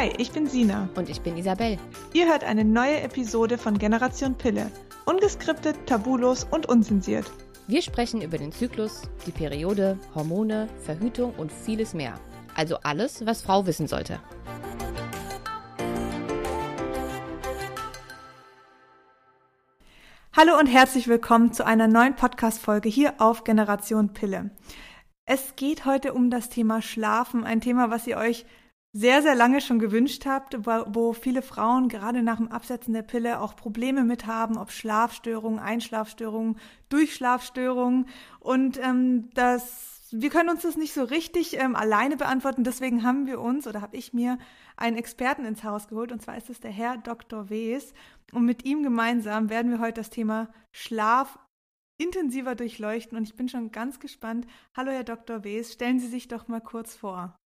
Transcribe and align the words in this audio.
Hi, 0.00 0.10
ich 0.16 0.32
bin 0.32 0.46
Sina. 0.46 0.88
Und 0.94 1.10
ich 1.10 1.20
bin 1.20 1.36
Isabel. 1.36 1.76
Ihr 2.14 2.26
hört 2.26 2.42
eine 2.42 2.64
neue 2.64 3.02
Episode 3.02 3.58
von 3.58 3.76
Generation 3.76 4.34
Pille. 4.34 4.72
Ungeskriptet, 5.04 5.76
tabulos 5.84 6.46
und 6.50 6.64
unzensiert. 6.64 7.30
Wir 7.66 7.82
sprechen 7.82 8.22
über 8.22 8.38
den 8.38 8.50
Zyklus, 8.50 9.02
die 9.26 9.30
Periode, 9.30 9.98
Hormone, 10.14 10.68
Verhütung 10.86 11.34
und 11.34 11.52
vieles 11.52 11.92
mehr. 11.92 12.18
Also 12.54 12.78
alles, 12.82 13.26
was 13.26 13.42
Frau 13.42 13.66
wissen 13.66 13.88
sollte. 13.88 14.20
Hallo 20.34 20.58
und 20.58 20.66
herzlich 20.66 21.08
willkommen 21.08 21.52
zu 21.52 21.66
einer 21.66 21.88
neuen 21.88 22.16
Podcast-Folge 22.16 22.88
hier 22.88 23.16
auf 23.18 23.44
Generation 23.44 24.14
Pille. 24.14 24.50
Es 25.26 25.56
geht 25.56 25.84
heute 25.84 26.14
um 26.14 26.30
das 26.30 26.48
Thema 26.48 26.80
Schlafen, 26.80 27.44
ein 27.44 27.60
Thema, 27.60 27.90
was 27.90 28.06
ihr 28.06 28.16
euch 28.16 28.46
sehr, 28.92 29.22
sehr 29.22 29.36
lange 29.36 29.60
schon 29.60 29.78
gewünscht 29.78 30.26
habt, 30.26 30.66
wo 30.66 31.12
viele 31.12 31.42
Frauen 31.42 31.88
gerade 31.88 32.22
nach 32.22 32.38
dem 32.38 32.48
Absetzen 32.48 32.92
der 32.92 33.02
Pille 33.02 33.40
auch 33.40 33.54
Probleme 33.54 34.02
mit 34.02 34.26
haben, 34.26 34.58
ob 34.58 34.72
Schlafstörungen, 34.72 35.60
Einschlafstörungen, 35.60 36.58
Durchschlafstörungen. 36.88 38.06
Und 38.40 38.78
ähm, 38.82 39.30
das, 39.34 40.08
wir 40.10 40.30
können 40.30 40.48
uns 40.48 40.62
das 40.62 40.76
nicht 40.76 40.92
so 40.92 41.04
richtig 41.04 41.56
ähm, 41.60 41.76
alleine 41.76 42.16
beantworten. 42.16 42.64
Deswegen 42.64 43.04
haben 43.04 43.26
wir 43.26 43.40
uns 43.40 43.68
oder 43.68 43.80
habe 43.80 43.96
ich 43.96 44.12
mir 44.12 44.38
einen 44.76 44.96
Experten 44.96 45.44
ins 45.44 45.62
Haus 45.62 45.86
geholt. 45.86 46.10
Und 46.10 46.20
zwar 46.20 46.36
ist 46.36 46.50
es 46.50 46.58
der 46.58 46.72
Herr 46.72 46.98
Dr. 46.98 47.48
Wes. 47.48 47.94
Und 48.32 48.44
mit 48.44 48.64
ihm 48.64 48.82
gemeinsam 48.82 49.50
werden 49.50 49.70
wir 49.70 49.78
heute 49.78 50.00
das 50.00 50.10
Thema 50.10 50.48
Schlaf 50.72 51.38
intensiver 51.96 52.56
durchleuchten. 52.56 53.16
Und 53.16 53.22
ich 53.22 53.36
bin 53.36 53.48
schon 53.48 53.70
ganz 53.70 54.00
gespannt. 54.00 54.48
Hallo, 54.76 54.90
Herr 54.90 55.04
Dr. 55.04 55.44
Wes, 55.44 55.74
stellen 55.74 56.00
Sie 56.00 56.08
sich 56.08 56.26
doch 56.26 56.48
mal 56.48 56.60
kurz 56.60 56.96
vor. 56.96 57.39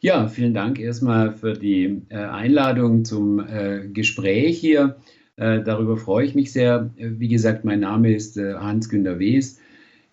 Ja, 0.00 0.28
vielen 0.28 0.54
Dank 0.54 0.78
erstmal 0.78 1.32
für 1.32 1.54
die 1.54 2.02
äh, 2.08 2.14
Einladung 2.14 3.04
zum 3.04 3.40
äh, 3.40 3.88
Gespräch 3.92 4.58
hier. 4.58 4.96
Äh, 5.34 5.62
darüber 5.64 5.96
freue 5.96 6.24
ich 6.24 6.36
mich 6.36 6.52
sehr. 6.52 6.90
Wie 6.96 7.26
gesagt, 7.26 7.64
mein 7.64 7.80
Name 7.80 8.14
ist 8.14 8.36
Hans-Günter 8.36 9.18
Wes. 9.18 9.58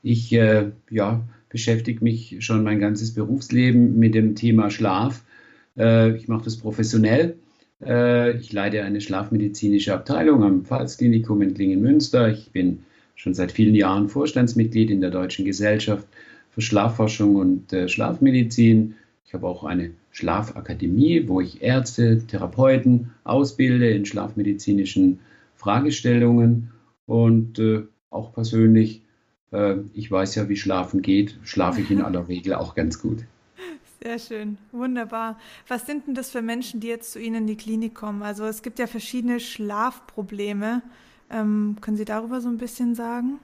Ich 0.01 0.29
ja, 0.29 1.21
beschäftige 1.49 2.03
mich 2.03 2.37
schon 2.39 2.63
mein 2.63 2.79
ganzes 2.79 3.15
Berufsleben 3.15 3.97
mit 3.97 4.13
dem 4.13 4.35
Thema 4.35 4.69
Schlaf. 4.69 5.23
Ich 5.75 6.27
mache 6.27 6.43
das 6.43 6.57
professionell. 6.57 7.37
ich 7.81 8.53
leite 8.53 8.83
eine 8.83 9.01
schlafmedizinische 9.01 9.95
Abteilung 9.95 10.43
am 10.43 10.63
Pfalzklinikum 10.63 11.41
in 11.41 11.55
Klingen-Münster. 11.55 12.29
Ich 12.29 12.51
bin 12.51 12.83
schon 13.15 13.33
seit 13.33 13.51
vielen 13.51 13.73
Jahren 13.73 14.09
Vorstandsmitglied 14.09 14.91
in 14.91 15.01
der 15.01 15.09
Deutschen 15.09 15.43
Gesellschaft 15.43 16.07
für 16.51 16.61
Schlafforschung 16.61 17.35
und 17.35 17.75
Schlafmedizin 17.89 18.93
ich 19.25 19.33
habe 19.33 19.47
auch 19.47 19.63
eine 19.63 19.91
Schlafakademie, 20.11 21.27
wo 21.27 21.41
ich 21.41 21.61
Ärzte, 21.61 22.25
Therapeuten 22.25 23.11
ausbilde 23.23 23.89
in 23.89 24.05
schlafmedizinischen 24.05 25.19
Fragestellungen 25.55 26.71
und 27.07 27.59
äh, 27.59 27.83
auch 28.11 28.33
persönlich, 28.33 29.01
äh, 29.51 29.77
ich 29.93 30.11
weiß 30.11 30.35
ja, 30.35 30.47
wie 30.47 30.55
Schlafen 30.55 31.01
geht, 31.01 31.37
schlafe 31.43 31.81
ich 31.81 31.89
in 31.89 32.01
aller 32.01 32.27
Regel 32.29 32.53
auch 32.53 32.75
ganz 32.75 33.01
gut. 33.01 33.25
Sehr 34.03 34.19
schön, 34.19 34.59
wunderbar. 34.71 35.39
Was 35.67 35.87
sind 35.87 36.05
denn 36.05 36.13
das 36.13 36.29
für 36.29 36.43
Menschen, 36.43 36.79
die 36.79 36.87
jetzt 36.87 37.11
zu 37.11 37.19
Ihnen 37.19 37.37
in 37.37 37.47
die 37.47 37.57
Klinik 37.57 37.95
kommen? 37.95 38.21
Also 38.21 38.45
es 38.45 38.61
gibt 38.61 38.77
ja 38.77 38.85
verschiedene 38.85 39.39
Schlafprobleme. 39.39 40.83
Ähm, 41.31 41.77
können 41.81 41.97
Sie 41.97 42.05
darüber 42.05 42.39
so 42.41 42.49
ein 42.49 42.59
bisschen 42.59 42.93
sagen? 42.93 43.39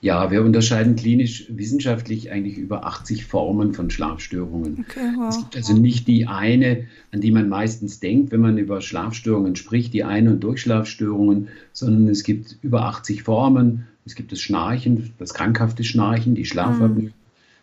Ja, 0.00 0.30
wir 0.30 0.42
unterscheiden 0.42 0.94
klinisch 0.94 1.46
wissenschaftlich 1.48 2.30
eigentlich 2.30 2.56
über 2.56 2.86
80 2.86 3.26
Formen 3.26 3.74
von 3.74 3.90
Schlafstörungen. 3.90 4.84
Okay, 4.88 5.12
wow. 5.16 5.28
Es 5.28 5.38
gibt 5.38 5.56
also 5.56 5.72
nicht 5.72 6.06
die 6.06 6.26
eine, 6.26 6.84
an 7.12 7.20
die 7.20 7.32
man 7.32 7.48
meistens 7.48 7.98
denkt, 7.98 8.30
wenn 8.30 8.40
man 8.40 8.58
über 8.58 8.80
Schlafstörungen 8.80 9.56
spricht, 9.56 9.92
die 9.92 10.04
Ein- 10.04 10.28
und 10.28 10.40
Durchschlafstörungen, 10.40 11.48
sondern 11.72 12.08
es 12.08 12.22
gibt 12.22 12.58
über 12.62 12.84
80 12.84 13.24
Formen. 13.24 13.86
Es 14.06 14.14
gibt 14.14 14.30
das 14.30 14.40
Schnarchen, 14.40 15.10
das 15.18 15.34
krankhafte 15.34 15.84
Schnarchen, 15.84 16.34
die 16.34 16.44
Schlafapnoe, 16.44 17.02
mhm. 17.02 17.12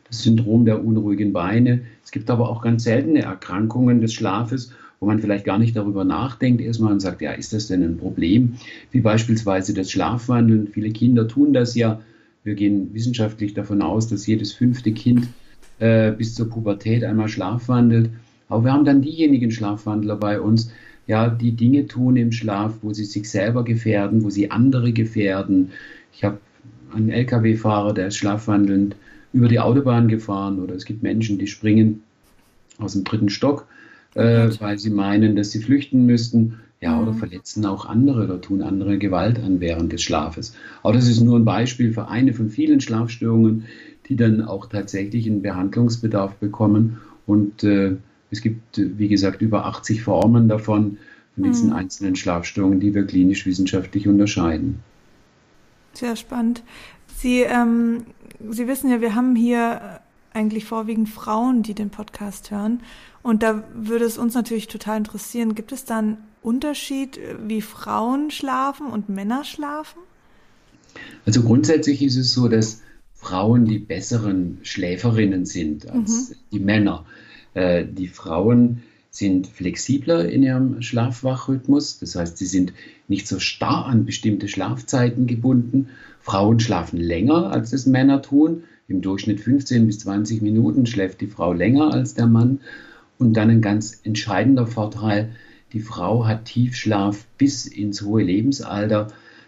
das 0.07 0.21
Syndrom 0.23 0.65
der 0.65 0.83
unruhigen 0.83 1.31
Beine. 1.31 1.81
Es 2.03 2.11
gibt 2.11 2.29
aber 2.29 2.49
auch 2.49 2.61
ganz 2.61 2.83
seltene 2.83 3.21
Erkrankungen 3.21 4.01
des 4.01 4.13
Schlafes 4.13 4.71
wo 4.99 5.07
man 5.07 5.19
vielleicht 5.19 5.45
gar 5.45 5.59
nicht 5.59 5.75
darüber 5.75 6.03
nachdenkt 6.03 6.61
erstmal 6.61 6.91
und 6.91 6.99
sagt, 6.99 7.21
ja, 7.21 7.31
ist 7.31 7.53
das 7.53 7.67
denn 7.67 7.83
ein 7.83 7.97
Problem? 7.97 8.55
Wie 8.91 9.01
beispielsweise 9.01 9.73
das 9.73 9.91
Schlafwandeln. 9.91 10.67
Viele 10.67 10.91
Kinder 10.91 11.27
tun 11.27 11.53
das 11.53 11.75
ja. 11.75 12.01
Wir 12.43 12.55
gehen 12.55 12.93
wissenschaftlich 12.93 13.53
davon 13.53 13.81
aus, 13.81 14.07
dass 14.07 14.27
jedes 14.27 14.53
fünfte 14.53 14.91
Kind 14.91 15.27
äh, 15.79 16.11
bis 16.11 16.35
zur 16.35 16.49
Pubertät 16.49 17.03
einmal 17.03 17.27
schlafwandelt. 17.27 18.09
Aber 18.47 18.63
wir 18.63 18.73
haben 18.73 18.85
dann 18.85 19.01
diejenigen 19.01 19.51
Schlafwandler 19.51 20.15
bei 20.15 20.39
uns, 20.39 20.71
ja, 21.07 21.29
die 21.29 21.51
Dinge 21.51 21.87
tun 21.87 22.15
im 22.15 22.31
Schlaf, 22.31 22.73
wo 22.81 22.93
sie 22.93 23.05
sich 23.05 23.29
selber 23.29 23.63
gefährden, 23.63 24.23
wo 24.23 24.29
sie 24.29 24.51
andere 24.51 24.91
gefährden. 24.91 25.71
Ich 26.13 26.23
habe 26.23 26.39
einen 26.93 27.09
Lkw-Fahrer, 27.09 27.93
der 27.93 28.07
ist 28.07 28.17
schlafwandelnd 28.17 28.95
über 29.33 29.47
die 29.47 29.59
Autobahn 29.59 30.07
gefahren 30.07 30.59
oder 30.59 30.75
es 30.75 30.85
gibt 30.85 31.03
Menschen, 31.03 31.37
die 31.37 31.47
springen 31.47 32.01
aus 32.77 32.93
dem 32.93 33.03
dritten 33.03 33.29
Stock 33.29 33.67
äh, 34.15 34.49
weil 34.59 34.79
sie 34.79 34.89
meinen, 34.89 35.35
dass 35.35 35.51
sie 35.51 35.61
flüchten 35.61 36.05
müssten. 36.05 36.59
Ja, 36.81 37.01
oder 37.01 37.13
mhm. 37.13 37.17
verletzen 37.17 37.65
auch 37.65 37.85
andere 37.85 38.25
oder 38.25 38.41
tun 38.41 38.61
andere 38.61 38.97
Gewalt 38.97 39.39
an 39.39 39.59
während 39.59 39.93
des 39.93 40.03
Schlafes. 40.03 40.53
Aber 40.83 40.93
das 40.93 41.07
ist 41.07 41.21
nur 41.21 41.39
ein 41.39 41.45
Beispiel 41.45 41.93
für 41.93 42.09
eine 42.09 42.33
von 42.33 42.49
vielen 42.49 42.81
Schlafstörungen, 42.81 43.65
die 44.07 44.15
dann 44.15 44.41
auch 44.41 44.67
tatsächlich 44.67 45.25
einen 45.25 45.41
Behandlungsbedarf 45.41 46.35
bekommen. 46.35 46.97
Und 47.25 47.63
äh, 47.63 47.95
es 48.29 48.41
gibt, 48.41 48.77
wie 48.77 49.07
gesagt, 49.07 49.41
über 49.41 49.65
80 49.65 50.03
Formen 50.03 50.47
davon, 50.47 50.97
von 51.35 51.43
diesen 51.43 51.69
mhm. 51.69 51.75
einzelnen 51.75 52.15
Schlafstörungen, 52.15 52.79
die 52.79 52.93
wir 52.93 53.05
klinisch-wissenschaftlich 53.05 54.07
unterscheiden. 54.07 54.79
Sehr 55.93 56.15
spannend. 56.15 56.63
Sie, 57.15 57.41
ähm, 57.41 58.03
Sie 58.49 58.67
wissen 58.67 58.89
ja, 58.89 59.01
wir 59.01 59.15
haben 59.15 59.35
hier 59.35 60.01
eigentlich 60.35 60.65
vorwiegend 60.65 61.09
Frauen, 61.09 61.63
die 61.63 61.73
den 61.73 61.89
Podcast 61.89 62.51
hören. 62.51 62.81
Und 63.23 63.41
da 63.41 63.63
würde 63.73 64.05
es 64.05 64.17
uns 64.17 64.33
natürlich 64.33 64.67
total 64.67 64.97
interessieren, 64.97 65.55
gibt 65.55 65.71
es 65.71 65.85
da 65.85 65.99
einen 65.99 66.17
Unterschied, 66.41 67.19
wie 67.43 67.61
Frauen 67.61 68.29
schlafen 68.29 68.87
und 68.87 69.09
Männer 69.09 69.43
schlafen? 69.43 69.99
Also 71.25 71.41
grundsätzlich 71.41 72.03
ist 72.03 72.17
es 72.17 72.33
so, 72.33 72.47
dass 72.47 72.81
Frauen 73.15 73.65
die 73.65 73.79
besseren 73.79 74.59
Schläferinnen 74.61 75.45
sind 75.45 75.89
als 75.89 76.29
mhm. 76.29 76.35
die 76.51 76.59
Männer. 76.59 77.05
Äh, 77.55 77.85
die 77.85 78.07
Frauen 78.07 78.83
sind 79.09 79.47
flexibler 79.47 80.29
in 80.29 80.43
ihrem 80.43 80.81
Schlafwachrhythmus, 80.81 81.99
das 81.99 82.15
heißt, 82.15 82.37
sie 82.37 82.45
sind 82.45 82.73
nicht 83.07 83.27
so 83.27 83.39
starr 83.39 83.85
an 83.85 84.05
bestimmte 84.05 84.49
Schlafzeiten 84.49 85.25
gebunden. 85.25 85.89
Frauen 86.19 86.59
schlafen 86.59 86.99
länger, 86.99 87.51
als 87.51 87.71
es 87.71 87.85
Männer 87.85 88.21
tun 88.21 88.63
im 88.87 89.01
Durchschnitt 89.01 89.39
15 89.39 89.87
bis 89.87 89.99
20 89.99 90.41
Minuten 90.41 90.85
schläft 90.85 91.21
die 91.21 91.27
Frau 91.27 91.53
länger 91.53 91.93
als 91.93 92.13
der 92.13 92.27
Mann. 92.27 92.59
Und 93.17 93.33
dann 93.33 93.49
ein 93.49 93.61
ganz 93.61 94.01
entscheidender 94.03 94.67
Vorteil, 94.67 95.29
die 95.73 95.79
Frau 95.79 96.25
hat 96.27 96.45
Tiefschlaf 96.45 97.25
bis 97.37 97.65
ins 97.65 98.01
hohe 98.01 98.23
Lebensalter. 98.23 99.07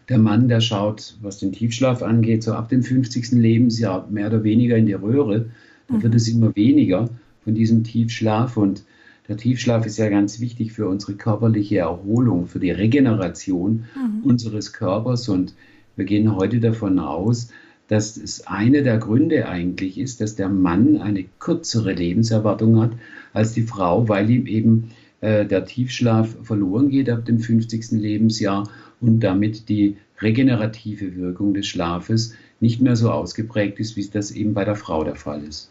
Der 0.10 0.18
Mann, 0.18 0.48
der 0.48 0.62
schaut, 0.62 1.18
was 1.22 1.38
den 1.38 1.52
Tiefschlaf 1.52 2.02
angeht, 2.02 2.44
so 2.44 2.54
ab 2.54 2.70
dem 2.70 2.82
50. 2.82 3.32
Lebensjahr 3.34 4.08
mehr 4.10 4.28
oder 4.28 4.44
weniger 4.44 4.78
in 4.78 4.86
die 4.86 4.94
Röhre. 4.94 5.50
Da 5.90 6.02
wird 6.02 6.16
es 6.16 6.28
immer 6.28 6.56
weniger 6.56 7.10
von 7.44 7.56
diesem 7.56 7.84
Tiefschlaf. 7.84 8.58
Und 8.58 8.84
der 9.28 9.38
Tiefschlaf 9.38 9.86
ist 9.86 9.98
ja 9.98 10.10
ganz 10.10 10.40
wichtig 10.40 10.72
für 10.72 10.88
unsere 10.88 11.14
körperliche 11.14 11.80
Erholung, 11.80 12.48
für 12.48 12.60
die 12.60 12.72
Regeneration 12.72 13.86
mhm. 13.96 14.24
unseres 14.24 14.74
Körpers. 14.74 15.30
Und 15.30 15.54
wir 15.96 16.06
gehen 16.06 16.36
heute 16.36 16.60
davon 16.60 17.00
aus, 17.00 17.50
dass 17.88 18.18
es 18.18 18.48
eine 18.48 18.84
der 18.84 18.98
Gründe 18.98 19.48
eigentlich 19.48 19.98
ist, 19.98 20.20
dass 20.22 20.36
der 20.36 20.50
Mann 20.50 20.98
eine 20.98 21.26
kürzere 21.40 21.94
Lebenserwartung 21.94 22.80
hat 22.82 22.92
als 23.34 23.54
die 23.54 23.62
Frau, 23.62 24.10
weil 24.10 24.30
ihm 24.30 24.46
eben 24.46 24.92
äh, 25.22 25.46
der 25.46 25.66
Tiefschlaf 25.66 26.36
verloren 26.44 26.90
geht 26.90 27.10
ab 27.10 27.26
dem 27.26 27.40
50. 27.40 27.92
Lebensjahr 27.92 28.70
und 29.00 29.22
damit 29.22 29.70
die 29.70 29.98
regenerative 30.20 31.16
Wirkung 31.16 31.54
des 31.54 31.68
Schlafes 31.68 32.34
nicht 32.60 32.82
mehr 32.82 32.96
so 32.96 33.12
ausgeprägt 33.12 33.80
ist, 33.80 33.96
wie 33.96 34.06
das 34.08 34.32
eben 34.32 34.54
bei 34.54 34.66
der 34.66 34.76
Frau 34.76 35.04
der 35.04 35.16
Fall 35.16 35.44
ist. 35.44 35.70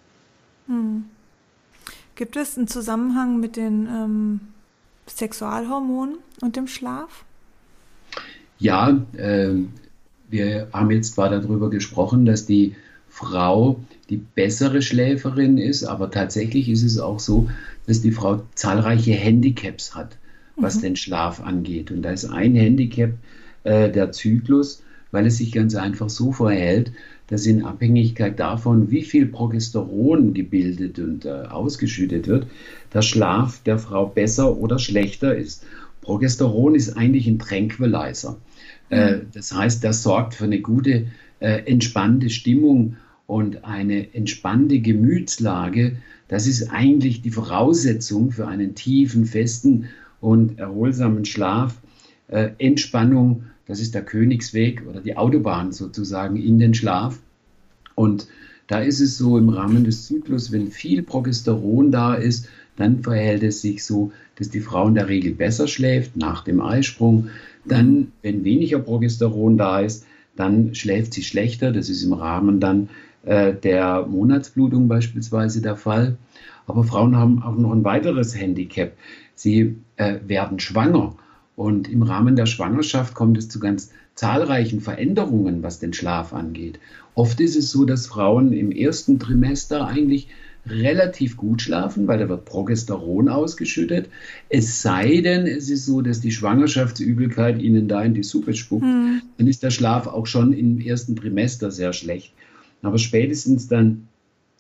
Hm. 0.67 1.05
Gibt 2.15 2.37
es 2.37 2.57
einen 2.57 2.69
Zusammenhang 2.69 3.41
mit 3.41 3.57
den 3.57 3.87
ähm, 3.87 4.41
Sexualhormonen 5.07 6.17
und 6.41 6.57
dem 6.57 6.67
Schlaf? 6.67 7.25
Ja, 8.59 9.05
äh, 9.17 9.55
wir 10.29 10.69
haben 10.73 10.91
jetzt 10.91 11.15
zwar 11.15 11.31
darüber 11.31 11.71
gesprochen, 11.71 12.27
dass 12.27 12.47
die 12.47 12.75
Frau 13.09 13.81
die 14.11 14.19
bessere 14.19 14.83
Schläferin 14.83 15.59
ist, 15.59 15.85
aber 15.85 16.11
tatsächlich 16.11 16.69
ist 16.69 16.83
es 16.83 16.99
auch 16.99 17.19
so, 17.19 17.49
dass 17.87 18.03
die 18.03 18.13
Frau 18.13 18.43
zahlreiche 18.55 19.13
Handicaps 19.13 19.95
hat, 19.95 20.17
was 20.57 20.77
mhm. 20.77 20.83
den 20.83 20.97
Schlaf 20.97 21.41
angeht. 21.41 21.91
Und 21.91 22.03
da 22.03 22.11
ist 22.11 22.27
ein 22.27 22.55
Handicap 22.55 23.13
äh, 23.65 23.91
der 23.91 24.13
Zyklus, 24.13 24.83
weil 25.13 25.27
es 25.27 25.39
sich 25.39 25.53
ganz 25.53 25.75
einfach 25.75 26.11
so 26.11 26.33
verhält, 26.33 26.93
dass 27.29 27.47
in 27.47 27.65
Abhängigkeit 27.65 28.39
davon, 28.39 28.91
wie 28.91 29.03
viel 29.03 29.27
Progesteron 29.27 30.35
gebildet 30.35 30.99
und 30.99 31.25
äh, 31.25 31.31
ausgeschüttet 31.31 32.29
wird, 32.29 32.47
der 32.93 33.03
Schlaf 33.03 33.63
der 33.65 33.79
Frau 33.79 34.07
besser 34.07 34.57
oder 34.57 34.79
schlechter 34.79 35.35
ist. 35.35 35.65
Progesteron 36.03 36.75
ist 36.75 36.97
eigentlich 36.97 37.27
ein 37.27 37.39
Tranquilizer. 37.39 38.37
Äh, 38.91 39.19
das 39.33 39.53
heißt, 39.53 39.83
das 39.83 40.03
sorgt 40.03 40.35
für 40.35 40.45
eine 40.45 40.61
gute, 40.61 41.07
äh, 41.41 41.63
entspannte 41.71 42.31
Stimmung 42.31 42.97
und 43.27 43.65
eine 43.65 44.15
entspannte 44.15 44.81
Gemütslage. 44.81 45.97
Das 46.29 46.47
ist 46.47 46.71
eigentlich 46.71 47.23
die 47.23 47.31
Voraussetzung 47.31 48.31
für 48.31 48.47
einen 48.47 48.75
tiefen, 48.75 49.27
festen 49.27 49.87
und 50.21 50.59
erholsamen 50.59 51.25
Schlaf. 51.25 51.77
Äh, 52.29 52.51
Entspannung, 52.59 53.45
das 53.67 53.81
ist 53.81 53.95
der 53.95 54.03
Königsweg 54.03 54.85
oder 54.89 55.01
die 55.01 55.17
Autobahn 55.17 55.73
sozusagen 55.73 56.37
in 56.37 56.59
den 56.59 56.75
Schlaf. 56.75 57.19
Und 57.95 58.29
da 58.67 58.81
ist 58.81 59.01
es 59.01 59.17
so 59.17 59.39
im 59.39 59.49
Rahmen 59.49 59.85
des 59.85 60.07
Zyklus, 60.07 60.51
wenn 60.51 60.71
viel 60.71 61.03
Progesteron 61.03 61.93
da 61.93 62.15
ist, 62.15 62.49
dann 62.77 63.03
verhält 63.03 63.43
es 63.43 63.63
sich 63.63 63.85
so, 63.85 64.13
dass 64.37 64.51
die 64.51 64.61
Frau 64.61 64.89
in 64.89 64.95
der 64.95 65.09
Regel 65.09 65.33
besser 65.35 65.67
schläft 65.67 66.17
nach 66.17 66.45
dem 66.45 66.61
Eisprung. 66.61 67.29
Dann, 67.69 68.13
wenn 68.23 68.45
weniger 68.45 68.79
Progesteron 68.79 69.59
da 69.59 69.81
ist, 69.81 70.07
dann 70.37 70.75
schläft 70.75 71.15
sie 71.15 71.23
schlechter. 71.23 71.73
Das 71.73 71.89
ist 71.89 72.03
im 72.03 72.13
Rahmen 72.13 72.61
dann 72.61 72.89
äh, 73.25 73.55
der 73.55 74.07
Monatsblutung 74.07 74.89
beispielsweise 74.89 75.63
der 75.63 75.77
Fall. 75.77 76.17
Aber 76.67 76.85
Frauen 76.85 77.17
haben 77.17 77.43
auch 77.43 77.57
noch 77.57 77.73
ein 77.73 77.85
weiteres 77.85 78.39
Handicap. 78.39 78.93
Sie 79.35 79.77
äh, 79.97 80.19
werden 80.27 80.61
schwanger. 80.61 81.15
Und 81.55 81.89
im 81.89 82.03
Rahmen 82.03 82.37
der 82.37 82.47
Schwangerschaft 82.47 83.15
kommt 83.15 83.39
es 83.39 83.49
zu 83.49 83.59
ganz 83.61 83.91
zahlreichen 84.15 84.81
Veränderungen, 84.81 85.63
was 85.63 85.79
den 85.79 85.93
Schlaf 85.93 86.33
angeht. 86.33 86.79
Oft 87.15 87.41
ist 87.41 87.57
es 87.57 87.71
so, 87.71 87.85
dass 87.85 88.07
Frauen 88.07 88.53
im 88.53 88.71
ersten 88.73 89.19
Trimester 89.19 89.87
eigentlich 89.87 90.29
relativ 90.69 91.37
gut 91.37 91.63
schlafen, 91.63 92.07
weil 92.07 92.19
da 92.19 92.29
wird 92.29 92.45
Progesteron 92.45 93.29
ausgeschüttet. 93.29 94.09
Es 94.49 94.83
sei 94.83 95.21
denn, 95.21 95.47
es 95.47 95.71
ist 95.71 95.87
so, 95.87 96.01
dass 96.03 96.21
die 96.21 96.33
Schwangerschaftsübelkeit 96.33 97.61
ihnen 97.61 97.89
da 97.89 98.03
in 98.03 98.15
die 98.15 98.23
Suppe 98.23 98.55
spuckt, 98.55 98.85
mhm. 98.85 99.23
dann 99.39 99.47
ist 99.47 99.63
der 99.63 99.71
Schlaf 99.71 100.07
auch 100.07 100.27
schon 100.27 100.53
im 100.53 100.81
ersten 100.81 101.17
Trimester 101.17 101.71
sehr 101.71 101.93
schlecht. 101.93 102.33
Aber 102.83 102.99
spätestens 102.99 103.69
dann 103.69 104.09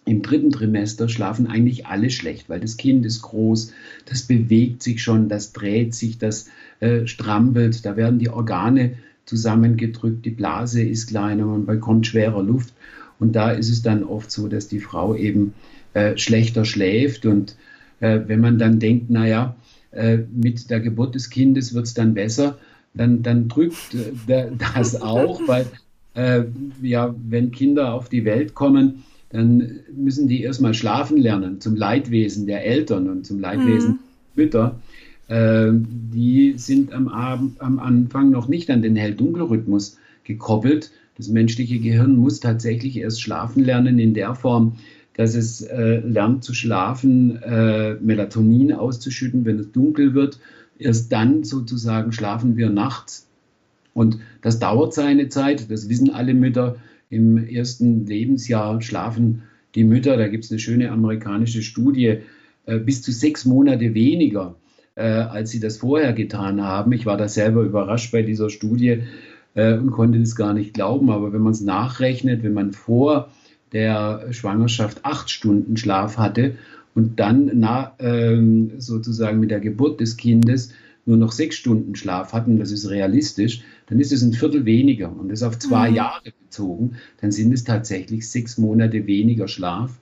im 0.04 0.22
dritten 0.22 0.52
Trimester 0.52 1.08
schlafen 1.08 1.48
eigentlich 1.48 1.86
alle 1.86 2.10
schlecht, 2.10 2.48
weil 2.48 2.60
das 2.60 2.76
Kind 2.76 3.04
ist 3.04 3.22
groß, 3.22 3.72
das 4.06 4.22
bewegt 4.22 4.82
sich 4.82 5.02
schon, 5.02 5.28
das 5.28 5.52
dreht 5.52 5.94
sich, 5.94 6.18
das 6.18 6.48
äh, 6.78 7.06
strampelt, 7.06 7.84
da 7.84 7.96
werden 7.96 8.20
die 8.20 8.30
Organe 8.30 8.94
zusammengedrückt, 9.24 10.24
die 10.24 10.30
Blase 10.30 10.82
ist 10.82 11.08
kleiner, 11.08 11.46
man 11.46 11.66
bekommt 11.66 12.06
schwerer 12.06 12.42
Luft. 12.42 12.72
Und 13.18 13.34
da 13.34 13.50
ist 13.50 13.70
es 13.70 13.82
dann 13.82 14.04
oft 14.04 14.30
so, 14.30 14.48
dass 14.48 14.68
die 14.68 14.80
Frau 14.80 15.14
eben 15.14 15.54
äh, 15.94 16.16
schlechter 16.16 16.64
schläft. 16.64 17.26
Und 17.26 17.56
äh, 18.00 18.20
wenn 18.26 18.40
man 18.40 18.58
dann 18.58 18.78
denkt, 18.78 19.10
naja, 19.10 19.56
äh, 19.92 20.18
mit 20.34 20.70
der 20.70 20.80
Geburt 20.80 21.14
des 21.14 21.30
Kindes 21.30 21.74
wird 21.74 21.86
es 21.86 21.94
dann 21.94 22.14
besser, 22.14 22.58
dann, 22.94 23.22
dann 23.22 23.48
drückt 23.48 23.94
äh, 24.28 24.46
das 24.74 25.00
auch, 25.00 25.40
weil 25.46 25.66
äh, 26.14 26.44
ja, 26.82 27.14
wenn 27.28 27.50
Kinder 27.50 27.94
auf 27.94 28.08
die 28.08 28.24
Welt 28.24 28.54
kommen, 28.54 29.04
dann 29.30 29.80
müssen 29.94 30.28
die 30.28 30.42
erstmal 30.42 30.74
schlafen 30.74 31.18
lernen, 31.18 31.60
zum 31.60 31.76
Leidwesen 31.76 32.46
der 32.46 32.64
Eltern 32.64 33.08
und 33.08 33.26
zum 33.26 33.40
Leidwesen 33.40 33.90
mhm. 33.90 33.98
der 34.36 34.44
Mütter. 34.44 34.80
Äh, 35.28 35.72
die 35.72 36.54
sind 36.56 36.92
am, 36.92 37.08
Abend, 37.08 37.60
am 37.60 37.78
Anfang 37.78 38.30
noch 38.30 38.48
nicht 38.48 38.70
an 38.70 38.82
den 38.82 38.96
Hell-Dunkel-Rhythmus 38.96 39.98
gekoppelt. 40.24 40.90
Das 41.16 41.28
menschliche 41.28 41.78
Gehirn 41.78 42.16
muss 42.16 42.40
tatsächlich 42.40 42.98
erst 42.98 43.22
schlafen 43.22 43.64
lernen 43.64 43.98
in 43.98 44.14
der 44.14 44.34
Form, 44.34 44.76
dass 45.14 45.34
es 45.34 45.62
äh, 45.62 46.00
lernt 46.00 46.44
zu 46.44 46.52
schlafen, 46.52 47.42
äh, 47.42 47.94
Melatonin 47.94 48.72
auszuschütten, 48.72 49.44
wenn 49.46 49.58
es 49.58 49.72
dunkel 49.72 50.14
wird. 50.14 50.38
Erst 50.78 51.10
dann 51.10 51.42
sozusagen 51.42 52.12
schlafen 52.12 52.56
wir 52.56 52.68
nachts. 52.68 53.26
Und 53.94 54.18
das 54.42 54.58
dauert 54.58 54.92
seine 54.92 55.30
Zeit, 55.30 55.70
das 55.70 55.88
wissen 55.88 56.10
alle 56.10 56.34
Mütter. 56.34 56.76
Im 57.08 57.38
ersten 57.38 58.04
Lebensjahr 58.04 58.82
schlafen 58.82 59.44
die 59.74 59.84
Mütter, 59.84 60.18
da 60.18 60.28
gibt 60.28 60.44
es 60.44 60.50
eine 60.50 60.60
schöne 60.60 60.90
amerikanische 60.90 61.62
Studie, 61.62 62.18
äh, 62.66 62.78
bis 62.78 63.00
zu 63.00 63.10
sechs 63.10 63.46
Monate 63.46 63.94
weniger, 63.94 64.56
äh, 64.96 65.02
als 65.02 65.50
sie 65.50 65.60
das 65.60 65.78
vorher 65.78 66.12
getan 66.12 66.60
haben. 66.60 66.92
Ich 66.92 67.06
war 67.06 67.16
da 67.16 67.28
selber 67.28 67.62
überrascht 67.62 68.12
bei 68.12 68.20
dieser 68.22 68.50
Studie 68.50 69.04
äh, 69.56 69.74
und 69.74 69.90
konnte 69.90 70.20
das 70.20 70.36
gar 70.36 70.54
nicht 70.54 70.74
glauben. 70.74 71.10
Aber 71.10 71.32
wenn 71.32 71.42
man 71.42 71.52
es 71.52 71.60
nachrechnet, 71.60 72.44
wenn 72.44 72.54
man 72.54 72.72
vor 72.72 73.30
der 73.72 74.28
Schwangerschaft 74.30 75.04
acht 75.04 75.30
Stunden 75.30 75.76
Schlaf 75.76 76.18
hatte 76.18 76.54
und 76.94 77.18
dann 77.18 77.50
na, 77.54 77.94
ähm, 77.98 78.72
sozusagen 78.78 79.40
mit 79.40 79.50
der 79.50 79.60
Geburt 79.60 80.00
des 80.00 80.16
Kindes 80.16 80.72
nur 81.04 81.16
noch 81.16 81.32
sechs 81.32 81.56
Stunden 81.56 81.94
Schlaf 81.94 82.32
hatten, 82.32 82.58
das 82.58 82.70
ist 82.70 82.88
realistisch, 82.88 83.62
dann 83.86 84.00
ist 84.00 84.12
es 84.12 84.22
ein 84.22 84.32
Viertel 84.32 84.64
weniger 84.64 85.14
und 85.16 85.30
das 85.30 85.42
auf 85.42 85.58
zwei 85.58 85.90
mhm. 85.90 85.96
Jahre 85.96 86.32
bezogen, 86.44 86.96
dann 87.20 87.32
sind 87.32 87.52
es 87.52 87.64
tatsächlich 87.64 88.28
sechs 88.28 88.58
Monate 88.58 89.06
weniger 89.06 89.48
Schlaf. 89.48 89.98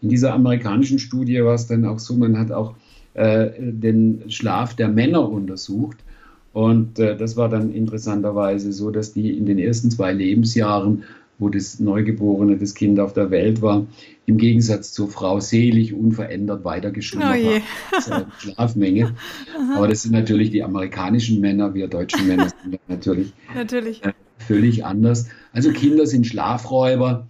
In 0.00 0.08
dieser 0.08 0.34
amerikanischen 0.34 0.98
Studie 0.98 1.42
war 1.42 1.54
es 1.54 1.66
dann 1.66 1.84
auch 1.84 1.98
so, 1.98 2.14
man 2.14 2.38
hat 2.38 2.52
auch 2.52 2.74
äh, 3.14 3.50
den 3.58 4.24
Schlaf 4.28 4.74
der 4.74 4.88
Männer 4.88 5.28
untersucht 5.28 5.98
und 6.54 6.98
äh, 6.98 7.16
das 7.16 7.36
war 7.36 7.50
dann 7.50 7.74
interessanterweise 7.74 8.72
so, 8.72 8.90
dass 8.90 9.12
die 9.12 9.36
in 9.36 9.44
den 9.44 9.58
ersten 9.58 9.90
zwei 9.90 10.12
Lebensjahren 10.12 11.04
wo 11.38 11.48
das 11.48 11.80
Neugeborene, 11.80 12.56
das 12.56 12.74
Kind 12.74 13.00
auf 13.00 13.12
der 13.12 13.30
Welt 13.30 13.60
war, 13.60 13.86
im 14.26 14.38
Gegensatz 14.38 14.92
zur 14.92 15.08
Frau 15.08 15.40
selig, 15.40 15.92
unverändert 15.92 16.64
weitergeschlummert 16.64 17.40
oh 17.44 18.06
hat. 18.10 18.26
Schlafmenge. 18.38 19.14
Aber 19.76 19.88
das 19.88 20.02
sind 20.02 20.12
natürlich 20.12 20.50
die 20.50 20.62
amerikanischen 20.62 21.40
Männer, 21.40 21.74
wir 21.74 21.88
deutschen 21.88 22.26
Männer 22.26 22.48
sind 22.62 22.78
natürlich, 22.88 23.32
natürlich. 23.54 24.04
Äh, 24.04 24.12
völlig 24.38 24.84
anders. 24.84 25.28
Also 25.52 25.72
Kinder 25.72 26.06
sind 26.06 26.26
Schlafräuber 26.26 27.28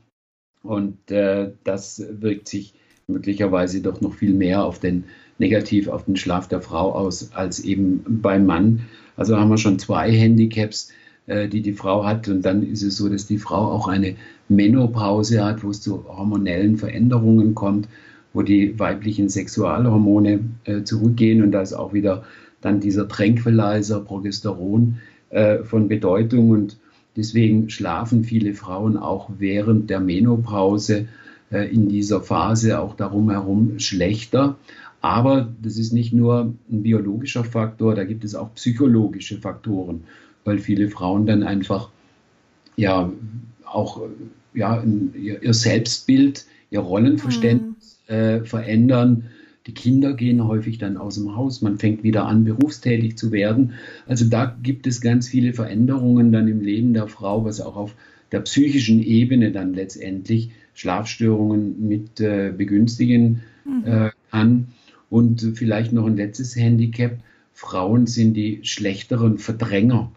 und 0.62 1.10
äh, 1.10 1.52
das 1.64 2.02
wirkt 2.10 2.48
sich 2.48 2.74
möglicherweise 3.06 3.80
doch 3.80 4.00
noch 4.00 4.14
viel 4.14 4.34
mehr 4.34 4.64
auf 4.64 4.78
den 4.78 5.04
negativ 5.38 5.88
auf 5.88 6.04
den 6.04 6.16
Schlaf 6.16 6.48
der 6.48 6.60
Frau 6.60 6.92
aus 6.92 7.32
als 7.34 7.60
eben 7.60 8.04
beim 8.06 8.46
Mann. 8.46 8.80
Also 9.16 9.36
haben 9.36 9.50
wir 9.50 9.58
schon 9.58 9.78
zwei 9.78 10.10
Handicaps 10.10 10.90
äh, 11.26 11.48
die 11.48 11.62
die 11.62 11.72
Frau 11.72 12.04
hat. 12.04 12.28
Und 12.28 12.42
dann 12.42 12.62
ist 12.62 12.82
es 12.82 12.98
so, 12.98 13.08
dass 13.08 13.26
die 13.26 13.38
Frau 13.38 13.72
auch 13.72 13.88
eine 13.88 14.16
Menopause 14.50 15.42
hat, 15.42 15.64
wo 15.64 15.70
es 15.70 15.80
zu 15.80 16.04
hormonellen 16.06 16.76
Veränderungen 16.76 17.54
kommt, 17.54 17.88
wo 18.34 18.42
die 18.42 18.78
weiblichen 18.78 19.30
Sexualhormone 19.30 20.40
äh, 20.64 20.82
zurückgehen. 20.82 21.42
Und 21.42 21.52
da 21.52 21.62
ist 21.62 21.72
auch 21.72 21.94
wieder 21.94 22.24
dann 22.60 22.80
dieser 22.80 23.08
Tranquilizer, 23.08 24.00
Progesteron 24.00 24.98
äh, 25.30 25.62
von 25.62 25.88
Bedeutung. 25.88 26.50
Und 26.50 26.76
deswegen 27.16 27.70
schlafen 27.70 28.24
viele 28.24 28.52
Frauen 28.52 28.98
auch 28.98 29.30
während 29.38 29.88
der 29.88 30.00
Menopause 30.00 31.08
in 31.50 31.88
dieser 31.88 32.20
Phase 32.20 32.80
auch 32.80 32.96
darum 32.96 33.30
herum 33.30 33.78
schlechter. 33.78 34.56
Aber 35.04 35.52
das 35.62 35.76
ist 35.76 35.92
nicht 35.92 36.12
nur 36.12 36.54
ein 36.70 36.82
biologischer 36.82 37.44
Faktor, 37.44 37.94
da 37.94 38.04
gibt 38.04 38.24
es 38.24 38.34
auch 38.34 38.54
psychologische 38.54 39.38
Faktoren 39.38 40.04
weil 40.44 40.58
viele 40.58 40.88
Frauen 40.88 41.26
dann 41.26 41.42
einfach 41.42 41.90
ja 42.76 43.12
auch 43.64 44.02
ja, 44.52 44.84
ihr, 45.14 45.54
Selbstbild, 45.54 46.46
ihr 46.70 46.80
Rollenverständnis 46.80 48.00
mhm. 48.08 48.14
äh, 48.14 48.44
verändern. 48.44 49.24
Die 49.66 49.72
Kinder 49.72 50.12
gehen 50.12 50.46
häufig 50.46 50.78
dann 50.78 50.96
aus 50.96 51.14
dem 51.14 51.34
Haus, 51.34 51.62
man 51.62 51.78
fängt 51.78 52.02
wieder 52.02 52.26
an, 52.26 52.44
berufstätig 52.44 53.16
zu 53.16 53.32
werden. 53.32 53.72
Also 54.06 54.26
da 54.26 54.54
gibt 54.62 54.86
es 54.86 55.00
ganz 55.00 55.28
viele 55.28 55.54
Veränderungen 55.54 56.30
dann 56.30 56.46
im 56.48 56.60
Leben 56.60 56.92
der 56.92 57.08
Frau, 57.08 57.44
was 57.44 57.60
auch 57.60 57.76
auf 57.76 57.94
der 58.30 58.40
psychischen 58.40 59.02
Ebene 59.02 59.52
dann 59.52 59.72
letztendlich 59.72 60.50
Schlafstörungen 60.74 61.88
mit 61.88 62.20
äh, 62.20 62.52
begünstigen 62.56 63.42
mhm. 63.64 63.84
äh, 63.86 64.10
kann. 64.30 64.68
Und 65.14 65.52
vielleicht 65.54 65.92
noch 65.92 66.06
ein 66.06 66.16
letztes 66.16 66.56
Handicap. 66.56 67.18
Frauen 67.52 68.08
sind 68.08 68.34
die 68.34 68.60
schlechteren 68.64 69.38
Verdränger 69.38 70.10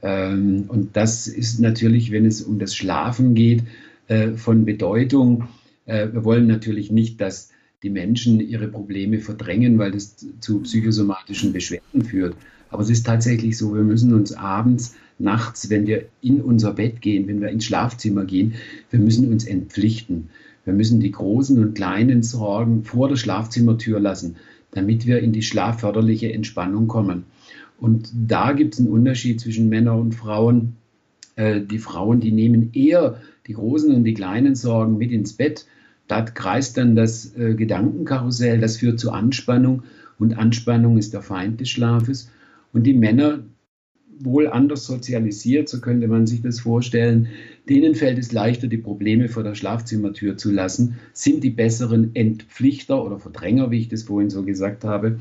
ähm, 0.00 0.66
und 0.68 0.96
das 0.96 1.26
ist 1.26 1.58
natürlich, 1.58 2.12
wenn 2.12 2.26
es 2.26 2.42
um 2.42 2.60
das 2.60 2.76
Schlafen 2.76 3.34
geht, 3.34 3.64
äh, 4.06 4.32
von 4.32 4.64
Bedeutung. 4.64 5.48
Äh, 5.86 6.12
wir 6.12 6.24
wollen 6.24 6.46
natürlich 6.46 6.92
nicht, 6.92 7.20
dass 7.20 7.50
die 7.82 7.90
Menschen 7.90 8.38
ihre 8.38 8.68
Probleme 8.68 9.18
verdrängen, 9.18 9.78
weil 9.78 9.90
das 9.90 10.24
zu 10.40 10.60
psychosomatischen 10.60 11.52
Beschwerden 11.52 12.04
führt. 12.04 12.36
Aber 12.68 12.82
es 12.82 12.90
ist 12.90 13.04
tatsächlich 13.04 13.56
so, 13.58 13.74
wir 13.74 13.82
müssen 13.82 14.14
uns 14.14 14.34
abends, 14.34 14.94
nachts, 15.18 15.70
wenn 15.70 15.86
wir 15.86 16.06
in 16.20 16.40
unser 16.40 16.74
Bett 16.74 17.00
gehen, 17.00 17.26
wenn 17.26 17.40
wir 17.40 17.48
ins 17.48 17.64
Schlafzimmer 17.64 18.24
gehen, 18.24 18.54
wir 18.90 19.00
müssen 19.00 19.32
uns 19.32 19.44
entpflichten. 19.44 20.28
Wir 20.64 20.72
müssen 20.72 21.00
die 21.00 21.10
großen 21.10 21.58
und 21.58 21.74
kleinen 21.74 22.22
Sorgen 22.22 22.84
vor 22.84 23.08
der 23.08 23.16
Schlafzimmertür 23.16 24.00
lassen, 24.00 24.36
damit 24.70 25.06
wir 25.06 25.20
in 25.20 25.32
die 25.32 25.42
schlafförderliche 25.42 26.32
Entspannung 26.32 26.88
kommen. 26.88 27.24
Und 27.78 28.10
da 28.14 28.52
gibt 28.52 28.74
es 28.74 28.80
einen 28.80 28.88
Unterschied 28.88 29.40
zwischen 29.40 29.68
Männern 29.68 30.00
und 30.00 30.14
Frauen. 30.14 30.76
Äh, 31.36 31.60
die 31.60 31.78
Frauen, 31.78 32.20
die 32.20 32.32
nehmen 32.32 32.70
eher 32.72 33.20
die 33.46 33.54
großen 33.54 33.94
und 33.94 34.04
die 34.04 34.14
kleinen 34.14 34.54
Sorgen 34.54 34.96
mit 34.96 35.10
ins 35.10 35.34
Bett. 35.34 35.66
Da 36.08 36.22
kreist 36.22 36.76
dann 36.76 36.96
das 36.96 37.36
äh, 37.36 37.54
Gedankenkarussell, 37.54 38.60
das 38.60 38.78
führt 38.78 39.00
zu 39.00 39.10
Anspannung 39.10 39.82
und 40.18 40.38
Anspannung 40.38 40.98
ist 40.98 41.12
der 41.12 41.22
Feind 41.22 41.60
des 41.60 41.68
Schlafes. 41.70 42.30
Und 42.72 42.84
die 42.84 42.94
Männer, 42.94 43.40
wohl 44.20 44.48
anders 44.48 44.86
sozialisiert, 44.86 45.68
so 45.68 45.80
könnte 45.80 46.08
man 46.08 46.26
sich 46.26 46.42
das 46.42 46.60
vorstellen, 46.60 47.28
denen 47.68 47.94
fällt 47.94 48.18
es 48.18 48.32
leichter, 48.32 48.66
die 48.66 48.78
Probleme 48.78 49.28
vor 49.28 49.42
der 49.42 49.54
Schlafzimmertür 49.54 50.36
zu 50.36 50.50
lassen, 50.50 50.98
sind 51.12 51.42
die 51.42 51.50
besseren 51.50 52.14
Entpflichter 52.14 53.02
oder 53.04 53.18
Verdränger, 53.18 53.70
wie 53.70 53.80
ich 53.80 53.88
das 53.88 54.04
vorhin 54.04 54.30
so 54.30 54.42
gesagt 54.42 54.84
habe. 54.84 55.18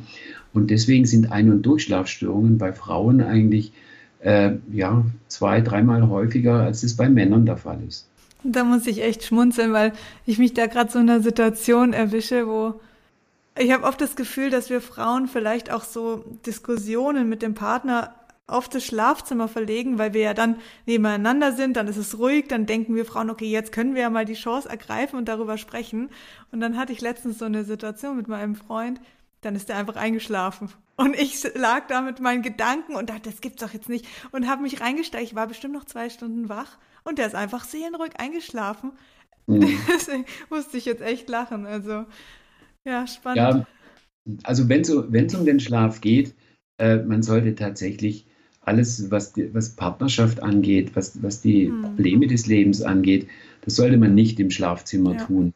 Und 0.54 0.70
deswegen 0.70 1.06
sind 1.06 1.32
Ein- 1.32 1.52
und 1.52 1.64
Durchschlafstörungen 1.64 2.58
bei 2.58 2.74
Frauen 2.74 3.22
eigentlich 3.22 3.72
äh, 4.20 4.52
ja, 4.72 5.06
zwei, 5.28 5.62
dreimal 5.62 6.08
häufiger, 6.08 6.62
als 6.62 6.84
es 6.84 6.96
bei 6.96 7.10
Männern 7.10 7.46
der 7.46 7.58
Fall 7.58 7.80
ist. 7.88 8.08
Da 8.44 8.64
muss 8.64 8.88
ich 8.88 9.02
echt 9.02 9.24
schmunzeln, 9.24 9.72
weil 9.74 9.94
ich 10.26 10.38
mich 10.38 10.54
da 10.54 10.68
gerade 10.68 10.92
so 10.92 11.00
in 11.00 11.10
einer 11.10 11.22
Situation 11.22 11.94
erwische, 11.94 12.48
wo 12.48 12.80
ich 13.58 13.72
habe 13.72 13.84
oft 13.84 14.02
das 14.02 14.16
Gefühl, 14.16 14.50
dass 14.50 14.70
wir 14.70 14.82
Frauen 14.82 15.28
vielleicht 15.28 15.72
auch 15.72 15.84
so 15.84 16.26
Diskussionen 16.46 17.30
mit 17.30 17.42
dem 17.42 17.54
Partner 17.54 18.16
auf 18.46 18.68
das 18.68 18.86
Schlafzimmer 18.86 19.48
verlegen, 19.48 19.98
weil 19.98 20.14
wir 20.14 20.22
ja 20.22 20.34
dann 20.34 20.58
nebeneinander 20.86 21.54
sind, 21.54 21.78
dann 21.78 21.88
ist 21.88 21.98
es 21.98 22.18
ruhig, 22.18 22.48
dann 22.50 22.66
denken 22.66 22.96
wir 22.96 23.06
Frauen, 23.06 23.30
okay, 23.30 23.50
jetzt 23.50 23.72
können 23.72 23.96
wir 23.96 24.02
ja 24.02 24.10
mal 24.10 24.26
die 24.26 24.34
Chance 24.34 24.68
ergreifen 24.68 25.18
und 25.18 25.30
darüber 25.30 25.58
sprechen. 25.58 26.10
Und 26.52 26.60
dann 26.60 26.78
hatte 26.78 26.92
ich 26.92 27.00
letztens 27.00 27.40
so 27.40 27.46
eine 27.46 27.64
Situation 27.64 28.18
mit 28.18 28.28
meinem 28.28 28.56
Freund, 28.56 29.00
dann 29.42 29.56
ist 29.56 29.70
er 29.70 29.78
einfach 29.78 29.96
eingeschlafen. 29.96 30.70
Und 30.96 31.16
ich 31.16 31.44
lag 31.56 31.88
da 31.88 32.02
mit 32.02 32.20
meinen 32.20 32.44
Gedanken 32.44 32.96
und 32.96 33.10
dachte, 33.10 33.30
das 33.30 33.42
gibt's 33.42 33.62
doch 33.62 33.74
jetzt 33.74 33.90
nicht. 33.90 34.06
Und 34.32 34.48
habe 34.48 34.62
mich 34.62 34.82
reingesteigt. 34.82 35.24
Ich 35.24 35.36
war 35.36 35.48
bestimmt 35.48 35.74
noch 35.74 35.86
zwei 35.86 36.10
Stunden 36.10 36.50
wach 36.50 36.78
und 37.04 37.18
der 37.18 37.28
ist 37.28 37.36
einfach 37.36 37.64
seelenruhig 37.64 38.20
eingeschlafen. 38.20 38.92
Mhm. 39.48 39.78
Deswegen 39.94 40.26
musste 40.50 40.78
ich 40.78 40.86
jetzt 40.86 41.02
echt 41.02 41.30
lachen. 41.30 41.66
Also, 41.66 42.06
ja, 42.86 43.08
spannend. 43.08 43.38
Ja, 43.38 43.66
also 44.44 44.70
wenn 44.70 44.82
es 44.82 45.36
um 45.36 45.46
den 45.46 45.60
Schlaf 45.60 46.02
geht, 46.02 46.36
äh, 46.78 46.98
man 46.98 47.24
sollte 47.24 47.56
tatsächlich 47.56 48.28
alles, 48.66 49.12
was, 49.12 49.34
die, 49.34 49.54
was 49.54 49.70
Partnerschaft 49.70 50.42
angeht, 50.42 50.96
was, 50.96 51.22
was 51.22 51.42
die 51.42 51.68
mhm. 51.70 51.82
Probleme 51.82 52.28
des 52.28 52.48
Lebens 52.48 52.82
angeht, 52.82 53.28
das 53.62 53.76
sollte 53.76 53.98
man 53.98 54.16
nicht 54.16 54.40
im 54.40 54.50
Schlafzimmer 54.50 55.14
ja. 55.14 55.26
tun, 55.26 55.54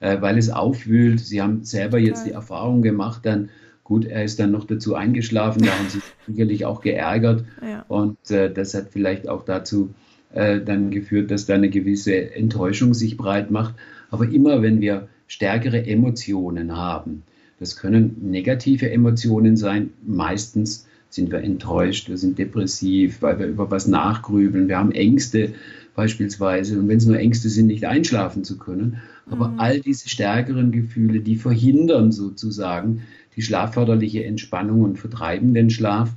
äh, 0.00 0.20
weil 0.20 0.38
es 0.38 0.50
aufwühlt. 0.50 1.20
Sie 1.20 1.40
haben 1.42 1.64
selber 1.64 1.98
jetzt 1.98 2.26
die 2.26 2.32
Erfahrung 2.32 2.82
gemacht, 2.82 3.24
dann 3.24 3.50
gut, 3.84 4.04
er 4.04 4.24
ist 4.24 4.38
dann 4.38 4.52
noch 4.52 4.64
dazu 4.64 4.94
eingeschlafen, 4.94 5.62
da 5.62 5.72
haben 5.72 5.88
sie 5.88 6.00
sicherlich 6.26 6.64
auch 6.64 6.80
geärgert 6.80 7.44
ja. 7.60 7.84
und 7.88 8.30
äh, 8.30 8.52
das 8.52 8.74
hat 8.74 8.88
vielleicht 8.90 9.28
auch 9.28 9.44
dazu 9.44 9.90
äh, 10.32 10.60
dann 10.60 10.90
geführt, 10.90 11.30
dass 11.30 11.46
da 11.46 11.54
eine 11.54 11.70
gewisse 11.70 12.34
Enttäuschung 12.34 12.94
sich 12.94 13.16
breit 13.16 13.50
macht. 13.50 13.74
Aber 14.10 14.28
immer, 14.28 14.62
wenn 14.62 14.80
wir 14.80 15.08
stärkere 15.26 15.86
Emotionen 15.86 16.76
haben, 16.76 17.22
das 17.58 17.76
können 17.76 18.16
negative 18.30 18.90
Emotionen 18.90 19.56
sein, 19.56 19.90
meistens 20.06 20.86
sind 21.10 21.30
wir 21.30 21.40
enttäuscht, 21.40 22.08
wir 22.08 22.16
sind 22.16 22.38
depressiv, 22.38 23.20
weil 23.20 23.38
wir 23.38 23.46
über 23.46 23.70
was 23.70 23.86
nachgrübeln, 23.86 24.68
wir 24.68 24.78
haben 24.78 24.92
Ängste 24.92 25.54
beispielsweise 25.94 26.78
und 26.78 26.88
wenn 26.88 26.98
es 26.98 27.06
nur 27.06 27.18
Ängste 27.18 27.48
sind, 27.48 27.66
nicht 27.66 27.84
einschlafen 27.84 28.44
zu 28.44 28.58
können. 28.58 28.98
Aber 29.28 29.48
mhm. 29.48 29.60
all 29.60 29.80
diese 29.80 30.08
stärkeren 30.08 30.72
Gefühle, 30.72 31.20
die 31.20 31.36
verhindern 31.36 32.12
sozusagen 32.12 33.02
die 33.36 33.42
schlafförderliche 33.42 34.24
Entspannung 34.24 34.82
und 34.82 34.98
vertreiben 34.98 35.52
den 35.52 35.70
Schlaf. 35.70 36.10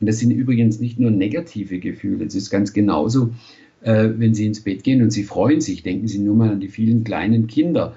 Und 0.00 0.08
das 0.08 0.18
sind 0.18 0.30
übrigens 0.30 0.80
nicht 0.80 0.98
nur 0.98 1.10
negative 1.10 1.78
Gefühle, 1.78 2.24
es 2.24 2.34
ist 2.34 2.50
ganz 2.50 2.72
genauso, 2.72 3.32
äh, 3.82 4.10
wenn 4.16 4.34
Sie 4.34 4.46
ins 4.46 4.62
Bett 4.62 4.82
gehen 4.82 5.02
und 5.02 5.10
Sie 5.10 5.24
freuen 5.24 5.60
sich, 5.60 5.82
denken 5.82 6.08
Sie 6.08 6.18
nur 6.18 6.36
mal 6.36 6.50
an 6.50 6.60
die 6.60 6.68
vielen 6.68 7.04
kleinen 7.04 7.46
Kinder, 7.46 7.94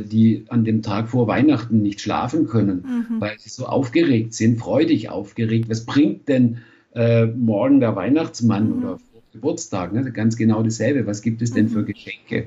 die 0.00 0.44
an 0.48 0.64
dem 0.64 0.82
Tag 0.82 1.08
vor 1.08 1.26
Weihnachten 1.26 1.82
nicht 1.82 2.00
schlafen 2.00 2.46
können, 2.46 3.06
mhm. 3.10 3.20
weil 3.20 3.38
sie 3.38 3.48
so 3.48 3.66
aufgeregt 3.66 4.34
sind, 4.34 4.58
freudig 4.58 5.10
aufgeregt. 5.10 5.68
Was 5.68 5.84
bringt 5.84 6.28
denn 6.28 6.58
äh, 6.94 7.26
morgen 7.26 7.80
der 7.80 7.94
Weihnachtsmann 7.96 8.68
mhm. 8.68 8.78
oder 8.78 8.98
Geburtstag? 9.32 9.92
Ne? 9.92 10.10
Ganz 10.12 10.36
genau 10.36 10.62
dasselbe. 10.62 11.06
Was 11.06 11.22
gibt 11.22 11.42
es 11.42 11.52
denn 11.52 11.68
für 11.68 11.80
mhm. 11.80 11.86
Geschenke? 11.86 12.46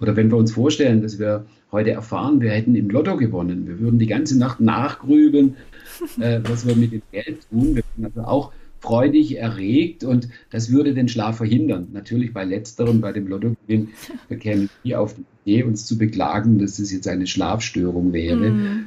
Oder 0.00 0.16
wenn 0.16 0.30
wir 0.30 0.36
uns 0.36 0.52
vorstellen, 0.52 1.02
dass 1.02 1.18
wir 1.18 1.46
heute 1.72 1.90
erfahren, 1.90 2.40
wir 2.40 2.50
hätten 2.50 2.74
im 2.74 2.90
Lotto 2.90 3.16
gewonnen, 3.16 3.66
wir 3.66 3.80
würden 3.80 3.98
die 3.98 4.06
ganze 4.06 4.38
Nacht 4.38 4.60
nachgrübeln, 4.60 5.56
äh, 6.20 6.40
was 6.44 6.66
wir 6.66 6.76
mit 6.76 6.92
dem 6.92 7.02
Geld 7.12 7.48
tun. 7.50 7.76
Wir 7.76 7.82
würden 7.96 8.04
also 8.04 8.20
auch 8.22 8.52
freudig 8.84 9.38
erregt 9.38 10.04
und 10.04 10.28
das 10.50 10.70
würde 10.70 10.92
den 10.92 11.08
Schlaf 11.08 11.38
verhindern. 11.38 11.88
Natürlich 11.94 12.34
bei 12.34 12.44
letzterem, 12.44 13.00
bei 13.00 13.12
dem 13.12 13.26
Lottogewinn, 13.26 13.88
wir 14.28 14.36
kämen 14.44 14.68
nie 14.84 14.94
auf 14.94 15.14
die 15.14 15.24
Idee, 15.50 15.62
uns 15.62 15.86
zu 15.86 15.96
beklagen, 15.96 16.58
dass 16.58 16.76
das 16.76 16.92
jetzt 16.92 17.08
eine 17.08 17.26
Schlafstörung 17.26 18.12
wäre. 18.12 18.50
Mhm. 18.50 18.84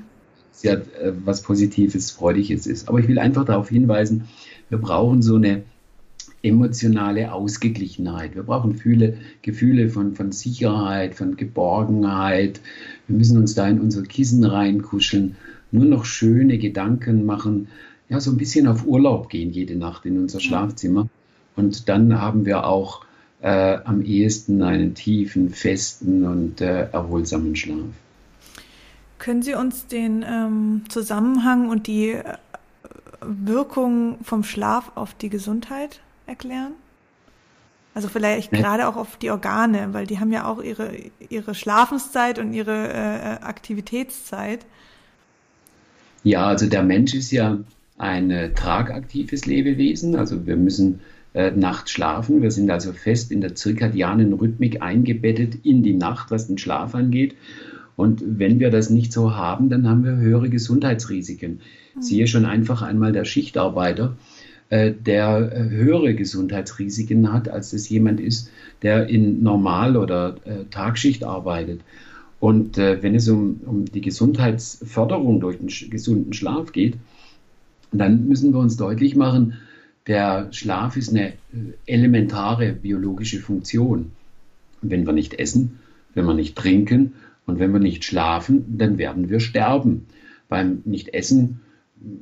Ja 0.62 0.74
äh, 0.74 1.14
was 1.26 1.42
Positives, 1.42 2.12
Freudiges 2.12 2.68
ist. 2.68 2.88
Aber 2.88 3.00
ich 3.00 3.08
will 3.08 3.18
einfach 3.18 3.46
darauf 3.46 3.70
hinweisen, 3.70 4.26
wir 4.70 4.78
brauchen 4.78 5.24
so 5.24 5.36
eine 5.36 5.64
emotionale 6.44 7.34
Ausgeglichenheit. 7.34 8.36
Wir 8.36 8.44
brauchen 8.44 8.76
viele 8.76 9.18
Gefühle 9.42 9.90
von, 9.90 10.14
von 10.14 10.32
Sicherheit, 10.32 11.16
von 11.16 11.38
Geborgenheit. 11.38 12.62
Wir 13.08 13.18
müssen 13.18 13.38
uns 13.38 13.56
da 13.56 13.68
in 13.68 13.82
unser 13.82 14.04
Kissen 14.04 14.44
reinkuscheln, 14.44 15.36
nur 15.72 15.86
noch 15.86 16.06
schöne 16.06 16.60
Gedanken 16.60 17.26
machen, 17.26 17.68
ja, 18.10 18.20
so 18.20 18.32
ein 18.32 18.38
bisschen 18.38 18.68
auf 18.68 18.86
Urlaub 18.86 19.30
gehen 19.30 19.52
jede 19.52 19.76
Nacht 19.76 20.06
in 20.06 20.18
unser 20.18 20.40
Schlafzimmer. 20.40 21.08
Und 21.56 21.90
dann 21.90 22.22
haben 22.22 22.46
wir 22.46 22.66
auch 22.66 23.06
äh, 23.42 23.78
am 23.84 24.02
ehesten 24.02 24.62
einen 24.62 24.96
tiefen, 24.96 25.50
festen 25.50 26.24
und 26.26 26.62
äh, 26.62 26.90
erholsamen 26.92 27.56
Schlaf. 27.56 27.86
Können 29.20 29.42
Sie 29.42 29.56
uns 29.56 29.88
den 29.88 30.24
ähm, 30.28 30.84
Zusammenhang 30.90 31.70
und 31.70 31.88
die 31.88 32.12
äh, 32.12 32.24
Wirkung 33.22 34.18
vom 34.24 34.44
Schlaf 34.44 34.92
auf 34.96 35.14
die 35.16 35.30
Gesundheit 35.30 36.02
erklären? 36.28 36.74
Also 37.94 38.10
vielleicht 38.10 38.52
gerade 38.52 38.88
auch 38.88 38.96
auf 38.96 39.18
die 39.18 39.32
Organe, 39.32 39.90
weil 39.92 40.06
die 40.06 40.20
haben 40.20 40.32
ja 40.32 40.46
auch 40.46 40.62
ihre, 40.62 40.92
ihre 41.30 41.56
Schlafenszeit 41.56 42.38
und 42.38 42.54
ihre 42.54 42.94
äh, 42.94 43.44
Aktivitätszeit. 43.44 44.68
Ja, 46.24 46.46
also 46.46 46.68
der 46.68 46.84
Mensch 46.84 47.16
ist 47.16 47.32
ja 47.32 47.58
ein 47.98 48.32
äh, 48.32 48.54
tragaktives 48.54 49.46
Lebewesen. 49.46 50.16
Also 50.16 50.46
wir 50.46 50.56
müssen 50.56 51.00
äh, 51.34 51.52
nachts 51.52 51.92
schlafen. 51.92 52.42
Wir 52.42 52.52
sind 52.52 52.70
also 52.70 52.94
fest 52.94 53.32
in 53.32 53.42
der 53.42 53.56
zirkadianen 53.56 54.34
Rhythmik 54.34 54.82
eingebettet 54.82 55.56
in 55.64 55.84
die 55.84 55.96
Nacht, 55.96 56.32
was 56.32 56.48
den 56.48 56.58
Schlaf 56.58 56.96
angeht. 56.96 57.36
Und 57.96 58.24
wenn 58.26 58.60
wir 58.60 58.70
das 58.70 58.92
nicht 58.92 59.12
so 59.12 59.36
haben, 59.36 59.70
dann 59.70 59.90
haben 59.90 60.04
wir 60.04 60.18
höhere 60.18 60.50
Gesundheitsrisiken. 60.50 61.62
Mhm. 61.96 62.02
Siehe 62.02 62.28
schon 62.28 62.46
einfach 62.46 62.84
einmal 62.84 63.12
der 63.12 63.26
Schichtarbeiter, 63.26 64.16
äh, 64.70 64.92
der 64.92 65.52
höhere 65.70 66.14
Gesundheitsrisiken 66.14 67.34
hat, 67.34 67.50
als 67.50 67.74
es 67.74 67.90
jemand 67.90 68.20
ist, 68.20 68.52
der 68.84 69.08
in 69.08 69.42
Normal- 69.42 69.98
oder 69.98 70.36
Tagschicht 70.70 71.24
arbeitet. 71.24 71.82
Und 72.40 72.78
wenn 72.78 73.16
es 73.16 73.28
um, 73.28 73.60
um 73.66 73.86
die 73.86 74.02
Gesundheitsförderung 74.02 75.40
durch 75.40 75.58
den 75.58 75.90
gesunden 75.90 76.34
Schlaf 76.34 76.72
geht, 76.72 76.98
dann 77.92 78.28
müssen 78.28 78.54
wir 78.54 78.60
uns 78.60 78.78
deutlich 78.78 79.16
machen, 79.16 79.54
der 80.08 80.48
Schlaf 80.52 80.96
ist 80.98 81.10
eine 81.10 81.30
äh, 81.30 81.34
elementare 81.86 82.74
biologische 82.74 83.40
Funktion. 83.40 84.12
Und 84.82 84.92
wenn 84.92 85.06
wir 85.06 85.14
nicht 85.14 85.34
essen, 85.34 85.80
wenn 86.14 86.26
wir 86.26 86.34
nicht 86.34 86.56
trinken 86.56 87.14
und 87.46 87.60
wenn 87.60 87.72
wir 87.74 87.80
nicht 87.80 88.04
schlafen, 88.04 88.78
dann 88.78 88.98
werden 88.98 89.30
wir 89.30 89.40
sterben. 89.40 90.08
Beim 90.50 90.82
Nicht-Essen, 90.86 91.60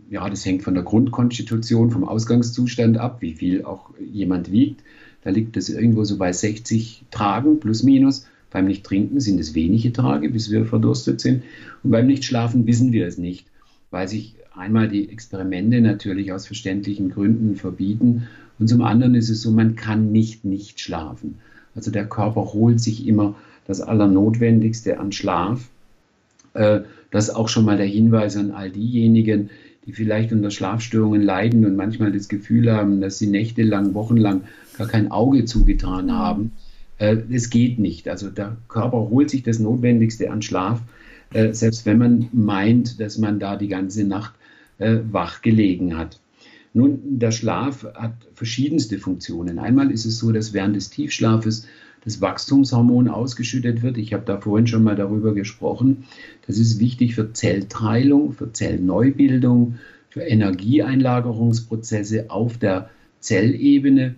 ja, 0.10 0.30
das 0.30 0.46
hängt 0.46 0.64
von 0.64 0.74
der 0.74 0.84
Grundkonstitution, 0.84 1.92
vom 1.92 2.04
Ausgangszustand 2.04 2.98
ab, 2.98 3.22
wie 3.22 3.34
viel 3.34 3.64
auch 3.64 3.92
jemand 4.00 4.52
wiegt. 4.52 4.82
Da 5.24 5.30
liegt 5.30 5.58
es 5.58 5.70
irgendwo 5.70 6.04
so 6.04 6.18
bei 6.18 6.32
60 6.32 7.06
Tagen 7.12 7.60
plus 7.60 7.84
minus. 7.84 8.28
Beim 8.52 8.66
Nicht-Trinken 8.66 9.20
sind 9.20 9.40
es 9.40 9.54
wenige 9.54 9.92
Tage, 9.92 10.30
bis 10.30 10.50
wir 10.50 10.66
verdurstet 10.66 11.22
sind. 11.22 11.44
Und 11.84 11.92
beim 11.92 12.08
Nicht-Schlafen 12.08 12.66
wissen 12.68 12.92
wir 12.92 13.08
es 13.08 13.18
nicht, 13.18 13.48
weil 13.92 14.08
sich 14.08 14.36
einmal 14.58 14.88
die 14.88 15.10
Experimente 15.10 15.82
natürlich 15.82 16.32
aus 16.32 16.48
verständlichen 16.48 17.10
Gründen 17.10 17.56
verbieten 17.56 18.28
und 18.60 18.68
zum 18.68 18.82
anderen 18.82 19.16
ist 19.16 19.30
es 19.30 19.42
so, 19.42 19.52
man 19.52 19.76
kann 19.76 20.12
nicht 20.12 20.46
nicht 20.46 20.80
schlafen. 20.80 21.40
Also 21.76 21.92
der 21.92 22.06
Körper 22.06 22.54
holt 22.54 22.80
sich 22.80 23.06
immer 23.08 23.36
das 23.68 23.82
Allernotwendigste 23.82 25.00
an 25.00 25.12
Schlaf. 25.12 25.70
Äh, 26.54 26.82
das 27.12 27.30
ist 27.30 27.36
auch 27.36 27.50
schon 27.50 27.66
mal 27.66 27.78
der 27.78 27.86
Hinweis 27.86 28.38
an 28.38 28.52
all 28.52 28.72
diejenigen, 28.72 29.50
die 29.86 29.92
vielleicht 29.92 30.32
unter 30.32 30.52
Schlafstörungen 30.52 31.22
leiden 31.22 31.66
und 31.66 31.76
manchmal 31.76 32.12
das 32.12 32.28
Gefühl 32.28 32.72
haben, 32.72 33.02
dass 33.02 33.20
sie 33.20 33.28
nächtelang, 33.28 33.94
wochenlang 33.94 34.42
gar 34.78 34.88
kein 34.88 35.12
Auge 35.12 35.46
zugetan 35.46 36.12
haben. 36.12 36.54
Äh, 36.98 37.18
es 37.32 37.50
geht 37.50 37.78
nicht. 37.78 38.08
Also 38.08 38.30
der 38.30 38.58
Körper 38.68 39.10
holt 39.10 39.30
sich 39.30 39.44
das 39.44 39.60
Notwendigste 39.60 40.32
an 40.32 40.42
Schlaf, 40.42 40.82
äh, 41.34 41.54
selbst 41.54 41.86
wenn 41.86 41.98
man 41.98 42.30
meint, 42.32 43.00
dass 43.00 43.18
man 43.18 43.40
da 43.40 43.58
die 43.58 43.68
ganze 43.68 44.06
Nacht 44.06 44.34
äh, 44.78 45.00
wach 45.12 45.42
gelegen 45.42 45.98
hat. 45.98 46.20
Nun, 46.74 47.20
der 47.20 47.32
Schlaf 47.32 47.86
hat 47.96 48.14
verschiedenste 48.34 49.00
Funktionen. 49.00 49.60
Einmal 49.60 49.92
ist 49.92 50.04
es 50.06 50.20
so, 50.20 50.34
dass 50.34 50.54
während 50.54 50.76
des 50.76 50.90
Tiefschlafes 50.90 51.68
das 52.04 52.20
Wachstumshormon 52.22 53.08
ausgeschüttet 53.08 53.82
wird. 53.82 53.98
Ich 53.98 54.14
habe 54.14 54.26
da 54.26 54.40
vorhin 54.40 54.68
schon 54.68 54.84
mal 54.84 54.96
darüber 54.96 55.34
gesprochen. 55.34 56.04
Das 56.46 56.60
ist 56.60 56.80
wichtig 56.80 57.16
für 57.16 57.34
Zellteilung, 57.34 58.34
für 58.34 58.52
Zellneubildung, 58.52 59.80
für 60.10 60.22
Energieeinlagerungsprozesse 60.22 62.30
auf 62.30 62.58
der 62.58 62.90
Zellebene. 63.22 64.16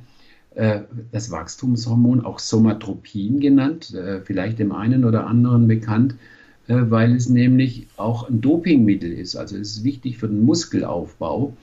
Äh, 0.55 0.81
das 1.11 1.31
Wachstumshormon, 1.31 2.25
auch 2.25 2.39
Somatropin 2.39 3.39
genannt, 3.39 3.93
äh, 3.93 4.21
vielleicht 4.21 4.59
dem 4.59 4.71
einen 4.71 5.05
oder 5.05 5.27
anderen 5.27 5.67
bekannt, 5.67 6.15
weil 6.67 7.15
es 7.15 7.29
nämlich 7.29 7.88
auch 7.97 8.29
ein 8.29 8.41
Dopingmittel 8.41 9.12
ist. 9.12 9.36
Also 9.36 9.57
es 9.57 9.77
ist 9.77 9.83
wichtig 9.83 10.17
für 10.17 10.27
den 10.27 10.43
Muskelaufbau 10.43 11.55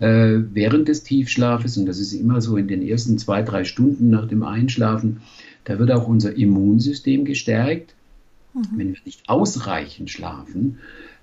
während 0.00 0.86
des 0.86 1.02
Tiefschlafes, 1.02 1.76
und 1.76 1.86
das 1.86 1.98
ist 1.98 2.12
immer 2.12 2.40
so 2.40 2.56
in 2.56 2.68
den 2.68 2.86
ersten 2.86 3.18
zwei, 3.18 3.42
drei 3.42 3.64
Stunden 3.64 4.10
nach 4.10 4.28
dem 4.28 4.44
Einschlafen, 4.44 5.22
da 5.64 5.80
wird 5.80 5.90
auch 5.90 6.06
unser 6.06 6.36
Immunsystem 6.36 7.24
gestärkt. 7.24 7.94
Mhm. 8.54 8.62
Wenn 8.76 8.88
wir 8.90 9.00
nicht 9.04 9.28
ausreichend 9.28 10.08
schlafen, 10.08 10.78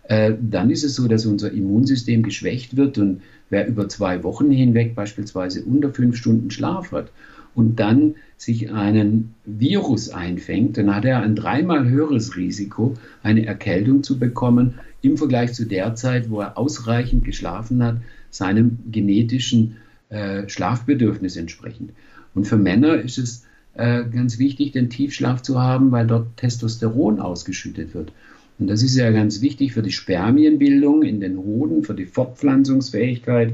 äh, 0.08 0.34
dann 0.40 0.70
ist 0.70 0.84
es 0.84 0.96
so, 0.96 1.08
dass 1.08 1.26
unser 1.26 1.52
Immunsystem 1.52 2.22
geschwächt 2.22 2.76
wird 2.76 2.98
und 2.98 3.22
wer 3.50 3.68
über 3.68 3.90
zwei 3.90 4.24
Wochen 4.24 4.52
hinweg 4.52 4.94
beispielsweise 4.94 5.64
unter 5.64 5.92
fünf 5.92 6.18
Stunden 6.18 6.52
Schlaf 6.52 6.92
hat 6.92 7.12
und 7.56 7.80
dann 7.80 8.16
sich 8.38 8.72
einen 8.72 9.34
Virus 9.46 10.10
einfängt, 10.10 10.78
dann 10.78 10.94
hat 10.94 11.06
er 11.06 11.22
ein 11.22 11.36
dreimal 11.36 11.90
höheres 11.90 12.36
Risiko, 12.36 12.96
eine 13.24 13.46
Erkältung 13.46 14.04
zu 14.04 14.20
bekommen 14.20 14.76
im 15.02 15.18
Vergleich 15.18 15.54
zu 15.54 15.66
der 15.66 15.96
Zeit, 15.96 16.30
wo 16.30 16.42
er 16.42 16.58
ausreichend 16.58 17.24
geschlafen 17.24 17.82
hat, 17.82 17.98
seinem 18.30 18.80
genetischen 18.92 19.78
äh, 20.10 20.48
Schlafbedürfnis 20.50 21.38
entsprechend. 21.38 21.92
Und 22.34 22.46
für 22.46 22.58
Männer 22.58 22.96
ist 22.96 23.18
es 23.18 23.46
äh, 23.76 24.04
ganz 24.04 24.38
wichtig, 24.38 24.74
den 24.74 24.90
Tiefschlaf 24.90 25.42
zu 25.42 25.62
haben, 25.62 25.92
weil 25.92 26.08
dort 26.08 26.38
Testosteron 26.38 27.20
ausgeschüttet 27.20 27.94
wird. 27.94 28.12
Und 28.60 28.68
das 28.68 28.84
ist 28.84 28.96
ja 28.96 29.12
ganz 29.12 29.42
wichtig 29.42 29.74
für 29.74 29.82
die 29.82 29.92
Spermienbildung 29.92 31.04
in 31.04 31.20
den 31.20 31.38
Hoden, 31.38 31.84
für 31.84 31.94
die 31.94 32.06
Fortpflanzungsfähigkeit. 32.06 33.54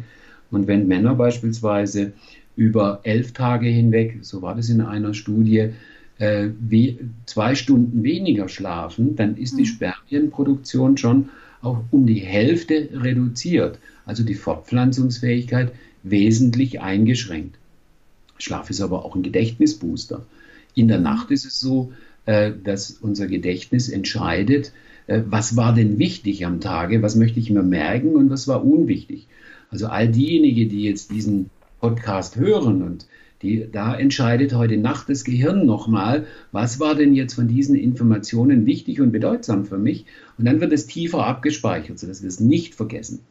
Und 0.52 0.68
wenn 0.68 0.88
Männer 0.88 1.16
beispielsweise 1.16 2.14
über 2.62 3.00
elf 3.04 3.32
Tage 3.32 3.68
hinweg, 3.68 4.20
so 4.22 4.44
war 4.44 4.54
das 4.54 4.70
in 4.70 4.82
einer 4.82 5.16
Studie, 5.16 5.72
äh, 6.20 6.50
wie 6.60 7.00
zwei 7.26 7.56
Stunden 7.56 8.04
weniger 8.04 8.50
schlafen, 8.50 9.16
dann 9.16 9.36
ist 9.36 9.58
die 9.58 9.64
hm. 9.64 9.66
Spermienproduktion 9.66 10.96
schon 10.96 11.30
auch 11.64 11.80
um 11.90 12.06
die 12.06 12.20
Hälfte 12.20 12.90
reduziert. 12.94 13.80
Also 14.06 14.24
die 14.24 14.36
Fortpflanzungsfähigkeit 14.36 15.72
wesentlich 16.04 16.82
eingeschränkt. 16.82 17.58
Schlaf 18.38 18.70
ist 18.70 18.82
aber 18.82 19.06
auch 19.06 19.16
ein 19.16 19.24
Gedächtnisbooster. 19.24 20.24
In 20.76 20.88
der 20.88 21.00
Nacht 21.00 21.32
ist 21.32 21.46
es 21.46 21.60
so, 21.60 21.94
äh, 22.28 22.52
dass 22.64 22.92
unser 22.92 23.26
Gedächtnis 23.26 23.90
entscheidet, 23.90 24.72
äh, 25.08 25.22
was 25.26 25.56
war 25.56 25.74
denn 25.74 25.98
wichtig 25.98 26.46
am 26.46 26.60
Tage, 26.60 27.02
was 27.02 27.16
möchte 27.16 27.40
ich 27.40 27.50
mir 27.50 27.64
merken 27.64 28.16
und 28.16 28.30
was 28.30 28.48
war 28.48 28.64
unwichtig. 28.64 29.26
Also 29.72 29.88
all 29.88 30.08
diejenigen, 30.10 30.70
die 30.70 30.84
jetzt 30.84 31.10
diesen 31.10 31.50
Podcast 31.82 32.36
hören 32.36 32.84
und 32.84 33.08
die, 33.42 33.68
da 33.72 33.96
entscheidet 33.96 34.54
heute 34.54 34.78
Nacht 34.78 35.10
das 35.10 35.24
Gehirn 35.24 35.66
nochmal, 35.66 36.28
was 36.52 36.80
war 36.80 36.94
denn 36.94 37.16
jetzt 37.16 37.34
von 37.34 37.48
diesen 37.48 37.76
Informationen 37.76 38.68
wichtig 38.68 39.02
und 39.02 39.12
bedeutsam 39.12 39.66
für 39.66 39.80
mich? 39.80 40.06
Und 40.38 40.46
dann 40.46 40.62
wird 40.62 40.72
es 40.74 40.86
tiefer 40.86 41.26
abgespeichert, 41.26 41.98
sodass 41.98 42.22
wir 42.22 42.30
es 42.30 42.40
nicht 42.40 42.76
vergessen. 42.76 43.22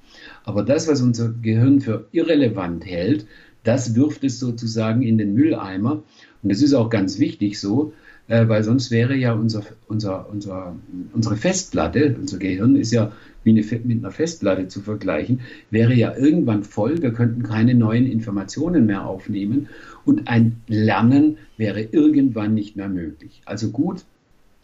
Aber 0.45 0.65
das, 0.65 0.89
was 0.89 1.01
unser 1.01 1.33
Gehirn 1.41 1.81
für 1.81 2.09
irrelevant 2.11 2.85
hält, 2.85 3.27
das 3.63 3.95
wirft 3.95 4.25
es 4.25 4.41
sozusagen 4.41 5.03
in 5.03 5.17
den 5.17 5.35
Mülleimer. 5.35 6.03
Und 6.43 6.51
das 6.51 6.61
ist 6.61 6.75
auch 6.75 6.91
ganz 6.91 7.21
wichtig 7.21 7.61
so, 7.61 7.93
äh, 8.27 8.49
weil 8.49 8.65
sonst 8.65 8.91
wäre 8.91 9.15
ja 9.15 9.33
unser, 9.33 9.63
unser, 9.87 10.29
unser, 10.29 10.75
unsere 11.13 11.37
Festplatte, 11.37 12.17
unser 12.19 12.39
Gehirn 12.39 12.75
ist 12.75 12.93
ja 12.93 13.13
wie 13.45 13.51
eine, 13.51 13.63
mit 13.85 13.99
einer 13.99 14.11
Festplatte 14.11 14.69
zu 14.69 14.81
vergleichen, 14.81 15.41
wäre 15.71 15.95
ja 15.95 16.17
irgendwann 16.17 16.63
voll, 16.63 17.03
wir 17.03 17.13
könnten 17.13 17.43
keine 17.43 17.75
neuen 17.75 18.07
Informationen 18.07 18.87
mehr 18.87 19.07
aufnehmen 19.07 19.69
und 20.05 20.29
ein 20.29 20.57
Lernen 20.67 21.39
wäre 21.57 21.81
irgendwann 21.81 22.55
nicht 22.55 22.77
mehr 22.77 22.89
möglich. 22.89 23.43
Also 23.45 23.71
gut, 23.71 24.05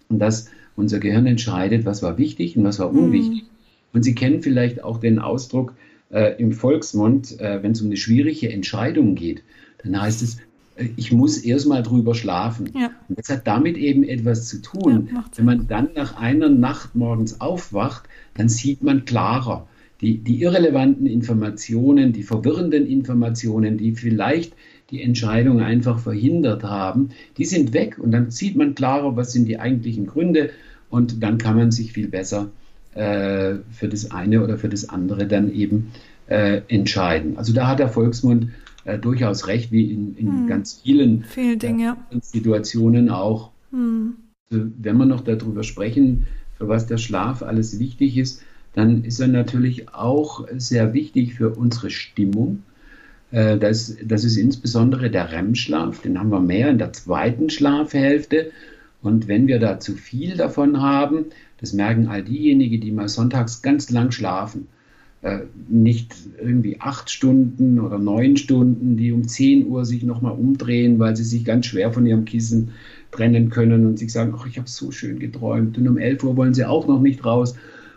dass 0.09 0.51
unser 0.77 0.99
Gehirn 0.99 1.27
entscheidet, 1.27 1.85
was 1.85 2.03
war 2.03 2.19
wichtig 2.19 2.57
und 2.57 2.65
was 2.65 2.79
war 2.79 2.93
mhm. 2.93 2.99
unwichtig. 2.99 3.43
Mhm. 3.43 3.49
Und 3.93 4.03
Sie 4.03 4.15
kennen 4.15 4.43
vielleicht 4.43 4.85
auch 4.85 4.99
den 4.99 5.19
Ausdruck 5.19 5.75
äh, 6.11 6.41
im 6.41 6.53
Volksmund, 6.53 7.41
äh, 7.41 7.63
wenn 7.63 7.73
es 7.73 7.81
um 7.81 7.89
eine 7.89 7.97
schwierige 7.97 8.51
Entscheidung 8.53 9.15
geht, 9.15 9.43
dann 9.83 10.01
heißt 10.01 10.23
es, 10.23 10.39
ich 10.97 11.13
muss 11.13 11.39
erstmal 11.39 11.83
drüber 11.83 12.15
schlafen. 12.15 12.71
Ja. 12.79 12.91
Und 13.09 13.19
das 13.19 13.29
hat 13.31 13.47
damit 13.47 13.77
eben 13.77 14.05
etwas 14.05 14.47
zu 14.47 14.61
tun. 14.61 15.09
Ja, 15.13 15.25
Wenn 15.35 15.45
man 15.45 15.67
dann 15.67 15.89
nach 15.95 16.17
einer 16.17 16.49
Nacht 16.49 16.95
morgens 16.95 17.41
aufwacht, 17.41 18.05
dann 18.35 18.49
sieht 18.49 18.83
man 18.83 19.05
klarer. 19.05 19.67
Die, 20.03 20.19
die 20.19 20.43
irrelevanten 20.43 21.07
Informationen, 21.07 22.13
die 22.13 22.23
verwirrenden 22.23 22.87
Informationen, 22.87 23.79
die 23.79 23.93
vielleicht 23.93 24.53
die 24.91 25.03
Entscheidung 25.03 25.61
einfach 25.61 25.99
verhindert 25.99 26.63
haben, 26.63 27.11
die 27.39 27.47
sind 27.47 27.73
weg 27.73 27.99
und 27.99 28.11
dann 28.13 28.31
sieht 28.31 28.57
man 28.57 28.75
klarer, 28.75 29.17
was 29.17 29.33
sind 29.33 29.47
die 29.47 29.59
eigentlichen 29.59 30.07
Gründe 30.07 30.51
und 30.91 31.23
dann 31.23 31.39
kann 31.39 31.57
man 31.57 31.71
sich 31.71 31.93
viel 31.93 32.09
besser 32.09 32.51
äh, 32.95 33.57
für 33.73 33.89
das 33.89 34.11
eine 34.11 34.45
oder 34.45 34.59
für 34.59 34.69
das 34.69 34.89
andere 34.89 35.27
dann 35.27 35.53
eben 35.53 35.93
äh, 36.27 36.61
entscheiden. 36.69 37.39
Also 37.39 37.53
da 37.53 37.67
hat 37.67 37.79
der 37.79 37.89
Volksmund 37.89 38.51
äh, 38.87 38.99
durchaus 38.99 39.49
recht, 39.49 39.73
wie 39.73 39.93
in, 39.93 40.17
in 40.17 40.27
hm. 40.29 40.47
ganz 40.47 40.81
vielen 40.83 41.25
Dingen, 41.35 41.81
ja. 41.81 41.97
Situationen 42.21 43.11
auch. 43.11 43.51
Hm. 43.73 44.15
Also, 44.51 44.65
wenn 44.79 44.97
wir 44.97 45.07
noch 45.07 45.23
darüber 45.23 45.65
sprechen, 45.65 46.27
für 46.57 46.69
was 46.69 46.87
der 46.87 46.99
Schlaf 46.99 47.43
alles 47.43 47.79
wichtig 47.79 48.17
ist, 48.17 48.43
dann 48.75 49.05
ist 49.05 49.21
er 49.21 49.29
natürlich 49.29 49.93
auch 49.93 50.47
sehr 50.57 50.95
wichtig 50.95 51.35
für 51.35 51.51
unsere 51.51 51.91
Stimmung. 51.91 52.63
Äh, 53.33 53.59
das, 53.59 53.97
das 54.05 54.23
ist 54.23 54.37
insbesondere 54.37 55.11
der 55.11 55.33
REM-Schlaf, 55.33 56.03
den 56.03 56.19
haben 56.19 56.31
wir 56.31 56.41
mehr 56.41 56.71
in 56.71 56.79
der 56.79 56.93
zweiten 56.93 57.51
Schlafhälfte. 57.51 58.53
Und 59.03 59.29
wenn 59.29 59.47
wir 59.47 59.59
da 59.59 59.81
zu 59.81 59.95
viel 59.95 60.37
davon 60.37 60.81
haben, 60.81 61.27
das 61.59 61.73
merken 61.73 62.07
all 62.07 62.23
diejenigen, 62.23 62.81
die 62.81 62.93
mal 62.93 63.09
sonntags 63.09 63.63
ganz 63.63 63.91
lang 63.91 64.13
schlafen, 64.13 64.69
äh, 64.69 64.76
nicht 65.69 66.15
irgendwie 66.41 66.81
acht 66.81 67.11
Stunden 67.11 67.81
oder 67.81 67.99
neun 67.99 68.37
Stunden, 68.37 68.97
die 68.97 69.13
um 69.13 69.27
10 69.27 69.67
Uhr 69.67 69.85
sich 69.85 70.03
nochmal 70.03 70.33
umdrehen, 70.33 70.99
weil 70.99 71.17
sie 71.17 71.25
sich 71.25 71.45
ganz 71.45 71.67
schwer 71.67 71.93
von 71.93 72.07
ihrem 72.07 72.25
Kissen 72.25 72.71
trennen 73.11 73.51
können 73.51 73.87
und 73.87 73.99
sich 73.99 74.13
sagen, 74.13 74.35
ach, 74.37 74.47
ich 74.47 74.59
habe 74.59 74.69
so 74.69 74.91
schön 74.91 75.19
geträumt. 75.19 75.79
Und 75.79 75.89
um 75.89 75.99
11 75.99 76.25
Uhr 76.25 76.37
wollen 76.37 76.55
sie 76.55 76.65
auch 76.65 76.87
noch 76.87 77.01
nicht 77.01 77.25
raus. 77.25 77.55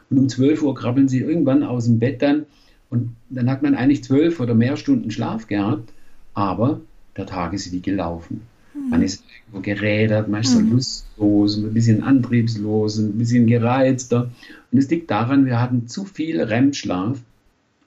Und 0.09 0.17
um 0.17 0.29
12 0.29 0.63
Uhr 0.63 0.75
krabbeln 0.75 1.07
sie 1.07 1.19
irgendwann 1.19 1.63
aus 1.63 1.85
dem 1.85 1.99
Bett 1.99 2.21
dann. 2.21 2.45
Und 2.89 3.15
dann 3.29 3.49
hat 3.49 3.61
man 3.61 3.75
eigentlich 3.75 4.03
zwölf 4.03 4.39
oder 4.39 4.55
mehr 4.55 4.75
Stunden 4.75 5.11
Schlaf 5.11 5.47
gehabt, 5.47 5.93
aber 6.33 6.81
der 7.17 7.27
Tag 7.27 7.53
ist 7.53 7.71
wie 7.71 7.81
gelaufen. 7.81 8.41
Mhm. 8.85 8.89
Man 8.89 9.01
ist 9.01 9.23
irgendwo 9.47 9.61
gerädert, 9.61 10.27
man 10.27 10.41
ist 10.41 10.51
so 10.53 10.59
mhm. 10.59 10.71
lustlos, 10.71 11.57
ein 11.57 11.73
bisschen 11.73 12.03
antriebslos, 12.03 12.97
ein 12.97 13.17
bisschen 13.17 13.47
gereizter. 13.47 14.31
Und 14.71 14.77
es 14.77 14.89
liegt 14.89 15.09
daran, 15.11 15.45
wir 15.45 15.61
hatten 15.61 15.87
zu 15.87 16.05
viel 16.05 16.41
REM-Schlaf 16.41 17.19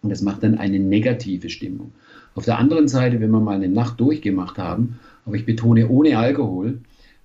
und 0.02 0.10
das 0.10 0.22
macht 0.22 0.42
dann 0.42 0.58
eine 0.58 0.78
negative 0.78 1.48
Stimmung. 1.50 1.92
Auf 2.34 2.44
der 2.44 2.58
anderen 2.58 2.88
Seite, 2.88 3.20
wenn 3.20 3.30
wir 3.30 3.40
mal 3.40 3.56
eine 3.56 3.68
Nacht 3.68 4.00
durchgemacht 4.00 4.58
haben, 4.58 4.98
aber 5.26 5.36
ich 5.36 5.46
betone 5.46 5.88
ohne 5.88 6.18
Alkohol, 6.18 6.78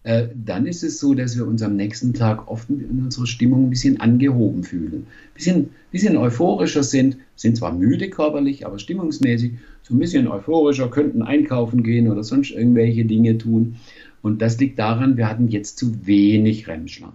äh, 0.07 0.29
dann 0.33 0.65
ist 0.67 0.83
es 0.83 1.01
so, 1.01 1.13
dass 1.13 1.35
wir 1.35 1.45
uns 1.45 1.61
am 1.61 1.75
nächsten 1.75 2.13
Tag 2.13 2.47
oft 2.47 2.69
in 2.69 3.03
unserer 3.03 3.27
Stimmung 3.27 3.65
ein 3.65 3.69
bisschen 3.69 3.99
angehoben 3.99 4.63
fühlen. 4.63 5.05
Ein 5.05 5.33
bisschen, 5.33 5.69
bisschen 5.91 6.15
euphorischer 6.15 6.83
sind, 6.83 7.17
sind 7.35 7.57
zwar 7.57 7.73
müde 7.73 8.09
körperlich, 8.09 8.65
aber 8.65 8.79
stimmungsmäßig 8.79 9.55
so 9.83 9.93
ein 9.93 9.99
bisschen 9.99 10.29
euphorischer, 10.29 10.89
könnten 10.89 11.23
einkaufen 11.23 11.83
gehen 11.83 12.09
oder 12.09 12.23
sonst 12.23 12.51
irgendwelche 12.51 13.03
Dinge 13.03 13.37
tun. 13.37 13.75
Und 14.21 14.41
das 14.41 14.57
liegt 14.61 14.79
daran, 14.79 15.17
wir 15.17 15.27
hatten 15.27 15.49
jetzt 15.49 15.77
zu 15.77 16.07
wenig 16.07 16.69
REM-Schlaf. 16.69 17.13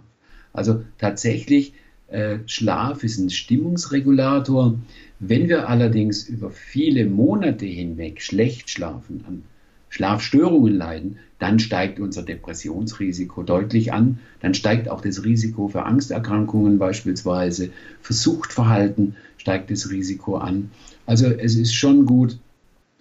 Also 0.52 0.82
tatsächlich 0.98 1.72
äh, 2.08 2.40
Schlaf 2.44 3.04
ist 3.04 3.16
ein 3.16 3.30
Stimmungsregulator. 3.30 4.78
Wenn 5.18 5.48
wir 5.48 5.66
allerdings 5.70 6.28
über 6.28 6.50
viele 6.50 7.06
Monate 7.06 7.64
hinweg 7.64 8.20
schlecht 8.20 8.68
schlafen, 8.68 9.24
an 9.26 9.44
Schlafstörungen 9.92 10.74
leiden, 10.74 11.18
dann 11.38 11.58
steigt 11.58 12.00
unser 12.00 12.22
Depressionsrisiko 12.22 13.42
deutlich 13.42 13.92
an. 13.92 14.20
Dann 14.40 14.54
steigt 14.54 14.88
auch 14.88 15.02
das 15.02 15.22
Risiko 15.22 15.68
für 15.68 15.82
Angsterkrankungen 15.84 16.78
beispielsweise, 16.78 17.68
für 18.00 18.14
Suchtverhalten 18.14 19.16
steigt 19.36 19.70
das 19.70 19.90
Risiko 19.90 20.38
an. 20.38 20.70
Also 21.04 21.26
es 21.26 21.56
ist 21.56 21.74
schon 21.74 22.06
gut, 22.06 22.38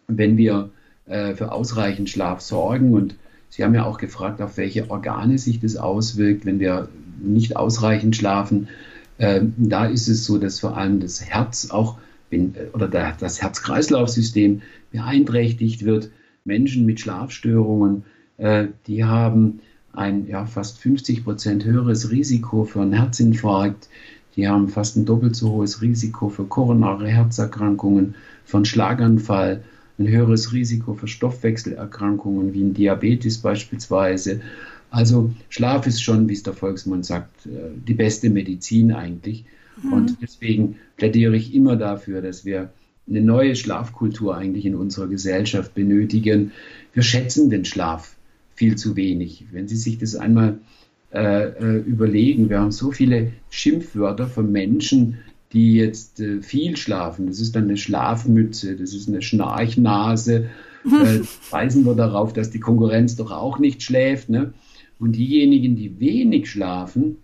wenn 0.08 0.36
wir 0.36 0.70
äh, 1.06 1.34
für 1.34 1.54
ausreichend 1.54 2.10
Schlaf 2.10 2.42
sorgen. 2.42 2.92
Und 2.92 3.16
Sie 3.48 3.64
haben 3.64 3.74
ja 3.74 3.86
auch 3.86 3.98
gefragt, 3.98 4.42
auf 4.42 4.58
welche 4.58 4.92
Organe 4.92 5.38
sich 5.38 5.62
das 5.62 5.78
auswirkt, 5.78 6.46
wenn 6.46 6.60
wir 6.60 6.90
nicht 7.24 7.56
ausreichend 7.56 8.18
schlafen. 8.18 8.68
Ähm, 9.18 9.54
da 9.56 9.86
ist 9.86 10.10
es 10.10 10.26
so, 10.26 10.38
dass 10.38 10.60
vor 10.60 10.76
allem 10.76 11.00
das 11.00 11.24
Herz 11.24 11.70
auch 11.72 12.00
oder 12.74 12.88
das 12.88 13.42
Herz-Kreislauf-System 13.42 14.62
beeinträchtigt 14.92 15.86
wird. 15.86 16.10
Menschen 16.46 16.86
mit 16.86 17.00
Schlafstörungen, 17.00 18.04
äh, 18.38 18.68
die 18.88 19.04
haben 19.04 19.60
ein 19.94 20.28
ja, 20.28 20.46
fast 20.46 20.80
50 20.80 21.24
Prozent 21.24 21.66
höheres 21.66 22.12
Risiko 22.12 22.64
für 22.64 22.82
einen 22.82 22.94
Herzinfarkt. 22.94 23.90
Die 24.36 24.48
haben 24.48 24.70
fast 24.70 24.96
ein 24.96 25.06
doppelt 25.06 25.36
so 25.36 25.52
hohes 25.52 25.82
Risiko 25.82 26.30
für 26.30 26.46
koronare 26.46 27.08
Herzerkrankungen, 27.08 28.16
für 28.46 28.58
einen 28.58 28.66
Schlaganfall, 28.66 29.64
ein 30.00 30.08
höheres 30.08 30.54
Risiko 30.54 30.94
für 30.94 31.08
Stoffwechselerkrankungen 31.08 32.54
wie 32.54 32.62
ein 32.62 32.74
Diabetes 32.74 33.40
beispielsweise. 33.40 34.42
Also 34.90 35.32
Schlaf 35.50 35.86
ist 35.86 36.02
schon, 36.02 36.28
wie 36.28 36.34
es 36.34 36.44
der 36.44 36.54
Volksmund 36.54 37.06
sagt, 37.06 37.46
äh, 37.46 37.50
die 37.88 37.94
beste 37.94 38.30
Medizin 38.30 38.92
eigentlich. 38.94 39.46
Mhm. 39.82 39.94
Und 39.94 40.18
deswegen 40.22 40.76
plädiere 40.98 41.36
ich 41.36 41.54
immer 41.54 41.76
dafür, 41.76 42.22
dass 42.22 42.46
wir 42.46 42.70
eine 43.10 43.22
neue 43.22 43.56
Schlafkultur 43.56 44.38
eigentlich 44.38 44.66
in 44.66 44.76
unserer 44.76 45.08
Gesellschaft 45.08 45.74
benötigen. 45.74 46.52
Wir 46.94 47.04
schätzen 47.04 47.50
den 47.50 47.66
Schlaf 47.66 48.16
viel 48.56 48.76
zu 48.76 48.96
wenig. 48.96 49.46
Wenn 49.52 49.68
Sie 49.68 49.76
sich 49.76 49.98
das 49.98 50.16
einmal 50.16 50.60
äh, 51.14 51.48
äh, 51.48 51.78
überlegen, 51.78 52.50
wir 52.50 52.60
haben 52.60 52.72
so 52.72 52.92
viele 52.92 53.34
Schimpfwörter 53.50 54.28
von 54.28 54.52
Menschen, 54.52 55.18
die 55.52 55.74
jetzt 55.74 56.20
äh, 56.20 56.42
viel 56.42 56.78
schlafen. 56.78 57.28
Das 57.28 57.40
ist 57.40 57.56
dann 57.56 57.66
eine 57.66 57.78
Schlafmütze, 57.78 58.76
das 58.76 58.94
ist 58.94 59.08
eine 59.08 59.22
Schnarchnase. 59.22 60.50
Äh, 60.84 61.20
weisen 61.52 61.86
wir 61.86 61.94
darauf, 61.94 62.34
dass 62.34 62.50
die 62.50 62.60
Konkurrenz 62.60 63.16
doch 63.16 63.30
auch 63.30 63.60
nicht 63.60 63.84
schläft. 63.84 64.30
Ne? 64.30 64.56
Und 64.98 65.12
diejenigen, 65.12 65.76
die 65.76 66.00
wenig 66.00 66.50
schlafen, 66.50 67.18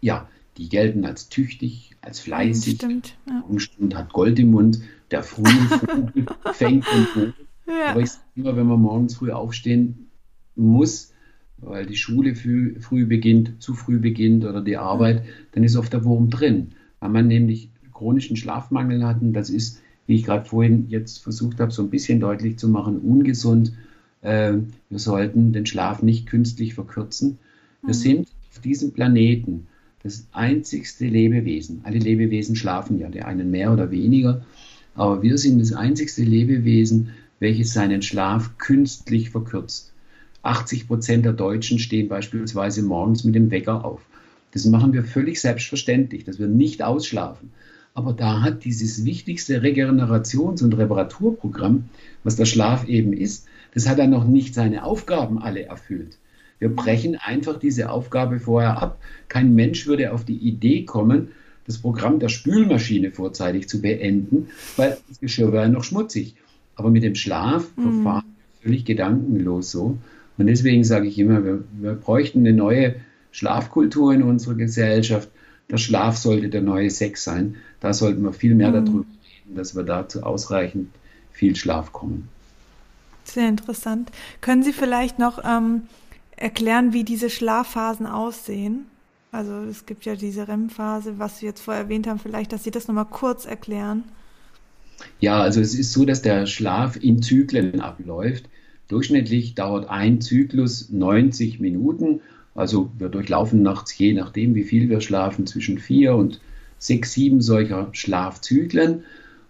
ja, 0.00 0.28
die 0.56 0.68
gelten 0.68 1.04
als 1.04 1.28
tüchtig, 1.28 1.92
als 2.00 2.18
fleißig. 2.18 2.74
Stimmt, 2.74 3.16
ja. 3.28 3.44
Und 3.48 3.94
hat 3.94 4.12
Gold 4.12 4.40
im 4.40 4.50
Mund. 4.50 4.80
Der 5.10 5.22
frühe 5.22 5.46
Vogel 5.68 6.26
fängt 6.52 6.86
und 6.94 7.34
ja. 7.70 7.90
Aber 7.90 8.00
ich 8.00 8.10
sage 8.10 8.24
immer, 8.36 8.56
wenn 8.56 8.66
man 8.66 8.80
morgens 8.80 9.14
früh 9.14 9.30
aufstehen 9.30 10.10
muss, 10.56 11.12
weil 11.58 11.86
die 11.86 11.96
Schule 11.96 12.34
früh, 12.34 12.80
früh 12.80 13.06
beginnt, 13.06 13.62
zu 13.62 13.74
früh 13.74 13.98
beginnt 13.98 14.44
oder 14.44 14.60
die 14.60 14.76
Arbeit, 14.76 15.24
dann 15.52 15.62
ist 15.62 15.76
oft 15.76 15.92
der 15.92 16.04
Wurm 16.04 16.30
drin. 16.30 16.72
Weil 17.00 17.10
man 17.10 17.28
nämlich 17.28 17.70
chronischen 17.92 18.36
Schlafmangel 18.36 19.04
hat 19.04 19.20
und 19.20 19.32
das 19.34 19.50
ist, 19.50 19.80
wie 20.06 20.16
ich 20.16 20.24
gerade 20.24 20.48
vorhin 20.48 20.86
jetzt 20.88 21.18
versucht 21.18 21.60
habe, 21.60 21.70
so 21.70 21.82
ein 21.82 21.90
bisschen 21.90 22.18
deutlich 22.18 22.58
zu 22.58 22.68
machen, 22.68 22.98
ungesund. 22.98 23.72
Äh, 24.22 24.54
wir 24.88 24.98
sollten 24.98 25.52
den 25.52 25.66
Schlaf 25.66 26.02
nicht 26.02 26.26
künstlich 26.26 26.74
verkürzen. 26.74 27.38
Wir 27.82 27.88
mhm. 27.88 27.98
sind 27.98 28.28
auf 28.50 28.58
diesem 28.60 28.92
Planeten 28.92 29.66
das 30.02 30.26
einzigste 30.32 31.06
Lebewesen. 31.06 31.80
Alle 31.84 31.98
Lebewesen 31.98 32.56
schlafen 32.56 32.98
ja, 32.98 33.08
der 33.08 33.28
einen 33.28 33.50
mehr 33.50 33.72
oder 33.72 33.90
weniger, 33.90 34.44
aber 34.94 35.22
wir 35.22 35.38
sind 35.38 35.60
das 35.60 35.72
einzigste 35.72 36.22
Lebewesen, 36.22 37.10
welches 37.38 37.72
seinen 37.72 38.02
Schlaf 38.02 38.58
künstlich 38.58 39.30
verkürzt. 39.30 39.92
80 40.42 40.86
Prozent 40.88 41.24
der 41.24 41.32
Deutschen 41.32 41.78
stehen 41.78 42.08
beispielsweise 42.08 42.82
morgens 42.82 43.24
mit 43.24 43.34
dem 43.34 43.50
Wecker 43.50 43.84
auf. 43.84 44.00
Das 44.52 44.64
machen 44.64 44.92
wir 44.92 45.04
völlig 45.04 45.40
selbstverständlich, 45.40 46.24
dass 46.24 46.38
wir 46.38 46.48
nicht 46.48 46.82
ausschlafen. 46.82 47.50
Aber 47.94 48.12
da 48.12 48.42
hat 48.42 48.64
dieses 48.64 49.04
wichtigste 49.04 49.62
Regenerations- 49.62 50.62
und 50.62 50.76
Reparaturprogramm, 50.76 51.84
was 52.24 52.36
der 52.36 52.46
Schlaf 52.46 52.86
eben 52.88 53.12
ist, 53.12 53.46
das 53.74 53.88
hat 53.88 53.98
dann 53.98 54.10
noch 54.10 54.26
nicht 54.26 54.54
seine 54.54 54.84
Aufgaben 54.84 55.40
alle 55.40 55.64
erfüllt. 55.64 56.18
Wir 56.58 56.68
brechen 56.68 57.16
einfach 57.16 57.58
diese 57.58 57.90
Aufgabe 57.90 58.38
vorher 58.38 58.80
ab. 58.82 59.00
Kein 59.28 59.54
Mensch 59.54 59.86
würde 59.86 60.12
auf 60.12 60.24
die 60.24 60.36
Idee 60.36 60.84
kommen, 60.84 61.28
das 61.70 61.78
Programm 61.78 62.18
der 62.18 62.28
Spülmaschine 62.28 63.12
vorzeitig 63.12 63.68
zu 63.68 63.80
beenden, 63.80 64.48
weil 64.76 64.98
das 65.08 65.20
Geschirr 65.20 65.52
wäre 65.52 65.68
noch 65.68 65.84
schmutzig. 65.84 66.34
Aber 66.74 66.90
mit 66.90 67.02
dem 67.02 67.14
Schlaf 67.14 67.68
mhm. 67.76 68.02
verfahren 68.02 68.24
wir 68.26 68.62
völlig 68.62 68.84
gedankenlos 68.84 69.70
so. 69.70 69.96
Und 70.36 70.46
deswegen 70.46 70.82
sage 70.84 71.06
ich 71.06 71.18
immer, 71.18 71.44
wir, 71.44 71.62
wir 71.80 71.92
bräuchten 71.94 72.40
eine 72.40 72.52
neue 72.52 72.96
Schlafkultur 73.30 74.12
in 74.12 74.22
unserer 74.22 74.54
Gesellschaft. 74.54 75.28
Der 75.70 75.76
Schlaf 75.76 76.16
sollte 76.16 76.48
der 76.48 76.62
neue 76.62 76.90
Sex 76.90 77.22
sein. 77.22 77.56
Da 77.78 77.92
sollten 77.92 78.22
wir 78.22 78.32
viel 78.32 78.54
mehr 78.54 78.70
mhm. 78.70 78.86
darüber 78.86 79.04
reden, 79.04 79.56
dass 79.56 79.76
wir 79.76 79.84
dazu 79.84 80.22
ausreichend 80.22 80.88
viel 81.32 81.54
Schlaf 81.54 81.92
kommen. 81.92 82.28
Sehr 83.24 83.48
interessant. 83.48 84.10
Können 84.40 84.64
Sie 84.64 84.72
vielleicht 84.72 85.20
noch 85.20 85.44
ähm, 85.44 85.82
erklären, 86.36 86.92
wie 86.92 87.04
diese 87.04 87.30
Schlafphasen 87.30 88.06
aussehen? 88.06 88.86
Also 89.32 89.52
es 89.70 89.86
gibt 89.86 90.04
ja 90.04 90.16
diese 90.16 90.48
REM-Phase, 90.48 91.18
was 91.18 91.38
Sie 91.38 91.46
jetzt 91.46 91.60
vorher 91.60 91.84
erwähnt 91.84 92.06
haben, 92.06 92.18
vielleicht, 92.18 92.52
dass 92.52 92.64
Sie 92.64 92.70
das 92.70 92.88
nochmal 92.88 93.06
kurz 93.06 93.46
erklären. 93.46 94.04
Ja, 95.20 95.40
also 95.40 95.60
es 95.60 95.74
ist 95.74 95.92
so, 95.92 96.04
dass 96.04 96.22
der 96.22 96.46
Schlaf 96.46 96.96
in 96.96 97.22
Zyklen 97.22 97.80
abläuft. 97.80 98.48
Durchschnittlich 98.88 99.54
dauert 99.54 99.88
ein 99.88 100.20
Zyklus 100.20 100.90
90 100.90 101.60
Minuten. 101.60 102.20
Also 102.54 102.90
wir 102.98 103.08
durchlaufen 103.08 103.62
nachts, 103.62 103.96
je 103.96 104.12
nachdem, 104.12 104.54
wie 104.54 104.64
viel 104.64 104.88
wir 104.88 105.00
schlafen, 105.00 105.46
zwischen 105.46 105.78
vier 105.78 106.16
und 106.16 106.40
sechs, 106.78 107.12
sieben 107.12 107.40
solcher 107.40 107.88
Schlafzyklen. 107.92 109.04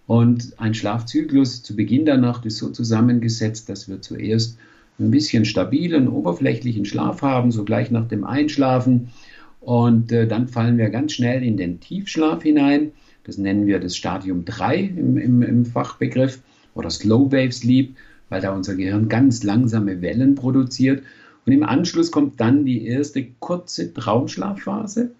Und 0.06 0.58
ein 0.58 0.74
Schlafzyklus 0.74 1.62
zu 1.62 1.74
Beginn 1.74 2.04
der 2.04 2.18
Nacht 2.18 2.44
ist 2.44 2.58
so 2.58 2.68
zusammengesetzt, 2.68 3.68
dass 3.68 3.88
wir 3.88 4.02
zuerst 4.02 4.58
ein 4.98 5.10
bisschen 5.10 5.46
stabilen, 5.46 6.08
oberflächlichen 6.08 6.84
Schlaf 6.84 7.22
haben, 7.22 7.50
so 7.50 7.64
gleich 7.64 7.90
nach 7.90 8.08
dem 8.08 8.24
Einschlafen. 8.24 9.08
Und 9.60 10.10
äh, 10.12 10.26
dann 10.26 10.48
fallen 10.48 10.78
wir 10.78 10.90
ganz 10.90 11.12
schnell 11.12 11.42
in 11.42 11.56
den 11.56 11.80
Tiefschlaf 11.80 12.42
hinein. 12.42 12.92
Das 13.24 13.38
nennen 13.38 13.66
wir 13.66 13.78
das 13.78 13.96
Stadium 13.96 14.44
3 14.44 14.78
im, 14.78 15.16
im, 15.18 15.42
im 15.42 15.64
Fachbegriff 15.66 16.40
oder 16.74 16.90
Slow 16.90 17.30
Wave 17.30 17.52
Sleep 17.52 17.94
weil 18.30 18.40
da 18.40 18.54
unser 18.54 18.76
Gehirn 18.76 19.10
ganz 19.10 19.42
langsame 19.42 20.00
Wellen 20.00 20.34
produziert. 20.36 21.02
Und 21.44 21.52
im 21.52 21.62
Anschluss 21.62 22.10
kommt 22.10 22.40
dann 22.40 22.64
die 22.64 22.86
erste 22.86 23.26
kurze 23.40 23.92
Traumschlafphase. 23.92 25.10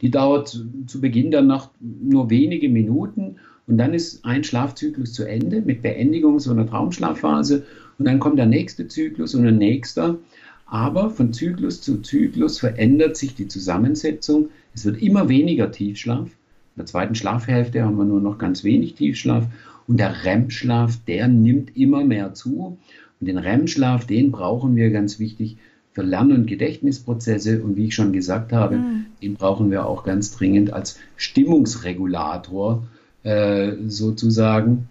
Die 0.00 0.10
dauert 0.10 0.64
zu 0.86 1.00
Beginn 1.00 1.30
der 1.30 1.42
Nacht 1.42 1.70
nur 1.80 2.30
wenige 2.30 2.68
Minuten 2.68 3.36
und 3.66 3.78
dann 3.78 3.94
ist 3.94 4.24
ein 4.24 4.44
Schlafzyklus 4.44 5.14
zu 5.14 5.24
Ende 5.24 5.62
mit 5.62 5.80
Beendigung 5.80 6.38
so 6.38 6.50
einer 6.50 6.66
Traumschlafphase 6.66 7.64
und 7.98 8.04
dann 8.06 8.18
kommt 8.18 8.38
der 8.38 8.46
nächste 8.46 8.86
Zyklus 8.88 9.34
und 9.34 9.46
ein 9.46 9.56
nächster. 9.56 10.18
Aber 10.66 11.10
von 11.10 11.32
Zyklus 11.32 11.80
zu 11.80 12.00
Zyklus 12.02 12.58
verändert 12.58 13.16
sich 13.16 13.34
die 13.34 13.48
Zusammensetzung. 13.48 14.50
Es 14.74 14.84
wird 14.84 15.00
immer 15.02 15.28
weniger 15.28 15.70
Tiefschlaf. 15.70 16.26
In 16.26 16.78
der 16.78 16.86
zweiten 16.86 17.14
Schlafhälfte 17.14 17.84
haben 17.84 17.96
wir 17.96 18.04
nur 18.04 18.20
noch 18.20 18.38
ganz 18.38 18.64
wenig 18.64 18.94
Tiefschlaf 18.94 19.46
und 19.86 19.98
der 19.98 20.24
REM-Schlaf, 20.24 20.98
der 21.06 21.28
nimmt 21.28 21.76
immer 21.76 22.04
mehr 22.04 22.34
zu. 22.34 22.78
Und 23.20 23.26
den 23.26 23.38
REM-Schlaf, 23.38 24.06
den 24.06 24.32
brauchen 24.32 24.76
wir 24.76 24.90
ganz 24.90 25.18
wichtig 25.18 25.56
für 25.92 26.02
Lern- 26.02 26.32
und 26.32 26.46
Gedächtnisprozesse. 26.46 27.62
Und 27.62 27.76
wie 27.76 27.86
ich 27.86 27.94
schon 27.94 28.12
gesagt 28.12 28.52
habe, 28.52 28.76
mhm. 28.76 29.06
den 29.22 29.34
brauchen 29.34 29.70
wir 29.70 29.86
auch 29.86 30.04
ganz 30.04 30.34
dringend 30.36 30.72
als 30.72 30.98
Stimmungsregulator 31.16 32.86
äh, 33.22 33.72
sozusagen. 33.86 34.88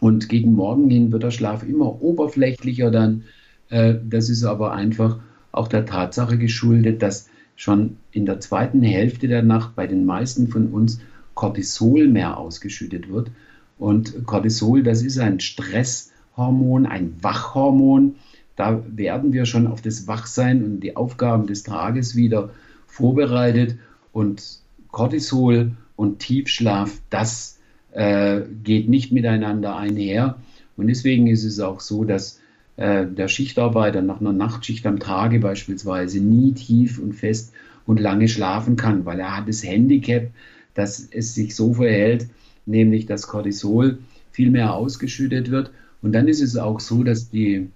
Und 0.00 0.28
gegen 0.28 0.54
Morgen 0.54 0.90
hin 0.90 1.12
wird 1.12 1.22
der 1.22 1.30
Schlaf 1.30 1.62
immer 1.62 2.02
oberflächlicher 2.02 2.90
dann. 2.90 3.24
Äh, 3.72 3.94
das 4.04 4.28
ist 4.28 4.44
aber 4.44 4.72
einfach 4.72 5.18
auch 5.50 5.66
der 5.66 5.86
Tatsache 5.86 6.38
geschuldet, 6.38 7.02
dass 7.02 7.28
schon 7.56 7.96
in 8.12 8.26
der 8.26 8.38
zweiten 8.40 8.82
Hälfte 8.82 9.28
der 9.28 9.42
Nacht 9.42 9.74
bei 9.74 9.86
den 9.86 10.04
meisten 10.04 10.48
von 10.48 10.68
uns 10.68 11.00
Cortisol 11.34 12.08
mehr 12.08 12.36
ausgeschüttet 12.36 13.08
wird. 13.08 13.30
Und 13.78 14.26
Cortisol, 14.26 14.82
das 14.82 15.02
ist 15.02 15.18
ein 15.18 15.40
Stresshormon, 15.40 16.86
ein 16.86 17.14
Wachhormon. 17.22 18.16
Da 18.56 18.82
werden 18.86 19.32
wir 19.32 19.46
schon 19.46 19.66
auf 19.66 19.80
das 19.80 20.06
Wachsein 20.06 20.62
und 20.62 20.80
die 20.80 20.94
Aufgaben 20.96 21.46
des 21.46 21.62
Tages 21.62 22.14
wieder 22.14 22.50
vorbereitet. 22.86 23.76
Und 24.12 24.60
Cortisol 24.90 25.72
und 25.96 26.18
Tiefschlaf, 26.18 27.00
das 27.08 27.58
äh, 27.92 28.42
geht 28.62 28.90
nicht 28.90 29.12
miteinander 29.12 29.76
einher. 29.76 30.36
Und 30.76 30.88
deswegen 30.88 31.26
ist 31.26 31.44
es 31.44 31.58
auch 31.60 31.80
so, 31.80 32.04
dass 32.04 32.41
äh, 32.76 33.06
der 33.06 33.28
Schichtarbeiter 33.28 34.02
nach 34.02 34.20
einer 34.20 34.32
Nachtschicht 34.32 34.86
am 34.86 34.98
Tage 34.98 35.40
beispielsweise 35.40 36.20
nie 36.20 36.52
tief 36.52 36.98
und 36.98 37.12
fest 37.12 37.52
und 37.86 38.00
lange 38.00 38.28
schlafen 38.28 38.76
kann, 38.76 39.04
weil 39.04 39.20
er 39.20 39.36
hat 39.36 39.48
das 39.48 39.64
Handicap, 39.64 40.30
dass 40.74 41.06
es 41.10 41.34
sich 41.34 41.54
so 41.54 41.74
verhält, 41.74 42.28
nämlich 42.66 43.06
dass 43.06 43.26
Cortisol 43.26 43.98
viel 44.30 44.50
mehr 44.50 44.74
ausgeschüttet 44.74 45.50
wird. 45.50 45.70
Und 46.00 46.12
dann 46.12 46.28
ist 46.28 46.40
es 46.40 46.56
auch 46.56 46.80
so, 46.80 47.02
dass 47.04 47.30
die, 47.30 47.68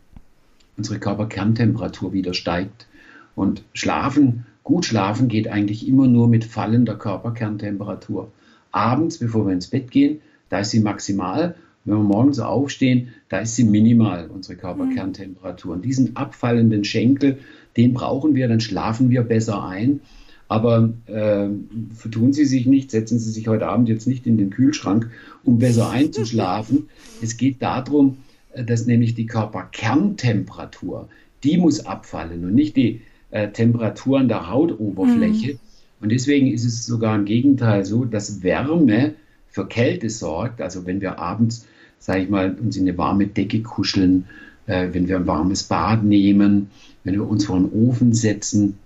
unsere 0.77 0.99
Körperkerntemperatur 0.99 2.13
wieder 2.13 2.35
steigt. 2.35 2.87
Und 3.35 3.63
schlafen, 3.75 4.47
gut 4.65 4.87
schlafen 4.87 5.29
geht 5.29 5.49
eigentlich 5.49 5.87
immer 5.87 6.07
nur 6.07 6.29
mit 6.29 6.45
fallender 6.45 6.97
Körperkerntemperatur. 6.97 8.33
Abends, 8.73 9.19
bevor 9.19 9.47
wir 9.47 9.53
ins 9.53 9.69
Bett 9.69 9.91
gehen, 9.91 10.21
da 10.49 10.61
ist 10.61 10.71
sie 10.71 10.81
maximal. 10.81 11.55
Wenn 11.87 11.99
wir 11.99 12.03
morgens 12.03 12.41
aufstehen, 12.41 13.09
da 13.29 13.39
ist 13.39 13.55
sie 13.55 13.65
minimal, 13.65 14.29
unsere 14.29 14.57
Körperkerntemperatur. 14.57 15.75
Und 15.75 15.85
diesen 15.85 16.17
abfallenden 16.17 16.85
Schenkel, 16.85 17.39
den 17.77 17.95
brauchen 17.95 18.35
wir, 18.35 18.49
dann 18.49 18.61
schlafen 18.61 19.09
wir 19.09 19.23
besser 19.23 19.65
ein. 19.65 20.01
Aber 20.49 20.93
äh, 21.07 21.49
vertun 21.95 22.33
Sie 22.33 22.45
sich 22.45 22.67
nicht, 22.67 22.91
setzen 22.91 23.19
Sie 23.19 23.31
sich 23.31 23.49
heute 23.49 23.67
Abend 23.67 23.89
jetzt 23.89 24.07
nicht 24.07 24.27
in 24.27 24.37
den 24.37 24.51
Kühlschrank, 24.51 25.11
um 25.45 25.59
besser 25.59 25.91
einzuschlafen. 25.91 26.89
es 27.23 27.37
geht 27.37 27.63
darum, 27.63 28.19
äh, 28.53 28.65
dass 28.65 28.87
nämlich 28.87 29.15
die 29.15 29.27
Körperkerntemperatur, 29.27 31.09
die 31.45 31.57
muss 31.57 31.87
abfallen 31.87 32.45
und 32.45 32.55
nicht 32.55 32.77
die 32.77 33.01
äh, 33.31 33.49
Temperatur 33.49 34.19
an 34.19 34.29
der 34.29 34.51
Hautoberfläche. 34.51 35.55
Mhm. 35.55 35.59
Und 36.01 36.13
deswegen 36.13 36.49
ist 36.49 36.65
es 36.65 36.85
sogar 36.85 37.17
im 37.17 37.25
Gegenteil 37.25 37.85
so, 37.85 38.05
dass 38.05 38.43
Wärme 38.43 39.15
für 39.49 39.67
Kälte 39.67 40.11
sorgt. 40.11 40.61
Also 40.61 40.85
wenn 40.87 41.01
wir 41.01 41.19
abends, 41.19 41.67
sage 41.99 42.23
ich 42.23 42.29
mal, 42.29 42.57
uns 42.61 42.77
in 42.77 42.89
eine 42.89 42.97
warme 42.99 43.27
Decke 43.27 43.63
kuscheln, 43.63 44.27
äh, 44.67 44.89
wenn 44.93 45.09
wir 45.09 45.17
ein 45.17 45.27
warmes 45.27 45.65
Bad 45.65 46.05
nehmen, 46.05 46.71
wenn 47.05 47.15
wir 47.15 47.29
uns 47.29 47.47
vor 47.47 47.59
den 47.59 47.71
Ofen 47.73 48.13
setzen 48.13 48.79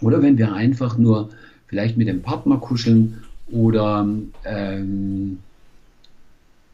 oder 0.00 0.22
wenn 0.22 0.38
wir 0.38 0.52
einfach 0.52 0.98
nur 0.98 1.30
vielleicht 1.66 1.96
mit 1.96 2.08
dem 2.08 2.22
Partner 2.22 2.58
kuscheln 2.58 3.22
oder 3.50 4.06
ähm, 4.44 5.38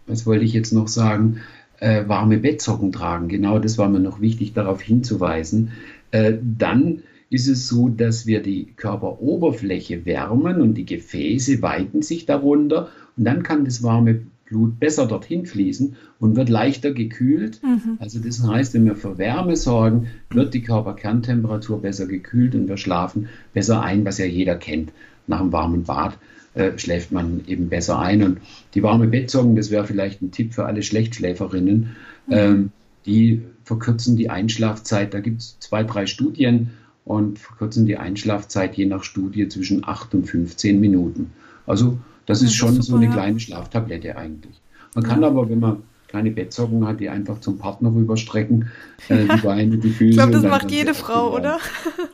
was 0.07 0.27
wollte 0.27 0.45
ich 0.45 0.53
jetzt 0.53 0.73
noch 0.73 0.89
sagen, 0.89 1.41
äh, 1.81 2.09
warme 2.09 2.39
Bettsocken 2.39 2.93
tragen. 2.93 3.29
Genau 3.29 3.59
das 3.59 3.79
war 3.79 3.89
mir 3.89 4.01
noch 4.01 4.21
wichtig, 4.21 4.53
darauf 4.53 4.81
hinzuweisen. 4.81 5.71
Äh, 6.11 6.35
dann 6.43 7.03
ist 7.31 7.47
es 7.47 7.69
so, 7.69 7.89
dass 7.89 8.27
wir 8.27 8.43
die 8.43 8.69
Körperoberfläche 8.77 10.07
wärmen 10.07 10.61
und 10.61 10.75
die 10.75 10.87
Gefäße 10.87 11.61
weiten 11.61 12.03
sich 12.03 12.25
darunter 12.27 12.89
und 13.17 13.25
dann 13.25 13.43
kann 13.43 13.65
das 13.65 13.83
warme 13.83 14.23
Blut 14.49 14.81
besser 14.81 15.07
dorthin 15.07 15.47
fließen 15.47 15.97
und 16.19 16.37
wird 16.37 16.49
leichter 16.49 16.93
gekühlt. 16.93 17.61
Mhm. 17.63 17.99
Also 17.99 18.19
das 18.19 18.43
heißt, 18.43 18.75
wenn 18.75 18.87
wir 18.87 18.97
für 18.97 19.19
Wärme 19.19 19.57
sorgen, 19.57 20.09
wird 20.31 20.55
die 20.55 20.63
Körperkerntemperatur 20.63 21.83
besser 21.83 22.07
gekühlt 22.07 22.55
und 22.55 22.69
wir 22.69 22.77
schlafen 22.77 23.29
besser 23.53 23.83
ein, 23.83 24.05
was 24.05 24.19
ja 24.19 24.27
jeder 24.27 24.57
kennt. 24.57 24.93
Nach 25.27 25.41
einem 25.41 25.53
warmen 25.53 25.85
Bad 25.85 26.19
äh, 26.55 26.77
schläft 26.79 27.13
man 27.13 27.43
eben 27.47 27.69
besser 27.69 27.99
ein. 27.99 28.23
Und 28.23 28.39
die 28.75 28.83
warme 28.83 29.07
Bettsocken, 29.07 29.55
das 29.55 29.71
wäre 29.71 29.87
vielleicht 29.87 30.23
ein 30.23 30.31
Tipp 30.31 30.55
für 30.55 30.65
alle 30.65 30.83
Schlechtschläferinnen, 30.83 31.97
mhm. 32.27 32.33
ähm, 32.33 32.71
die 33.07 33.43
verkürzen 33.65 34.17
die 34.17 34.31
Einschlafzeit. 34.31 35.15
Da 35.15 35.21
gibt 35.21 35.41
es 35.41 35.59
zwei, 35.61 35.85
drei 35.85 36.07
Studien 36.07 36.71
und 37.05 37.39
verkürzen 37.39 37.87
die 37.87 37.97
Einschlafzeit 37.97 38.77
je 38.77 38.87
nach 38.87 39.05
Studie 39.05 39.49
zwischen 39.49 39.85
8 39.85 40.15
und 40.15 40.25
15 40.25 40.81
Minuten. 40.81 41.31
Also 41.67 41.99
das, 42.29 42.41
das 42.41 42.51
ist 42.51 42.55
schon 42.55 42.79
ist 42.79 42.87
super, 42.87 42.87
so 42.87 42.97
eine 42.97 43.07
ja. 43.07 43.13
kleine 43.13 43.41
Schlaftablette 43.41 44.17
eigentlich. 44.17 44.61
Man 44.95 45.05
kann 45.05 45.25
aber, 45.25 45.49
wenn 45.49 45.61
man 45.61 45.83
kleine 46.09 46.31
Bettsocken 46.31 46.87
hat, 46.87 47.01
die 47.01 47.09
einfach 47.09 47.41
zum 47.41 47.59
Partner 47.59 47.93
rüberstrecken, 47.93 48.71
äh, 49.09 49.27
die 49.27 49.37
Beine, 49.43 49.79
die 49.79 49.91
Füße. 49.91 50.11
Ich 50.11 50.17
glaube, 50.17 50.33
das 50.33 50.43
macht 50.43 50.71
jede 50.71 50.95
Frau, 50.95 51.35
oder? 51.35 51.59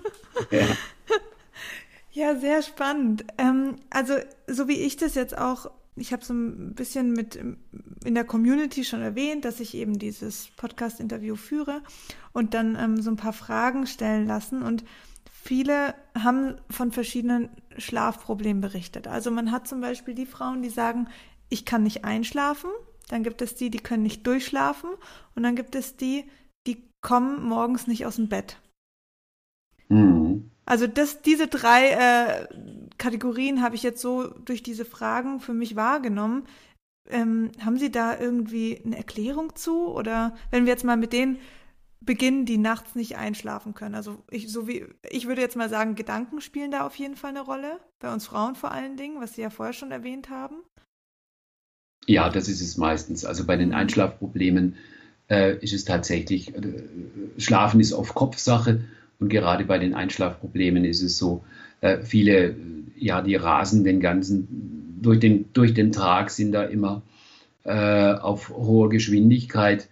ja. 0.51 0.67
Ja, 2.13 2.37
sehr 2.37 2.63
spannend. 2.63 3.25
Ähm, 3.39 3.77
also, 3.91 4.15
so 4.47 4.69
wie 4.69 4.75
ich 4.81 4.97
das 4.97 5.17
jetzt 5.17 5.37
auch, 5.37 5.69
ich 5.97 6.13
habe 6.13 6.25
so 6.25 6.33
ein 6.33 6.75
bisschen 6.75 7.13
mit 7.13 7.37
in 8.05 8.15
der 8.15 8.23
Community 8.25 8.85
schon 8.85 9.01
erwähnt, 9.01 9.45
dass 9.45 9.59
ich 9.59 9.75
eben 9.75 9.99
dieses 9.99 10.49
Podcast-Interview 10.57 11.35
führe 11.35 11.81
und 12.33 12.55
dann 12.55 12.77
ähm, 12.79 13.03
so 13.03 13.11
ein 13.11 13.17
paar 13.17 13.33
Fragen 13.33 13.89
stellen 13.89 14.29
lassen. 14.29 14.63
Und 14.63 14.85
viele 15.45 15.95
haben 16.19 16.57
von 16.71 16.91
verschiedenen 16.91 17.51
Schlafproblemen 17.77 18.63
berichtet. 18.63 19.07
Also 19.07 19.31
man 19.31 19.53
hat 19.53 19.69
zum 19.69 19.83
Beispiel 19.83 20.15
die 20.15 20.25
Frauen, 20.25 20.63
die 20.63 20.71
sagen, 20.71 21.07
ich 21.51 21.67
kann 21.67 21.83
nicht 21.83 22.05
einschlafen. 22.05 22.71
Dann 23.09 23.23
gibt 23.23 23.43
es 23.43 23.55
die, 23.55 23.69
die 23.69 23.79
können 23.79 24.03
nicht 24.03 24.27
durchschlafen. 24.27 24.89
Und 25.35 25.43
dann 25.43 25.55
gibt 25.55 25.75
es 25.75 25.97
die, 25.97 26.25
die 26.67 26.89
kommen 27.03 27.45
morgens 27.45 27.87
nicht 27.87 28.07
aus 28.07 28.17
dem 28.17 28.31
Bett. 28.31 28.59
Mhm. 29.91 30.51
Also 30.65 30.87
das, 30.87 31.21
diese 31.21 31.47
drei 31.47 31.91
äh, 31.91 32.49
Kategorien 32.97 33.61
habe 33.61 33.75
ich 33.75 33.83
jetzt 33.83 34.01
so 34.01 34.29
durch 34.29 34.63
diese 34.63 34.87
Fragen 34.87 35.41
für 35.41 35.53
mich 35.53 35.77
wahrgenommen. 35.77 36.45
Ähm, 37.11 37.51
haben 37.63 37.77
Sie 37.77 37.91
da 37.91 38.19
irgendwie 38.19 38.81
eine 38.83 38.97
Erklärung 38.97 39.55
zu? 39.57 39.89
Oder 39.89 40.35
wenn 40.51 40.65
wir 40.65 40.73
jetzt 40.73 40.85
mal 40.85 40.97
mit 40.97 41.13
denen 41.13 41.39
beginnen, 42.05 42.47
die 42.47 42.59
nachts 42.59 42.95
nicht 42.95 43.17
einschlafen 43.17 43.75
können. 43.75 43.95
Also 43.95 44.23
ich, 44.31 44.51
so 44.51 44.69
wie, 44.69 44.85
ich 45.11 45.27
würde 45.27 45.41
jetzt 45.41 45.57
mal 45.57 45.69
sagen, 45.69 45.95
Gedanken 45.95 46.41
spielen 46.41 46.71
da 46.71 46.87
auf 46.87 46.97
jeden 46.97 47.17
Fall 47.17 47.31
eine 47.31 47.43
Rolle. 47.43 47.79
Bei 48.01 48.13
uns 48.13 48.27
Frauen 48.27 48.55
vor 48.55 48.73
allen 48.73 48.97
Dingen, 48.97 49.21
was 49.21 49.35
Sie 49.35 49.43
ja 49.43 49.51
vorher 49.51 49.73
schon 49.73 49.91
erwähnt 49.91 50.31
haben. 50.31 50.57
Ja, 52.07 52.29
das 52.29 52.49
ist 52.49 52.61
es 52.61 52.77
meistens. 52.77 53.25
Also 53.25 53.47
bei 53.47 53.57
den 53.57 53.73
Einschlafproblemen 53.73 54.77
äh, 55.31 55.57
ist 55.59 55.73
es 55.73 55.85
tatsächlich, 55.85 56.55
äh, 56.55 56.61
Schlafen 57.39 57.81
ist 57.81 57.93
oft 57.93 58.15
Kopfsache 58.15 58.85
und 59.19 59.29
gerade 59.29 59.65
bei 59.65 59.79
den 59.79 59.95
Einschlafproblemen 59.95 60.85
ist 60.85 61.03
es 61.03 61.17
so, 61.17 61.45
äh, 61.81 62.03
viele, 62.03 62.57
ja, 62.97 63.23
die 63.23 63.37
rasen 63.37 63.85
den 63.85 64.01
ganzen, 64.01 64.99
durch 65.01 65.21
den, 65.21 65.53
durch 65.53 65.75
den 65.75 65.93
Tag 65.93 66.31
sind 66.31 66.53
da 66.53 66.65
immer 66.65 67.03
äh, 67.65 68.13
auf 68.13 68.51
hoher 68.51 68.91
Geschwindigkeit 68.91 69.89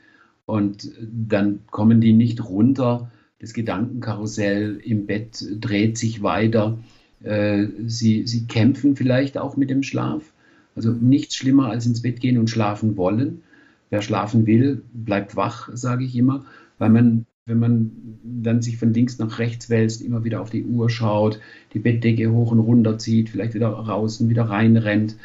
und 0.46 0.90
dann 1.00 1.60
kommen 1.70 2.00
die 2.00 2.12
nicht 2.12 2.44
runter. 2.44 3.10
Das 3.38 3.52
Gedankenkarussell 3.52 4.80
im 4.84 5.06
Bett 5.06 5.44
dreht 5.60 5.98
sich 5.98 6.22
weiter. 6.22 6.78
Äh, 7.22 7.66
sie, 7.86 8.26
sie 8.26 8.46
kämpfen 8.46 8.96
vielleicht 8.96 9.38
auch 9.38 9.56
mit 9.56 9.70
dem 9.70 9.82
Schlaf. 9.82 10.32
Also 10.74 10.92
nichts 10.92 11.36
schlimmer 11.36 11.70
als 11.70 11.86
ins 11.86 12.02
Bett 12.02 12.20
gehen 12.20 12.38
und 12.38 12.50
schlafen 12.50 12.96
wollen. 12.96 13.42
Wer 13.90 14.02
schlafen 14.02 14.46
will, 14.46 14.82
bleibt 14.92 15.36
wach, 15.36 15.68
sage 15.74 16.04
ich 16.04 16.16
immer, 16.16 16.46
weil 16.78 16.88
man, 16.88 17.26
wenn 17.44 17.58
man 17.58 17.90
dann 18.24 18.62
sich 18.62 18.78
von 18.78 18.94
links 18.94 19.18
nach 19.18 19.38
rechts 19.38 19.68
wälzt, 19.68 20.00
immer 20.00 20.24
wieder 20.24 20.40
auf 20.40 20.48
die 20.48 20.64
Uhr 20.64 20.88
schaut, 20.88 21.40
die 21.74 21.78
Bettdecke 21.78 22.32
hoch 22.32 22.52
und 22.52 22.60
runter 22.60 22.98
zieht, 22.98 23.28
vielleicht 23.28 23.52
wieder 23.54 23.68
raus 23.68 24.20
und 24.20 24.30
wieder 24.30 24.44
reinrennt, 24.44 25.16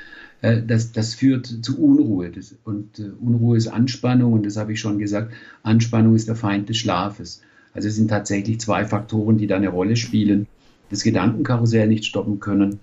äh, 0.41 0.61
das, 0.61 0.91
das 0.91 1.15
führt 1.15 1.47
zu 1.47 1.81
Unruhe. 1.81 2.29
Das, 2.29 2.55
und 2.63 2.99
äh, 2.99 3.09
Unruhe 3.19 3.57
ist 3.57 3.67
Anspannung 3.67 4.33
und 4.33 4.45
das 4.45 4.57
habe 4.57 4.73
ich 4.73 4.79
schon 4.79 4.99
gesagt. 4.99 5.33
Anspannung 5.63 6.15
ist 6.15 6.27
der 6.27 6.35
Feind 6.35 6.69
des 6.69 6.77
Schlafes. 6.77 7.41
Also 7.73 7.87
es 7.87 7.95
sind 7.95 8.09
tatsächlich 8.09 8.59
zwei 8.59 8.85
Faktoren, 8.85 9.37
die 9.37 9.47
da 9.47 9.55
eine 9.55 9.69
Rolle 9.69 9.95
spielen. 9.95 10.47
Das 10.89 11.03
Gedankenkarussell 11.03 11.87
nicht 11.87 12.05
stoppen 12.05 12.39
können 12.39 12.79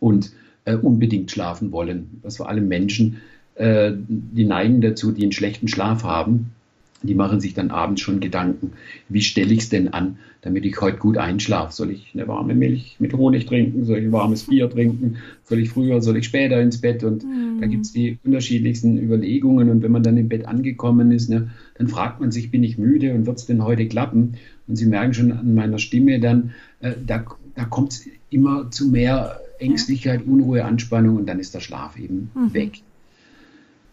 und 0.00 0.32
äh, 0.64 0.76
unbedingt 0.76 1.30
schlafen 1.30 1.72
wollen. 1.72 2.20
Was 2.22 2.36
vor 2.36 2.48
allem 2.48 2.68
Menschen, 2.68 3.20
äh, 3.54 3.92
die 3.94 4.44
neigen 4.44 4.80
dazu, 4.80 5.12
die 5.12 5.22
einen 5.22 5.32
schlechten 5.32 5.68
Schlaf 5.68 6.04
haben, 6.04 6.52
die 7.06 7.14
machen 7.14 7.40
sich 7.40 7.54
dann 7.54 7.70
abends 7.70 8.00
schon 8.00 8.20
Gedanken, 8.20 8.72
wie 9.08 9.22
stelle 9.22 9.52
ich 9.52 9.60
es 9.60 9.68
denn 9.68 9.88
an, 9.88 10.18
damit 10.42 10.64
ich 10.66 10.80
heute 10.80 10.98
gut 10.98 11.16
einschlafe? 11.16 11.72
Soll 11.72 11.90
ich 11.90 12.10
eine 12.14 12.28
warme 12.28 12.54
Milch 12.54 12.96
mit 12.98 13.14
Honig 13.14 13.46
trinken? 13.46 13.84
Soll 13.84 13.98
ich 13.98 14.04
ein 14.04 14.12
warmes 14.12 14.44
Bier 14.44 14.68
trinken? 14.68 15.16
Soll 15.44 15.58
ich 15.60 15.70
früher, 15.70 16.02
soll 16.02 16.18
ich 16.18 16.26
später 16.26 16.60
ins 16.60 16.80
Bett? 16.80 17.02
Und 17.02 17.24
mhm. 17.24 17.60
da 17.60 17.66
gibt 17.66 17.86
es 17.86 17.92
die 17.92 18.18
unterschiedlichsten 18.24 18.98
Überlegungen. 18.98 19.70
Und 19.70 19.82
wenn 19.82 19.92
man 19.92 20.02
dann 20.02 20.18
im 20.18 20.28
Bett 20.28 20.46
angekommen 20.46 21.12
ist, 21.12 21.30
ne, 21.30 21.50
dann 21.78 21.88
fragt 21.88 22.20
man 22.20 22.30
sich, 22.30 22.50
bin 22.50 22.62
ich 22.62 22.76
müde 22.76 23.14
und 23.14 23.26
wird 23.26 23.38
es 23.38 23.46
denn 23.46 23.64
heute 23.64 23.86
klappen? 23.88 24.34
Und 24.66 24.76
Sie 24.76 24.86
merken 24.86 25.14
schon 25.14 25.32
an 25.32 25.54
meiner 25.54 25.78
Stimme 25.78 26.20
dann, 26.20 26.52
äh, 26.80 26.92
da, 27.06 27.24
da 27.54 27.64
kommt 27.64 27.92
es 27.92 28.06
immer 28.30 28.70
zu 28.70 28.88
mehr 28.88 29.40
Ängstlichkeit, 29.58 30.26
Unruhe, 30.26 30.64
Anspannung 30.64 31.16
und 31.16 31.26
dann 31.26 31.38
ist 31.38 31.54
der 31.54 31.60
Schlaf 31.60 31.98
eben 31.98 32.30
mhm. 32.34 32.54
weg. 32.54 32.82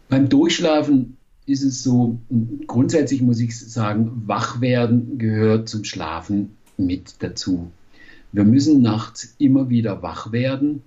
Beim 0.08 0.28
Durchschlafen 0.28 1.16
ist 1.46 1.62
es 1.62 1.82
so, 1.82 2.18
grundsätzlich 2.66 3.22
muss 3.22 3.40
ich 3.40 3.58
sagen, 3.58 4.22
wach 4.26 4.60
werden 4.60 5.18
gehört 5.18 5.68
zum 5.68 5.84
Schlafen 5.84 6.56
mit 6.76 7.16
dazu. 7.20 7.70
Wir 8.32 8.44
müssen 8.44 8.80
nachts 8.80 9.34
immer 9.38 9.68
wieder 9.68 10.02
wach 10.02 10.32
werden, 10.32 10.82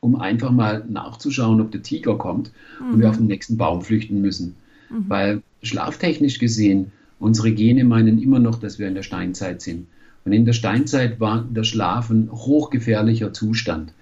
um 0.00 0.16
einfach 0.16 0.50
mal 0.50 0.84
nachzuschauen, 0.88 1.60
ob 1.60 1.70
der 1.70 1.82
Tiger 1.82 2.18
kommt 2.18 2.52
mhm. 2.80 2.94
und 2.94 2.98
wir 3.00 3.06
mhm. 3.06 3.10
auf 3.10 3.16
den 3.18 3.26
nächsten 3.26 3.56
Baum 3.56 3.82
flüchten 3.82 4.20
müssen. 4.20 4.56
Mhm. 4.90 5.04
Weil 5.08 5.42
schlaftechnisch 5.62 6.38
gesehen, 6.38 6.90
unsere 7.20 7.52
Gene 7.52 7.84
meinen 7.84 8.20
immer 8.20 8.40
noch, 8.40 8.58
dass 8.58 8.78
wir 8.78 8.88
in 8.88 8.94
der 8.94 9.04
Steinzeit 9.04 9.62
sind. 9.62 9.86
Und 10.24 10.32
in 10.32 10.44
der 10.44 10.52
Steinzeit 10.52 11.20
war 11.20 11.44
der 11.44 11.64
Schlaf 11.64 12.10
ein 12.10 12.30
hochgefährlicher 12.32 13.32
Zustand. 13.32 13.92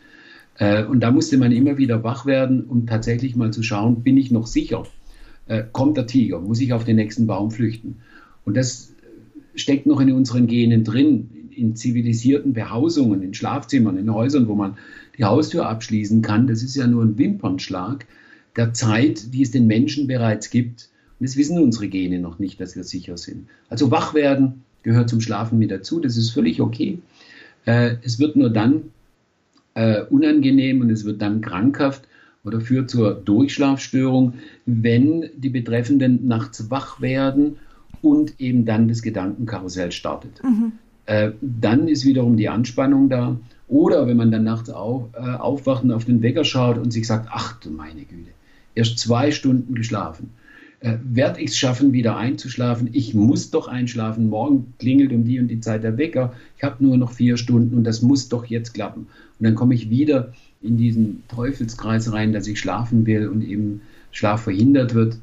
Äh, 0.56 0.84
und 0.84 1.00
da 1.00 1.10
musste 1.10 1.36
man 1.36 1.52
immer 1.52 1.76
wieder 1.78 2.02
wach 2.04 2.26
werden, 2.26 2.64
um 2.64 2.86
tatsächlich 2.86 3.36
mal 3.36 3.52
zu 3.52 3.62
schauen, 3.62 4.02
bin 4.02 4.16
ich 4.16 4.30
noch 4.30 4.46
sicher? 4.46 4.84
Äh, 5.50 5.64
kommt 5.72 5.96
der 5.96 6.06
Tiger, 6.06 6.40
muss 6.40 6.60
ich 6.60 6.72
auf 6.72 6.84
den 6.84 6.94
nächsten 6.94 7.26
Baum 7.26 7.50
flüchten. 7.50 7.96
Und 8.44 8.56
das 8.56 8.92
steckt 9.56 9.84
noch 9.84 10.00
in 10.00 10.12
unseren 10.12 10.46
Genen 10.46 10.84
drin, 10.84 11.28
in 11.50 11.74
zivilisierten 11.74 12.52
Behausungen, 12.52 13.20
in 13.22 13.34
Schlafzimmern, 13.34 13.98
in 13.98 14.14
Häusern, 14.14 14.46
wo 14.46 14.54
man 14.54 14.78
die 15.18 15.24
Haustür 15.24 15.68
abschließen 15.68 16.22
kann. 16.22 16.46
Das 16.46 16.62
ist 16.62 16.76
ja 16.76 16.86
nur 16.86 17.02
ein 17.02 17.18
Wimpernschlag 17.18 18.06
der 18.54 18.72
Zeit, 18.74 19.34
die 19.34 19.42
es 19.42 19.50
den 19.50 19.66
Menschen 19.66 20.06
bereits 20.06 20.50
gibt. 20.50 20.88
Und 21.18 21.28
das 21.28 21.36
wissen 21.36 21.58
unsere 21.58 21.88
Gene 21.88 22.20
noch 22.20 22.38
nicht, 22.38 22.60
dass 22.60 22.76
wir 22.76 22.84
sicher 22.84 23.18
sind. 23.18 23.48
Also 23.68 23.90
wach 23.90 24.14
werden 24.14 24.62
gehört 24.84 25.10
zum 25.10 25.20
Schlafen 25.20 25.58
mit 25.58 25.72
dazu. 25.72 25.98
Das 25.98 26.16
ist 26.16 26.30
völlig 26.30 26.60
okay. 26.60 27.00
Äh, 27.66 27.96
es 28.02 28.20
wird 28.20 28.36
nur 28.36 28.50
dann 28.50 28.84
äh, 29.74 30.02
unangenehm 30.02 30.80
und 30.80 30.90
es 30.90 31.04
wird 31.04 31.20
dann 31.20 31.40
krankhaft, 31.40 32.04
oder 32.44 32.60
führt 32.60 32.90
zur 32.90 33.14
Durchschlafstörung, 33.14 34.34
wenn 34.66 35.30
die 35.36 35.50
Betreffenden 35.50 36.26
nachts 36.26 36.70
wach 36.70 37.00
werden 37.00 37.56
und 38.02 38.40
eben 38.40 38.64
dann 38.64 38.88
das 38.88 39.02
Gedankenkarussell 39.02 39.92
startet. 39.92 40.42
Mhm. 40.42 40.72
Äh, 41.06 41.32
dann 41.40 41.88
ist 41.88 42.04
wiederum 42.04 42.36
die 42.36 42.48
Anspannung 42.48 43.08
da 43.08 43.36
Oder 43.68 44.06
wenn 44.06 44.16
man 44.16 44.32
dann 44.32 44.44
nachts 44.44 44.68
auf, 44.68 45.10
äh, 45.14 45.20
aufwacht 45.20 45.84
und 45.84 45.92
auf 45.92 46.04
den 46.04 46.22
Wecker 46.22 46.44
schaut 46.44 46.76
und 46.76 46.92
sich 46.92 47.06
sagt, 47.06 47.28
ach 47.30 47.58
du 47.60 47.70
meine 47.70 48.00
Güte, 48.00 48.30
erst 48.74 48.98
zwei 48.98 49.30
Stunden 49.30 49.74
geschlafen. 49.74 50.30
Äh, 50.80 50.96
werde 51.04 51.40
ich 51.40 51.50
es 51.50 51.58
schaffen, 51.58 51.92
wieder 51.92 52.16
einzuschlafen? 52.16 52.88
Ich 52.92 53.14
muss 53.14 53.50
doch 53.50 53.68
einschlafen. 53.68 54.30
Morgen 54.30 54.72
klingelt 54.78 55.12
um 55.12 55.24
die 55.24 55.38
und 55.38 55.48
die 55.48 55.60
Zeit 55.60 55.84
der 55.84 55.98
Wecker. 55.98 56.32
Ich 56.56 56.64
habe 56.64 56.82
nur 56.82 56.96
noch 56.96 57.12
vier 57.12 57.36
Stunden 57.36 57.76
und 57.76 57.84
das 57.84 58.00
muss 58.00 58.30
doch 58.30 58.46
jetzt 58.46 58.72
klappen. 58.72 59.06
Und 59.38 59.44
dann 59.44 59.54
komme 59.54 59.74
ich 59.74 59.90
wieder 59.90 60.32
in 60.62 60.78
diesen 60.78 61.22
Teufelskreis 61.28 62.12
rein, 62.12 62.32
dass 62.32 62.46
ich 62.46 62.58
schlafen 62.58 63.04
will 63.04 63.28
und 63.28 63.42
eben 63.42 63.82
Schlaf 64.10 64.42
verhindert 64.42 64.94
wird. 64.94 65.18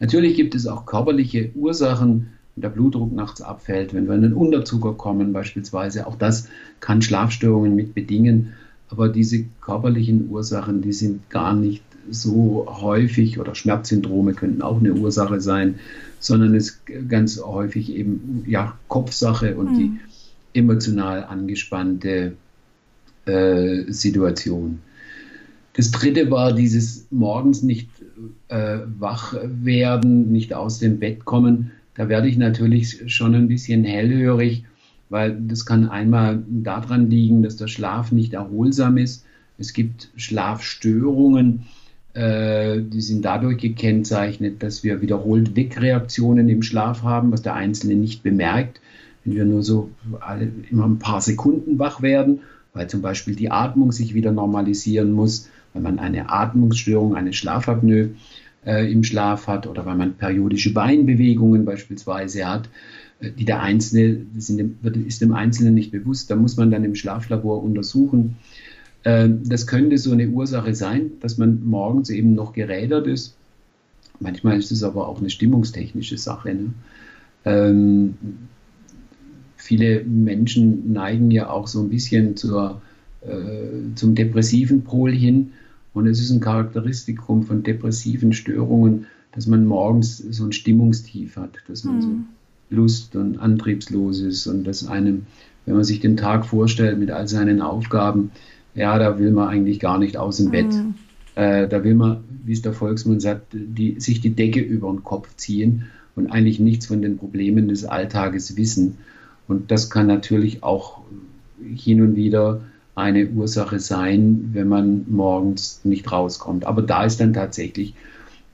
Natürlich 0.00 0.34
gibt 0.34 0.56
es 0.56 0.66
auch 0.66 0.86
körperliche 0.86 1.50
Ursachen, 1.54 2.28
wenn 2.54 2.62
der 2.62 2.68
Blutdruck 2.70 3.12
nachts 3.12 3.40
abfällt, 3.40 3.94
wenn 3.94 4.08
wir 4.08 4.14
in 4.16 4.22
den 4.22 4.32
Unterzucker 4.32 4.94
kommen 4.94 5.32
beispielsweise. 5.32 6.08
Auch 6.08 6.16
das 6.16 6.48
kann 6.80 7.00
Schlafstörungen 7.00 7.76
mit 7.76 7.94
bedingen. 7.94 8.54
Aber 8.88 9.08
diese 9.08 9.44
körperlichen 9.60 10.28
Ursachen, 10.30 10.82
die 10.82 10.92
sind 10.92 11.30
gar 11.30 11.54
nicht 11.54 11.82
so 12.10 12.66
häufig 12.68 13.38
oder 13.38 13.54
Schmerzsyndrome 13.54 14.34
könnten 14.34 14.62
auch 14.62 14.78
eine 14.78 14.94
Ursache 14.94 15.40
sein, 15.40 15.76
sondern 16.20 16.54
es 16.54 16.68
ist 16.68 16.80
ganz 17.08 17.40
häufig 17.40 17.90
eben 17.90 18.44
ja, 18.46 18.78
Kopfsache 18.88 19.56
und 19.56 19.72
mhm. 19.72 19.78
die 19.78 20.58
emotional 20.58 21.24
angespannte 21.24 22.32
äh, 23.26 23.84
Situation. 23.92 24.80
Das 25.74 25.90
dritte 25.90 26.30
war 26.30 26.54
dieses 26.54 27.06
morgens 27.10 27.62
nicht 27.62 27.90
äh, 28.48 28.78
wach 28.98 29.34
werden, 29.44 30.32
nicht 30.32 30.54
aus 30.54 30.78
dem 30.78 30.98
Bett 30.98 31.26
kommen. 31.26 31.70
Da 31.94 32.08
werde 32.08 32.28
ich 32.28 32.38
natürlich 32.38 33.12
schon 33.12 33.34
ein 33.34 33.48
bisschen 33.48 33.84
hellhörig, 33.84 34.64
weil 35.10 35.38
das 35.38 35.66
kann 35.66 35.88
einmal 35.88 36.42
daran 36.48 37.10
liegen, 37.10 37.42
dass 37.42 37.56
der 37.56 37.68
Schlaf 37.68 38.10
nicht 38.10 38.32
erholsam 38.32 38.96
ist. 38.96 39.26
Es 39.58 39.74
gibt 39.74 40.08
Schlafstörungen, 40.16 41.66
die 42.18 43.00
sind 43.02 43.26
dadurch 43.26 43.58
gekennzeichnet, 43.58 44.62
dass 44.62 44.82
wir 44.82 45.02
wiederholt 45.02 45.54
Wegreaktionen 45.54 46.48
im 46.48 46.62
Schlaf 46.62 47.02
haben, 47.02 47.30
was 47.30 47.42
der 47.42 47.52
Einzelne 47.54 47.94
nicht 47.94 48.22
bemerkt. 48.22 48.80
Wenn 49.24 49.34
wir 49.34 49.44
nur 49.44 49.62
so 49.62 49.90
alle, 50.20 50.50
immer 50.70 50.86
ein 50.86 50.98
paar 50.98 51.20
Sekunden 51.20 51.78
wach 51.78 52.00
werden 52.00 52.40
weil 52.76 52.88
zum 52.88 53.00
Beispiel 53.00 53.34
die 53.34 53.50
Atmung 53.50 53.90
sich 53.90 54.14
wieder 54.14 54.32
normalisieren 54.32 55.12
muss, 55.12 55.48
weil 55.72 55.82
man 55.82 55.98
eine 55.98 56.30
Atmungsstörung, 56.30 57.16
eine 57.16 57.32
Schlafapnoe 57.32 58.10
äh, 58.66 58.92
im 58.92 59.02
Schlaf 59.02 59.46
hat 59.46 59.66
oder 59.66 59.86
weil 59.86 59.96
man 59.96 60.14
periodische 60.14 60.72
Beinbewegungen 60.72 61.64
beispielsweise 61.64 62.46
hat, 62.46 62.68
äh, 63.20 63.30
die 63.30 63.46
der 63.46 63.62
Einzelne, 63.62 64.26
das 64.34 64.50
ist 64.50 65.22
dem 65.22 65.32
Einzelnen 65.32 65.74
nicht 65.74 65.90
bewusst. 65.90 66.30
Da 66.30 66.36
muss 66.36 66.56
man 66.58 66.70
dann 66.70 66.84
im 66.84 66.94
Schlaflabor 66.94 67.62
untersuchen. 67.62 68.36
Äh, 69.06 69.28
das 69.44 69.68
könnte 69.68 69.98
so 69.98 70.10
eine 70.10 70.28
Ursache 70.28 70.74
sein, 70.74 71.12
dass 71.20 71.38
man 71.38 71.64
morgens 71.64 72.10
eben 72.10 72.34
noch 72.34 72.52
gerädert 72.52 73.06
ist. 73.06 73.36
Manchmal 74.18 74.58
ist 74.58 74.72
es 74.72 74.82
aber 74.82 75.06
auch 75.06 75.20
eine 75.20 75.30
stimmungstechnische 75.30 76.18
Sache. 76.18 76.52
Ne? 76.52 76.74
Ähm, 77.44 78.14
viele 79.56 80.02
Menschen 80.02 80.92
neigen 80.92 81.30
ja 81.30 81.50
auch 81.50 81.68
so 81.68 81.82
ein 81.82 81.88
bisschen 81.88 82.36
zur, 82.36 82.82
äh, 83.20 83.94
zum 83.94 84.16
depressiven 84.16 84.82
Pol 84.82 85.12
hin. 85.12 85.52
Und 85.94 86.08
es 86.08 86.20
ist 86.20 86.32
ein 86.32 86.40
Charakteristikum 86.40 87.44
von 87.44 87.62
depressiven 87.62 88.32
Störungen, 88.32 89.06
dass 89.30 89.46
man 89.46 89.66
morgens 89.66 90.18
so 90.18 90.44
ein 90.44 90.52
Stimmungstief 90.52 91.36
hat, 91.36 91.58
dass 91.68 91.84
man 91.84 91.96
mhm. 91.96 92.02
so 92.02 92.08
lust- 92.70 93.14
und 93.14 93.38
antriebslos 93.38 94.18
ist 94.18 94.48
und 94.48 94.64
dass 94.64 94.88
einem, 94.88 95.26
wenn 95.64 95.76
man 95.76 95.84
sich 95.84 96.00
den 96.00 96.16
Tag 96.16 96.44
vorstellt 96.44 96.98
mit 96.98 97.12
all 97.12 97.28
seinen 97.28 97.62
Aufgaben, 97.62 98.32
ja, 98.76 98.98
da 98.98 99.18
will 99.18 99.32
man 99.32 99.48
eigentlich 99.48 99.80
gar 99.80 99.98
nicht 99.98 100.16
aus 100.16 100.36
dem 100.36 100.46
mhm. 100.46 100.50
Bett. 100.50 100.74
Äh, 101.34 101.68
da 101.68 101.82
will 101.82 101.94
man, 101.94 102.24
wie 102.44 102.52
es 102.52 102.62
der 102.62 102.72
Volksmund 102.72 103.20
sagt, 103.20 103.46
die, 103.52 103.98
sich 103.98 104.20
die 104.20 104.30
Decke 104.30 104.60
über 104.60 104.90
den 104.90 105.02
Kopf 105.02 105.34
ziehen 105.36 105.86
und 106.14 106.28
eigentlich 106.28 106.60
nichts 106.60 106.86
von 106.86 107.02
den 107.02 107.18
Problemen 107.18 107.68
des 107.68 107.84
Alltages 107.84 108.56
wissen. 108.56 108.98
Und 109.48 109.70
das 109.70 109.90
kann 109.90 110.06
natürlich 110.06 110.62
auch 110.62 111.00
hin 111.74 112.02
und 112.02 112.16
wieder 112.16 112.60
eine 112.94 113.28
Ursache 113.28 113.78
sein, 113.78 114.50
wenn 114.52 114.68
man 114.68 115.04
morgens 115.08 115.80
nicht 115.84 116.10
rauskommt. 116.10 116.66
Aber 116.66 116.82
da 116.82 117.04
ist 117.04 117.20
dann 117.20 117.34
tatsächlich 117.34 117.94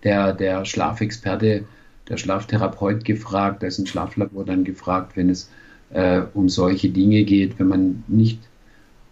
der, 0.02 0.32
der 0.32 0.64
Schlafexperte, 0.64 1.64
der 2.08 2.16
Schlaftherapeut 2.16 3.04
gefragt, 3.04 3.62
da 3.62 3.68
ist 3.68 3.78
ein 3.78 3.86
Schlaflabor 3.86 4.44
dann 4.44 4.64
gefragt, 4.64 5.16
wenn 5.16 5.30
es 5.30 5.48
äh, 5.90 6.22
um 6.34 6.48
solche 6.48 6.88
Dinge 6.88 7.22
geht, 7.22 7.58
wenn 7.58 7.68
man 7.68 8.04
nicht 8.08 8.40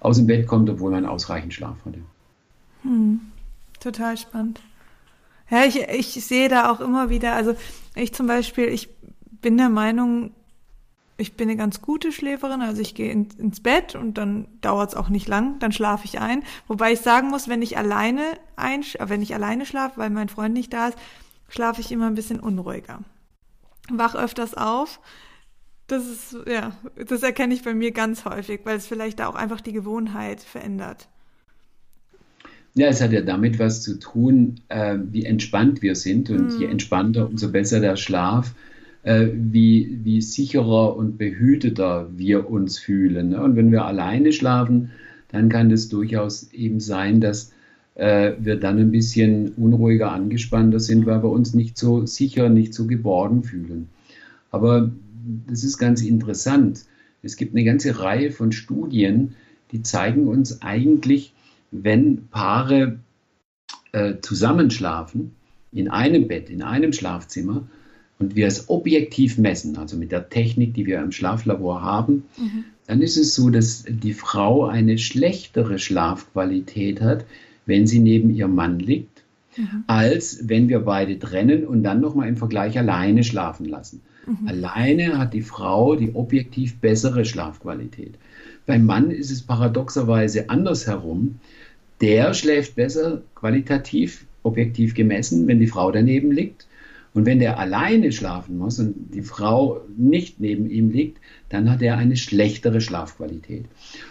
aus 0.01 0.17
dem 0.17 0.27
Bett 0.27 0.47
kommt, 0.47 0.69
obwohl 0.69 0.91
man 0.91 1.07
ausreichend 1.07 1.55
Schlaf 1.55 1.77
hatte. 1.85 2.01
Hm, 2.83 3.21
total 3.79 4.17
spannend. 4.17 4.61
Ja, 5.51 5.65
ich, 5.65 5.77
ich 5.77 6.25
sehe 6.25 6.49
da 6.49 6.71
auch 6.71 6.81
immer 6.81 7.11
wieder, 7.11 7.35
also 7.35 7.55
ich 7.95 8.15
zum 8.15 8.27
Beispiel, 8.27 8.67
ich 8.67 8.89
bin 9.41 9.57
der 9.57 9.69
Meinung, 9.69 10.33
ich 11.17 11.37
bin 11.37 11.49
eine 11.49 11.57
ganz 11.57 11.83
gute 11.83 12.13
Schläferin, 12.13 12.63
also 12.63 12.81
ich 12.81 12.95
gehe 12.95 13.11
in, 13.11 13.29
ins 13.37 13.61
Bett 13.61 13.95
und 13.95 14.15
dann 14.15 14.47
dauert 14.61 14.91
es 14.91 14.95
auch 14.97 15.09
nicht 15.09 15.29
lang, 15.29 15.59
dann 15.59 15.73
schlafe 15.73 16.05
ich 16.05 16.21
ein. 16.21 16.43
Wobei 16.67 16.93
ich 16.93 17.01
sagen 17.01 17.29
muss, 17.29 17.49
wenn 17.49 17.63
ich 17.63 17.77
alleine 17.77 18.23
ein, 18.57 18.83
äh, 18.83 19.09
wenn 19.09 19.23
ich 19.23 19.35
alleine 19.35 19.67
schlafe, 19.67 19.99
weil 19.99 20.11
mein 20.11 20.29
Freund 20.29 20.55
nicht 20.55 20.73
da 20.73 20.89
ist, 20.89 20.99
schlafe 21.49 21.81
ich 21.81 21.93
immer 21.93 22.07
ein 22.07 22.15
bisschen 22.15 22.41
unruhiger. 22.41 23.01
Wach 23.91 24.15
öfters 24.15 24.55
auf. 24.55 25.01
Das 25.91 26.07
ist, 26.07 26.37
ja, 26.49 26.73
das 27.05 27.25
erkenne 27.25 27.53
ich 27.53 27.65
bei 27.65 27.75
mir 27.75 27.91
ganz 27.91 28.25
häufig, 28.25 28.61
weil 28.63 28.77
es 28.77 28.87
vielleicht 28.87 29.21
auch 29.21 29.35
einfach 29.35 29.61
die 29.61 29.73
Gewohnheit 29.73 30.41
verändert. 30.41 31.09
Ja, 32.75 32.87
es 32.87 33.01
hat 33.01 33.11
ja 33.11 33.23
damit 33.23 33.59
was 33.59 33.83
zu 33.83 33.99
tun, 33.99 34.61
äh, 34.69 34.99
wie 35.11 35.25
entspannt 35.25 35.83
wir 35.83 35.97
sind. 35.97 36.31
Und 36.31 36.57
mm. 36.57 36.61
je 36.61 36.67
entspannter, 36.67 37.29
umso 37.29 37.51
besser 37.51 37.81
der 37.81 37.97
Schlaf 37.97 38.55
äh, 39.03 39.27
wie, 39.35 39.99
wie 40.05 40.21
sicherer 40.23 40.97
und 40.97 41.19
behüteter 41.19 42.09
wir 42.17 42.49
uns 42.49 42.79
fühlen. 42.79 43.31
Ne? 43.31 43.43
Und 43.43 43.57
wenn 43.57 43.73
wir 43.73 43.85
alleine 43.85 44.33
schlafen, 44.33 44.93
dann 45.33 45.49
kann 45.49 45.73
es 45.73 45.89
durchaus 45.89 46.53
eben 46.53 46.79
sein, 46.79 47.21
dass 47.21 47.53
äh, 47.97 48.35
wir 48.39 48.55
dann 48.55 48.79
ein 48.79 48.93
bisschen 48.93 49.55
unruhiger, 49.57 50.13
angespannter 50.13 50.79
sind, 50.79 51.05
weil 51.05 51.25
wir 51.25 51.31
uns 51.31 51.53
nicht 51.53 51.77
so 51.77 52.07
sicher, 52.07 52.49
nicht 52.49 52.75
so 52.75 52.87
geborgen 52.87 53.43
fühlen. 53.43 53.89
Aber 54.53 54.93
das 55.47 55.65
ist 55.65 55.79
ganz 55.79 56.03
interessant. 56.03 56.85
Es 57.23 57.37
gibt 57.37 57.55
eine 57.55 57.65
ganze 57.65 57.99
Reihe 58.01 58.31
von 58.31 58.53
Studien, 58.53 59.35
die 59.73 59.83
zeigen 59.83 60.27
uns 60.27 60.63
eigentlich, 60.63 61.33
wenn 61.71 62.29
Paare 62.29 62.99
äh, 63.93 64.15
zusammenschlafen, 64.21 65.33
in 65.73 65.89
einem 65.89 66.27
Bett, 66.27 66.51
in 66.51 66.63
einem 66.63 66.93
Schlafzimmer, 66.93 67.69
und 68.21 68.37
wir 68.37 68.47
es 68.47 68.69
objektiv 68.69 69.39
messen, 69.39 69.79
also 69.79 69.97
mit 69.97 70.13
der 70.13 70.29
Technik, 70.29 70.75
die 70.75 70.85
wir 70.87 71.01
im 71.01 71.11
Schlaflabor 71.11 71.83
haben, 71.83 72.25
mhm. 72.37 72.65
dann 72.87 73.01
ist 73.01 73.17
es 73.17 73.35
so, 73.35 73.49
dass 73.49 73.85
die 73.89 74.13
Frau 74.13 74.67
eine 74.67 74.99
schlechtere 74.99 75.79
Schlafqualität 75.79 77.01
hat, 77.01 77.25
wenn 77.65 77.87
sie 77.87 77.99
neben 77.99 78.29
ihrem 78.29 78.55
Mann 78.55 78.79
liegt, 78.79 79.23
mhm. 79.57 79.85
als 79.87 80.49
wenn 80.49 80.69
wir 80.69 80.81
beide 80.81 81.19
trennen 81.19 81.67
und 81.67 81.83
dann 81.83 82.01
nochmal 82.01 82.29
im 82.29 82.37
Vergleich 82.37 82.79
alleine 82.79 83.25
schlafen 83.25 83.65
lassen. 83.65 84.03
Mhm. 84.27 84.49
Alleine 84.49 85.19
hat 85.19 85.35
die 85.35 85.43
Frau 85.43 85.97
die 85.97 86.15
objektiv 86.15 86.79
bessere 86.79 87.25
Schlafqualität. 87.25 88.15
Beim 88.67 88.85
Mann 88.87 89.11
ist 89.11 89.31
es 89.31 89.43
paradoxerweise 89.43 90.51
andersherum. 90.51 91.41
Der 92.01 92.35
schläft 92.35 92.77
besser 92.77 93.23
qualitativ, 93.35 94.25
objektiv 94.43 94.95
gemessen, 94.95 95.47
wenn 95.47 95.61
die 95.61 95.67
Frau 95.67 95.91
daneben 95.91 96.31
liegt. 96.31 96.67
Und 97.13 97.27
wenn 97.27 97.41
der 97.41 97.59
alleine 97.59 98.13
schlafen 98.13 98.57
muss 98.57 98.79
und 98.79 99.13
die 99.13 99.23
Frau 99.23 99.81
nicht 99.97 100.39
neben 100.39 100.71
ihm 100.71 100.91
liegt, 100.91 101.19
dann 101.49 101.69
hat 101.69 101.83
er 101.83 101.97
eine 101.97 102.17
schlechtere 102.17 102.81
Schlafqualität. 102.81 103.65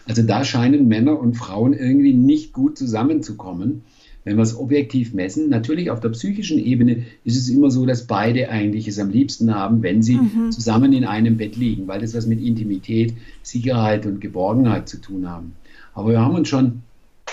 Also 0.05 0.21
da 0.23 0.43
scheinen 0.43 0.89
Männer 0.89 1.17
und 1.17 1.35
Frauen 1.35 1.73
irgendwie 1.73 2.13
nicht 2.13 2.51
gut 2.51 2.77
zusammenzukommen. 2.77 3.83
Wenn 4.29 4.37
wir 4.37 4.43
es 4.43 4.55
objektiv 4.55 5.15
messen, 5.15 5.49
natürlich 5.49 5.89
auf 5.89 6.01
der 6.01 6.09
psychischen 6.09 6.59
Ebene 6.59 7.03
ist 7.23 7.35
es 7.35 7.49
immer 7.49 7.71
so, 7.71 7.87
dass 7.87 8.05
beide 8.05 8.49
eigentlich 8.49 8.87
es 8.87 8.99
am 8.99 9.09
liebsten 9.09 9.55
haben, 9.55 9.81
wenn 9.81 10.03
sie 10.03 10.17
mhm. 10.17 10.51
zusammen 10.51 10.93
in 10.93 11.03
einem 11.03 11.37
Bett 11.37 11.55
liegen, 11.55 11.87
weil 11.87 12.01
das 12.01 12.13
was 12.13 12.27
mit 12.27 12.39
Intimität, 12.39 13.15
Sicherheit 13.41 14.05
und 14.05 14.21
Geborgenheit 14.21 14.87
zu 14.87 15.01
tun 15.01 15.27
haben. 15.27 15.55
Aber 15.95 16.11
wir 16.11 16.21
haben 16.21 16.35
uns 16.35 16.47
schon 16.47 16.83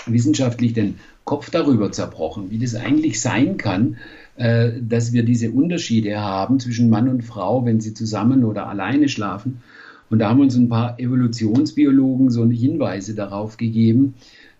wissenschaftlich 0.07 0.73
den 0.73 0.95
Kopf 1.23 1.51
darüber 1.51 1.91
zerbrochen, 1.91 2.49
wie 2.49 2.57
das 2.57 2.73
eigentlich 2.73 3.21
sein 3.21 3.57
kann, 3.57 3.97
äh, 4.37 4.71
dass 4.81 5.13
wir 5.13 5.21
diese 5.21 5.51
Unterschiede 5.51 6.19
haben 6.19 6.59
zwischen 6.59 6.89
Mann 6.89 7.09
und 7.09 7.23
Frau, 7.23 7.63
wenn 7.63 7.79
sie 7.79 7.93
zusammen 7.93 8.43
oder 8.43 8.67
alleine 8.67 9.07
schlafen. 9.07 9.61
Und 10.09 10.17
da 10.17 10.29
haben 10.29 10.39
uns 10.39 10.55
ein 10.55 10.69
paar 10.69 10.99
Evolutionsbiologen 10.99 12.31
so 12.31 12.43
Hinweise 12.49 13.13
darauf 13.13 13.57
gegeben, 13.57 14.15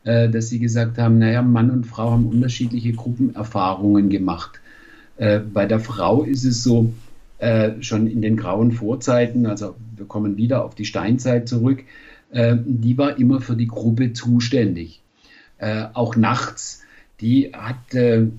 äh, 0.08 0.30
dass 0.30 0.50
sie 0.50 0.60
gesagt 0.60 0.98
haben, 0.98 1.20
naja, 1.20 1.42
Mann 1.42 1.70
und 1.70 1.86
Frau 1.86 2.12
haben 2.12 2.28
unterschiedliche 2.28 2.94
Gruppenerfahrungen 2.94 4.10
gemacht. 4.10 4.62
Äh, 5.18 5.40
bei 5.40 5.66
der 5.66 5.80
Frau 5.80 6.24
ist 6.24 6.44
es 6.44 6.64
so, 6.64 6.94
schon 7.82 8.08
in 8.08 8.24
den 8.24 8.36
grauen 8.36 8.72
Vorzeiten, 8.72 9.46
also 9.46 9.76
wir 9.96 10.08
kommen 10.08 10.38
wieder 10.38 10.66
auf 10.66 10.74
die 10.74 10.86
Steinzeit 10.86 11.48
zurück, 11.48 11.84
äh, 12.32 12.58
die 12.66 12.98
war 12.98 13.18
immer 13.20 13.42
für 13.42 13.56
die 13.56 13.68
Gruppe 13.68 14.14
zuständig. 14.14 15.02
Äh, 15.58 15.86
auch 15.94 16.16
nachts, 16.16 16.84
die 17.20 17.52
hat 17.54 17.94
äh, 17.94 18.24
äh, 18.24 18.30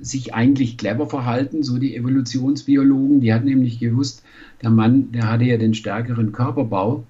sich 0.00 0.34
eigentlich 0.34 0.78
clever 0.78 1.08
verhalten, 1.08 1.62
so 1.62 1.78
die 1.78 1.96
Evolutionsbiologen. 1.96 3.20
Die 3.20 3.34
hat 3.34 3.44
nämlich 3.44 3.78
gewusst, 3.78 4.22
der 4.62 4.70
Mann, 4.70 5.12
der 5.12 5.30
hatte 5.30 5.44
ja 5.44 5.56
den 5.56 5.74
stärkeren 5.74 6.32
Körperbau 6.32 7.04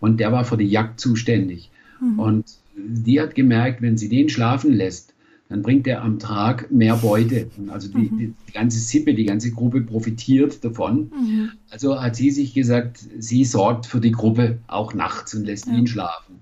und 0.00 0.20
der 0.20 0.32
war 0.32 0.44
für 0.44 0.56
die 0.56 0.66
Jagd 0.66 1.00
zuständig. 1.00 1.70
Mhm. 2.00 2.18
Und 2.18 2.44
die 2.76 3.20
hat 3.20 3.34
gemerkt, 3.34 3.82
wenn 3.82 3.96
sie 3.96 4.08
den 4.08 4.28
schlafen 4.28 4.72
lässt, 4.72 5.14
dann 5.48 5.62
bringt 5.62 5.86
er 5.86 6.02
am 6.02 6.18
Tag 6.18 6.70
mehr 6.70 6.96
Beute. 6.96 7.50
Und 7.58 7.68
also 7.68 7.88
die, 7.88 8.10
mhm. 8.10 8.34
die, 8.48 8.52
ganze 8.52 8.78
Sippe, 8.78 9.14
die 9.14 9.26
ganze 9.26 9.50
Gruppe 9.50 9.82
profitiert 9.82 10.64
davon. 10.64 11.12
Mhm. 11.14 11.50
Also 11.70 12.00
hat 12.00 12.16
sie 12.16 12.30
sich 12.30 12.54
gesagt, 12.54 13.00
sie 13.18 13.44
sorgt 13.44 13.86
für 13.86 14.00
die 14.00 14.12
Gruppe 14.12 14.58
auch 14.66 14.94
nachts 14.94 15.34
und 15.34 15.44
lässt 15.44 15.66
ja. 15.66 15.74
ihn 15.74 15.86
schlafen. 15.86 16.40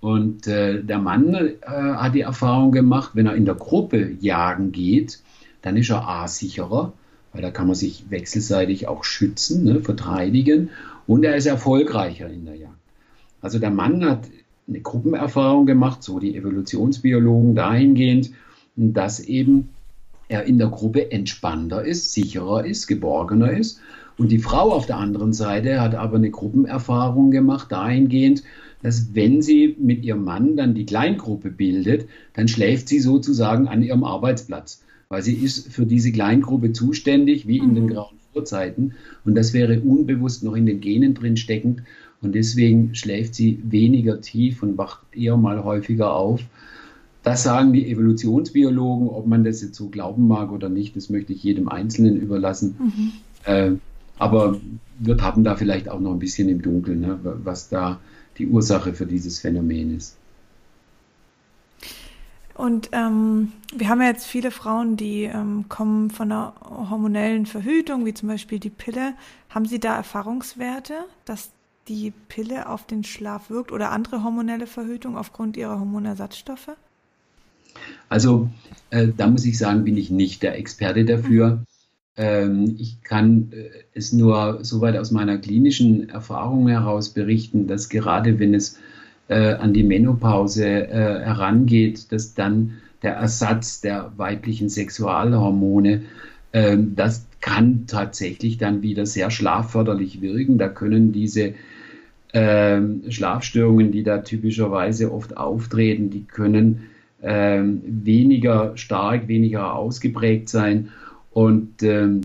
Und 0.00 0.46
äh, 0.46 0.84
der 0.84 0.98
Mann 0.98 1.34
äh, 1.34 1.56
hat 1.62 2.14
die 2.14 2.20
Erfahrung 2.20 2.70
gemacht, 2.70 3.10
wenn 3.14 3.26
er 3.26 3.34
in 3.34 3.46
der 3.46 3.56
Gruppe 3.56 4.12
jagen 4.20 4.70
geht, 4.70 5.20
dann 5.62 5.76
ist 5.76 5.90
er 5.90 6.06
A 6.06 6.28
sicherer, 6.28 6.92
weil 7.32 7.42
da 7.42 7.50
kann 7.50 7.66
man 7.66 7.74
sich 7.74 8.04
wechselseitig 8.10 8.86
auch 8.86 9.02
schützen, 9.02 9.64
ne, 9.64 9.80
verteidigen 9.80 10.70
und 11.08 11.24
er 11.24 11.34
ist 11.34 11.46
erfolgreicher 11.46 12.28
in 12.28 12.44
der 12.44 12.54
Jagd. 12.54 12.74
Also 13.40 13.58
der 13.58 13.70
Mann 13.70 14.04
hat 14.04 14.28
eine 14.68 14.80
Gruppenerfahrung 14.80 15.66
gemacht, 15.66 16.02
so 16.02 16.18
die 16.18 16.36
Evolutionsbiologen 16.36 17.54
dahingehend, 17.54 18.30
dass 18.76 19.20
eben 19.20 19.68
er 20.28 20.44
in 20.44 20.58
der 20.58 20.68
Gruppe 20.68 21.12
entspannter 21.12 21.84
ist, 21.84 22.12
sicherer 22.12 22.64
ist, 22.64 22.86
geborgener 22.86 23.52
ist. 23.52 23.80
Und 24.18 24.32
die 24.32 24.38
Frau 24.38 24.72
auf 24.72 24.86
der 24.86 24.96
anderen 24.96 25.32
Seite 25.32 25.80
hat 25.80 25.94
aber 25.94 26.16
eine 26.16 26.30
Gruppenerfahrung 26.30 27.30
gemacht 27.30 27.70
dahingehend, 27.70 28.42
dass 28.82 29.14
wenn 29.14 29.42
sie 29.42 29.76
mit 29.78 30.04
ihrem 30.04 30.24
Mann 30.24 30.56
dann 30.56 30.74
die 30.74 30.86
Kleingruppe 30.86 31.50
bildet, 31.50 32.08
dann 32.34 32.48
schläft 32.48 32.88
sie 32.88 33.00
sozusagen 33.00 33.68
an 33.68 33.82
ihrem 33.82 34.04
Arbeitsplatz, 34.04 34.82
weil 35.08 35.22
sie 35.22 35.34
ist 35.34 35.72
für 35.72 35.86
diese 35.86 36.12
Kleingruppe 36.12 36.72
zuständig, 36.72 37.46
wie 37.46 37.58
in 37.58 37.74
den 37.74 37.84
mhm. 37.84 37.90
grauen 37.90 38.16
Vorzeiten. 38.32 38.94
Und 39.24 39.34
das 39.34 39.52
wäre 39.52 39.80
unbewusst 39.80 40.44
noch 40.44 40.54
in 40.54 40.66
den 40.66 40.80
Genen 40.80 41.14
drin 41.14 41.36
steckend. 41.36 41.82
Und 42.22 42.34
deswegen 42.34 42.94
schläft 42.94 43.34
sie 43.34 43.60
weniger 43.64 44.20
tief 44.20 44.62
und 44.62 44.78
wacht 44.78 45.00
eher 45.12 45.36
mal 45.36 45.62
häufiger 45.64 46.14
auf. 46.14 46.40
Das 47.22 47.42
sagen 47.42 47.72
die 47.72 47.90
Evolutionsbiologen, 47.90 49.08
ob 49.08 49.26
man 49.26 49.44
das 49.44 49.60
jetzt 49.60 49.76
so 49.76 49.88
glauben 49.88 50.28
mag 50.28 50.52
oder 50.52 50.68
nicht, 50.68 50.96
das 50.96 51.10
möchte 51.10 51.32
ich 51.32 51.42
jedem 51.42 51.68
Einzelnen 51.68 52.16
überlassen. 52.16 52.76
Mhm. 52.78 53.12
Äh, 53.44 53.72
aber 54.18 54.60
wir 54.98 55.16
tappen 55.16 55.44
da 55.44 55.56
vielleicht 55.56 55.88
auch 55.88 56.00
noch 56.00 56.12
ein 56.12 56.18
bisschen 56.18 56.48
im 56.48 56.62
Dunkeln, 56.62 57.00
ne, 57.00 57.18
was 57.22 57.68
da 57.68 58.00
die 58.38 58.46
Ursache 58.46 58.94
für 58.94 59.06
dieses 59.06 59.40
Phänomen 59.40 59.96
ist. 59.96 60.16
Und 62.54 62.88
ähm, 62.92 63.52
wir 63.74 63.90
haben 63.90 64.00
ja 64.00 64.08
jetzt 64.08 64.26
viele 64.26 64.50
Frauen, 64.50 64.96
die 64.96 65.24
ähm, 65.24 65.66
kommen 65.68 66.10
von 66.10 66.32
einer 66.32 66.54
hormonellen 66.88 67.44
Verhütung, 67.44 68.06
wie 68.06 68.14
zum 68.14 68.30
Beispiel 68.30 68.58
die 68.58 68.70
Pille. 68.70 69.14
Haben 69.50 69.66
Sie 69.66 69.78
da 69.78 69.94
Erfahrungswerte, 69.94 70.94
dass 71.26 71.50
die 71.88 72.12
Pille 72.28 72.68
auf 72.68 72.86
den 72.86 73.04
Schlaf 73.04 73.50
wirkt 73.50 73.72
oder 73.72 73.90
andere 73.92 74.24
hormonelle 74.24 74.66
Verhütung 74.66 75.16
aufgrund 75.16 75.56
ihrer 75.56 75.78
Hormonersatzstoffe? 75.78 76.70
Also 78.08 78.50
äh, 78.90 79.08
da 79.16 79.26
muss 79.26 79.44
ich 79.44 79.58
sagen, 79.58 79.84
bin 79.84 79.96
ich 79.96 80.10
nicht 80.10 80.42
der 80.42 80.58
Experte 80.58 81.04
dafür. 81.04 81.56
Mhm. 81.56 81.66
Ähm, 82.16 82.76
ich 82.78 83.02
kann 83.02 83.52
äh, 83.52 83.68
es 83.92 84.12
nur 84.12 84.60
soweit 84.62 84.96
aus 84.96 85.10
meiner 85.10 85.38
klinischen 85.38 86.08
Erfahrung 86.08 86.68
heraus 86.68 87.10
berichten, 87.10 87.66
dass 87.66 87.88
gerade 87.88 88.38
wenn 88.38 88.54
es 88.54 88.78
äh, 89.28 89.54
an 89.54 89.74
die 89.74 89.82
Menopause 89.82 90.66
äh, 90.66 91.20
herangeht, 91.24 92.10
dass 92.12 92.34
dann 92.34 92.78
der 93.02 93.14
Ersatz 93.14 93.80
der 93.80 94.12
weiblichen 94.16 94.68
Sexualhormone, 94.68 96.02
ähm, 96.52 96.96
das 96.96 97.26
kann 97.40 97.86
tatsächlich 97.86 98.56
dann 98.58 98.82
wieder 98.82 99.04
sehr 99.04 99.30
schlafförderlich 99.30 100.20
wirken. 100.20 100.58
Da 100.58 100.68
können 100.68 101.12
diese 101.12 101.54
ähm, 102.38 103.04
Schlafstörungen, 103.08 103.92
die 103.92 104.02
da 104.02 104.18
typischerweise 104.18 105.10
oft 105.10 105.38
auftreten, 105.38 106.10
die 106.10 106.24
können 106.24 106.82
ähm, 107.22 107.80
weniger 107.86 108.76
stark, 108.76 109.26
weniger 109.26 109.74
ausgeprägt 109.74 110.50
sein. 110.50 110.90
Und 111.30 111.82
ähm, 111.82 112.20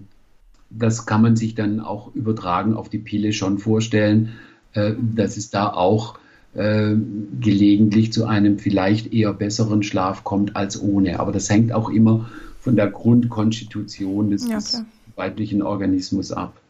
das 0.70 1.06
kann 1.06 1.22
man 1.22 1.38
sich 1.38 1.56
dann 1.56 1.80
auch 1.80 2.14
übertragen 2.14 2.74
auf 2.74 2.90
die 2.90 2.98
Pille 2.98 3.32
schon 3.32 3.58
vorstellen, 3.58 4.34
äh, 4.74 4.92
dass 5.16 5.38
es 5.38 5.50
da 5.50 5.70
auch 5.70 6.20
äh, 6.56 6.94
gelegentlich 7.40 8.12
zu 8.12 8.26
einem 8.26 8.60
vielleicht 8.60 9.14
eher 9.14 9.32
besseren 9.32 9.82
Schlaf 9.82 10.26
kommt 10.26 10.58
als 10.58 10.82
ohne. 10.82 11.22
Aber 11.22 11.32
das 11.32 11.50
hängt 11.50 11.72
auch 11.72 11.90
immer 11.90 12.30
von 12.60 12.76
der 12.76 12.88
Grundkonstitution 12.88 14.32
des, 14.32 14.46
ja, 14.46 14.58
des 14.58 14.84
weiblichen 15.16 15.62
Organismus 15.62 16.34
ab. 16.34 16.61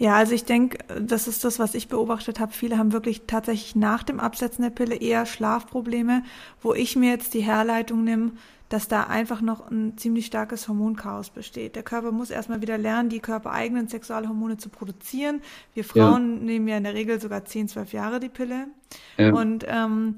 Ja, 0.00 0.14
also 0.14 0.32
ich 0.32 0.46
denke, 0.46 0.78
das 0.98 1.28
ist 1.28 1.44
das, 1.44 1.58
was 1.58 1.74
ich 1.74 1.88
beobachtet 1.88 2.40
habe. 2.40 2.52
Viele 2.52 2.78
haben 2.78 2.92
wirklich 2.92 3.26
tatsächlich 3.26 3.76
nach 3.76 4.02
dem 4.02 4.18
Absetzen 4.18 4.62
der 4.62 4.70
Pille 4.70 4.96
eher 4.96 5.26
Schlafprobleme, 5.26 6.22
wo 6.62 6.72
ich 6.72 6.96
mir 6.96 7.10
jetzt 7.10 7.34
die 7.34 7.42
Herleitung 7.42 8.02
nehme, 8.02 8.32
dass 8.70 8.88
da 8.88 9.02
einfach 9.02 9.42
noch 9.42 9.70
ein 9.70 9.98
ziemlich 9.98 10.24
starkes 10.24 10.68
Hormonchaos 10.68 11.28
besteht. 11.28 11.76
Der 11.76 11.82
Körper 11.82 12.12
muss 12.12 12.30
erstmal 12.30 12.62
wieder 12.62 12.78
lernen, 12.78 13.10
die 13.10 13.20
körpereigenen 13.20 13.88
Sexualhormone 13.88 14.56
zu 14.56 14.70
produzieren. 14.70 15.42
Wir 15.74 15.84
Frauen 15.84 16.38
ja. 16.38 16.44
nehmen 16.44 16.68
ja 16.68 16.78
in 16.78 16.84
der 16.84 16.94
Regel 16.94 17.20
sogar 17.20 17.44
10, 17.44 17.68
12 17.68 17.92
Jahre 17.92 18.20
die 18.20 18.30
Pille. 18.30 18.68
Ja. 19.18 19.34
Und 19.34 19.66
ähm, 19.68 20.16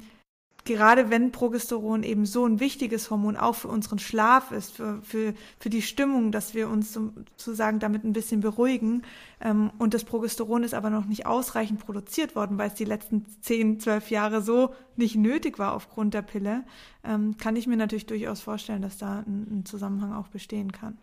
gerade 0.65 1.11
wenn 1.11 1.33
Progesteron 1.33 2.03
eben 2.03 2.27
so 2.27 2.47
ein 2.47 2.61
wichtiges 2.61 3.11
Hormon 3.11 3.37
auch 3.37 3.55
für 3.55 3.69
unseren 3.69 3.99
Schlaf 3.99 4.53
ist, 4.53 4.73
für, 4.73 5.01
für, 5.03 5.35
für 5.59 5.71
die 5.71 5.83
Stimmung, 5.83 6.33
dass 6.33 6.55
wir 6.55 6.69
uns 6.69 6.93
sozusagen 6.93 7.79
damit 7.79 8.05
ein 8.05 8.13
bisschen 8.13 8.41
beruhigen, 8.41 9.03
ähm, 9.41 9.71
und 9.79 9.95
das 9.95 10.05
Progesteron 10.05 10.63
ist 10.63 10.75
aber 10.75 10.91
noch 10.91 11.07
nicht 11.07 11.27
ausreichend 11.27 11.81
produziert 11.81 12.37
worden, 12.37 12.59
weil 12.59 12.69
es 12.69 12.75
die 12.75 12.85
letzten 12.85 13.27
10, 13.41 13.81
12 13.81 14.11
Jahre 14.11 14.43
so 14.43 14.75
nicht 14.97 15.17
nötig 15.17 15.59
war 15.59 15.75
aufgrund 15.75 16.15
der 16.15 16.23
Pille, 16.23 16.65
ähm, 17.05 17.37
kann 17.37 17.57
ich 17.57 17.67
mir 17.67 17.77
natürlich 17.77 18.07
durchaus 18.07 18.41
vorstellen, 18.41 18.83
dass 18.83 18.99
da 18.99 19.25
ein, 19.27 19.47
ein 19.51 19.65
Zusammenhang 19.65 20.13
auch 20.13 20.29
bestehen 20.29 20.71
kann. 20.73 20.99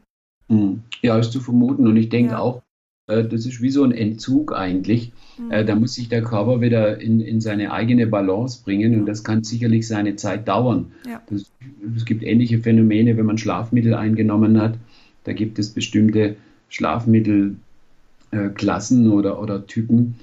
Hm. 0.47 0.83
Ja, 1.01 1.17
ist 1.17 1.31
zu 1.31 1.41
vermuten. 1.41 1.87
Und 1.87 1.97
ich 1.97 2.09
denke 2.09 2.33
ja. 2.33 2.39
auch, 2.39 2.61
das 3.09 3.45
ist 3.45 3.61
wie 3.61 3.71
so 3.71 3.83
ein 3.83 3.91
Entzug 3.91 4.55
eigentlich. 4.55 5.11
Mhm. 5.37 5.51
Äh, 5.51 5.65
da 5.65 5.75
muss 5.75 5.95
sich 5.95 6.07
der 6.09 6.23
Körper 6.23 6.61
wieder 6.61 7.01
in, 7.01 7.19
in 7.21 7.41
seine 7.41 7.71
eigene 7.71 8.05
Balance 8.07 8.61
bringen 8.63 8.99
und 8.99 9.07
das 9.07 9.23
kann 9.23 9.43
sicherlich 9.43 9.87
seine 9.87 10.15
Zeit 10.15 10.47
dauern. 10.47 10.91
Ja. 11.07 11.21
Das, 11.29 11.51
es 11.95 12.05
gibt 12.05 12.23
ähnliche 12.23 12.59
Phänomene, 12.59 13.17
wenn 13.17 13.25
man 13.25 13.37
Schlafmittel 13.37 13.95
eingenommen 13.95 14.61
hat. 14.61 14.77
Da 15.23 15.33
gibt 15.33 15.59
es 15.59 15.71
bestimmte 15.71 16.35
Schlafmittelklassen 16.69 19.05
äh, 19.05 19.09
oder, 19.09 19.41
oder 19.41 19.65
Typen. 19.65 20.15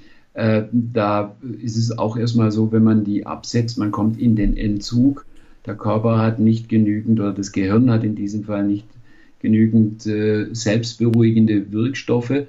Da 0.71 1.35
ist 1.63 1.77
es 1.77 1.97
auch 1.97 2.15
erstmal 2.15 2.51
so, 2.51 2.71
wenn 2.71 2.83
man 2.83 3.03
die 3.03 3.25
absetzt, 3.25 3.79
man 3.79 3.89
kommt 3.89 4.19
in 4.19 4.35
den 4.35 4.55
Entzug. 4.55 5.25
Der 5.65 5.73
Körper 5.73 6.19
hat 6.19 6.37
nicht 6.37 6.69
genügend 6.69 7.19
oder 7.19 7.33
das 7.33 7.51
Gehirn 7.51 7.89
hat 7.89 8.03
in 8.03 8.13
diesem 8.13 8.43
Fall 8.43 8.67
nicht 8.67 8.85
genügend 9.39 10.03
selbstberuhigende 10.03 11.71
Wirkstoffe 11.71 12.29
äh, 12.29 12.45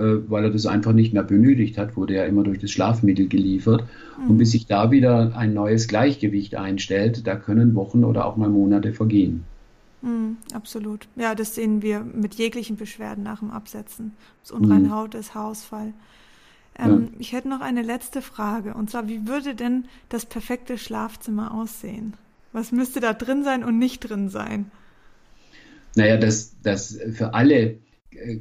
weil 0.00 0.44
er 0.44 0.50
das 0.50 0.66
einfach 0.66 0.92
nicht 0.92 1.12
mehr 1.12 1.22
benötigt 1.22 1.76
hat, 1.76 1.96
wurde 1.96 2.14
er 2.14 2.26
immer 2.26 2.42
durch 2.44 2.58
das 2.58 2.70
Schlafmittel 2.70 3.28
geliefert. 3.28 3.84
Und 4.28 4.38
bis 4.38 4.52
sich 4.52 4.66
da 4.66 4.90
wieder 4.90 5.36
ein 5.36 5.52
neues 5.52 5.88
Gleichgewicht 5.88 6.54
einstellt, 6.54 7.26
da 7.26 7.36
können 7.36 7.74
Wochen 7.74 8.04
oder 8.04 8.24
auch 8.24 8.36
mal 8.36 8.48
Monate 8.48 8.92
vergehen. 8.92 9.44
Mhm, 10.02 10.36
absolut. 10.52 11.08
Ja, 11.16 11.34
das 11.34 11.54
sehen 11.54 11.82
wir 11.82 12.00
mit 12.00 12.34
jeglichen 12.34 12.76
Beschwerden 12.76 13.22
nach 13.22 13.40
dem 13.40 13.50
Absetzen. 13.50 14.12
Das 14.42 14.50
unreine 14.50 14.88
mhm. 14.88 14.94
Haut 14.94 15.14
ist 15.14 15.34
Haarausfall. 15.34 15.92
Ähm, 16.78 17.08
ja. 17.12 17.18
Ich 17.18 17.32
hätte 17.32 17.48
noch 17.48 17.60
eine 17.60 17.82
letzte 17.82 18.22
Frage. 18.22 18.74
Und 18.74 18.90
zwar, 18.90 19.08
wie 19.08 19.26
würde 19.26 19.54
denn 19.54 19.84
das 20.08 20.26
perfekte 20.26 20.78
Schlafzimmer 20.78 21.54
aussehen? 21.54 22.14
Was 22.52 22.72
müsste 22.72 23.00
da 23.00 23.12
drin 23.12 23.44
sein 23.44 23.62
und 23.62 23.78
nicht 23.78 24.00
drin 24.00 24.28
sein? 24.28 24.70
Naja, 25.94 26.16
das, 26.16 26.54
das 26.62 26.98
für 27.12 27.34
alle 27.34 27.76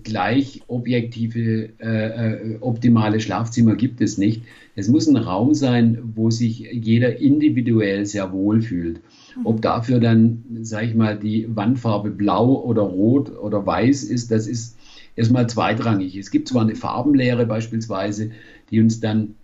gleich 0.03 0.61
objektive, 0.67 1.69
äh, 1.79 2.53
äh, 2.53 2.57
optimale 2.59 3.19
Schlafzimmer 3.19 3.75
gibt 3.75 4.01
es 4.01 4.17
nicht. 4.17 4.43
Es 4.75 4.87
muss 4.87 5.07
ein 5.07 5.17
Raum 5.17 5.53
sein, 5.53 5.99
wo 6.15 6.29
sich 6.29 6.59
jeder 6.71 7.19
individuell 7.19 8.05
sehr 8.05 8.31
wohl 8.31 8.61
fühlt. 8.61 9.01
Mhm. 9.37 9.45
Ob 9.45 9.61
dafür 9.61 9.99
dann, 9.99 10.43
sage 10.61 10.87
ich 10.87 10.95
mal, 10.95 11.17
die 11.17 11.47
Wandfarbe 11.55 12.11
blau 12.11 12.61
oder 12.63 12.81
rot 12.81 13.31
oder 13.37 13.65
weiß 13.65 14.03
ist, 14.03 14.31
das 14.31 14.47
ist 14.47 14.77
erstmal 15.15 15.47
zweitrangig. 15.47 16.15
Es 16.15 16.31
gibt 16.31 16.47
zwar 16.47 16.63
eine 16.63 16.75
Farbenlehre 16.75 17.45
beispielsweise, 17.45 18.31
die 18.69 18.79
uns 18.79 18.99
dann 18.99 19.35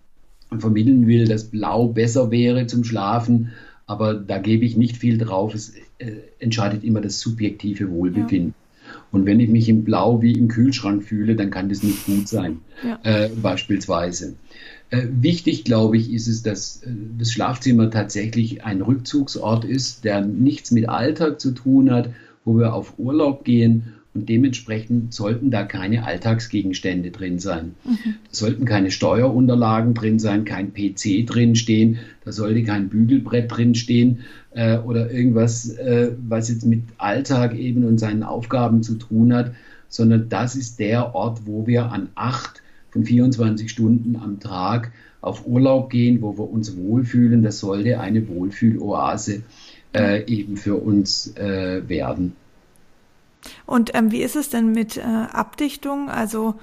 vermitteln 0.58 1.06
will, 1.06 1.26
dass 1.26 1.44
blau 1.44 1.88
besser 1.88 2.30
wäre 2.30 2.66
zum 2.66 2.84
Schlafen, 2.84 3.50
aber 3.86 4.14
da 4.14 4.38
gebe 4.38 4.64
ich 4.64 4.76
nicht 4.76 4.96
viel 4.96 5.18
drauf. 5.18 5.54
Es 5.54 5.74
äh, 5.98 6.12
entscheidet 6.38 6.84
immer 6.84 7.00
das 7.00 7.20
subjektive 7.20 7.90
Wohlbefinden. 7.90 8.54
Und 9.10 9.26
wenn 9.26 9.40
ich 9.40 9.48
mich 9.48 9.68
im 9.68 9.84
Blau 9.84 10.22
wie 10.22 10.32
im 10.32 10.48
Kühlschrank 10.48 11.02
fühle, 11.02 11.36
dann 11.36 11.50
kann 11.50 11.68
das 11.68 11.82
nicht 11.82 12.06
gut 12.06 12.28
sein, 12.28 12.58
ja. 12.84 12.98
äh, 13.02 13.30
beispielsweise. 13.30 14.34
Äh, 14.90 15.06
wichtig, 15.10 15.64
glaube 15.64 15.98
ich, 15.98 16.12
ist 16.12 16.28
es, 16.28 16.42
dass 16.42 16.82
äh, 16.82 16.90
das 17.18 17.32
Schlafzimmer 17.32 17.90
tatsächlich 17.90 18.64
ein 18.64 18.80
Rückzugsort 18.80 19.64
ist, 19.64 20.04
der 20.04 20.24
nichts 20.24 20.70
mit 20.70 20.88
Alltag 20.88 21.40
zu 21.40 21.52
tun 21.52 21.90
hat, 21.90 22.10
wo 22.44 22.58
wir 22.58 22.72
auf 22.72 22.98
Urlaub 22.98 23.44
gehen 23.44 23.94
und 24.18 24.28
dementsprechend 24.28 25.14
sollten 25.14 25.52
da 25.52 25.62
keine 25.62 26.04
Alltagsgegenstände 26.04 27.12
drin 27.12 27.38
sein. 27.38 27.76
Mhm. 27.84 27.96
Da 28.04 28.30
sollten 28.32 28.64
keine 28.64 28.90
Steuerunterlagen 28.90 29.94
drin 29.94 30.18
sein, 30.18 30.44
kein 30.44 30.72
PC 30.74 31.24
drin 31.24 31.54
stehen, 31.54 31.98
da 32.24 32.32
sollte 32.32 32.64
kein 32.64 32.88
Bügelbrett 32.88 33.50
drin 33.56 33.76
stehen 33.76 34.20
äh, 34.50 34.78
oder 34.78 35.12
irgendwas, 35.12 35.70
äh, 35.70 36.10
was 36.26 36.48
jetzt 36.48 36.66
mit 36.66 36.82
Alltag 36.98 37.56
eben 37.56 37.84
und 37.84 37.98
seinen 37.98 38.24
Aufgaben 38.24 38.82
zu 38.82 38.96
tun 38.96 39.32
hat, 39.32 39.52
sondern 39.88 40.28
das 40.28 40.56
ist 40.56 40.80
der 40.80 41.14
Ort, 41.14 41.42
wo 41.46 41.68
wir 41.68 41.92
an 41.92 42.08
acht 42.16 42.60
von 42.90 43.04
24 43.04 43.70
Stunden 43.70 44.16
am 44.16 44.40
Tag 44.40 44.90
auf 45.20 45.46
Urlaub 45.46 45.90
gehen, 45.90 46.22
wo 46.22 46.36
wir 46.36 46.50
uns 46.50 46.76
wohlfühlen. 46.76 47.42
Das 47.42 47.60
sollte 47.60 48.00
eine 48.00 48.26
Wohlfühloase 48.28 49.42
äh, 49.94 50.24
eben 50.26 50.56
für 50.56 50.74
uns 50.74 51.36
äh, 51.36 51.88
werden. 51.88 52.34
Und 53.66 53.94
ähm, 53.94 54.10
wie 54.10 54.22
ist 54.22 54.36
es 54.36 54.50
denn 54.50 54.72
mit 54.72 54.96
äh, 54.96 55.00
Abdichtung? 55.00 56.08
Also 56.08 56.54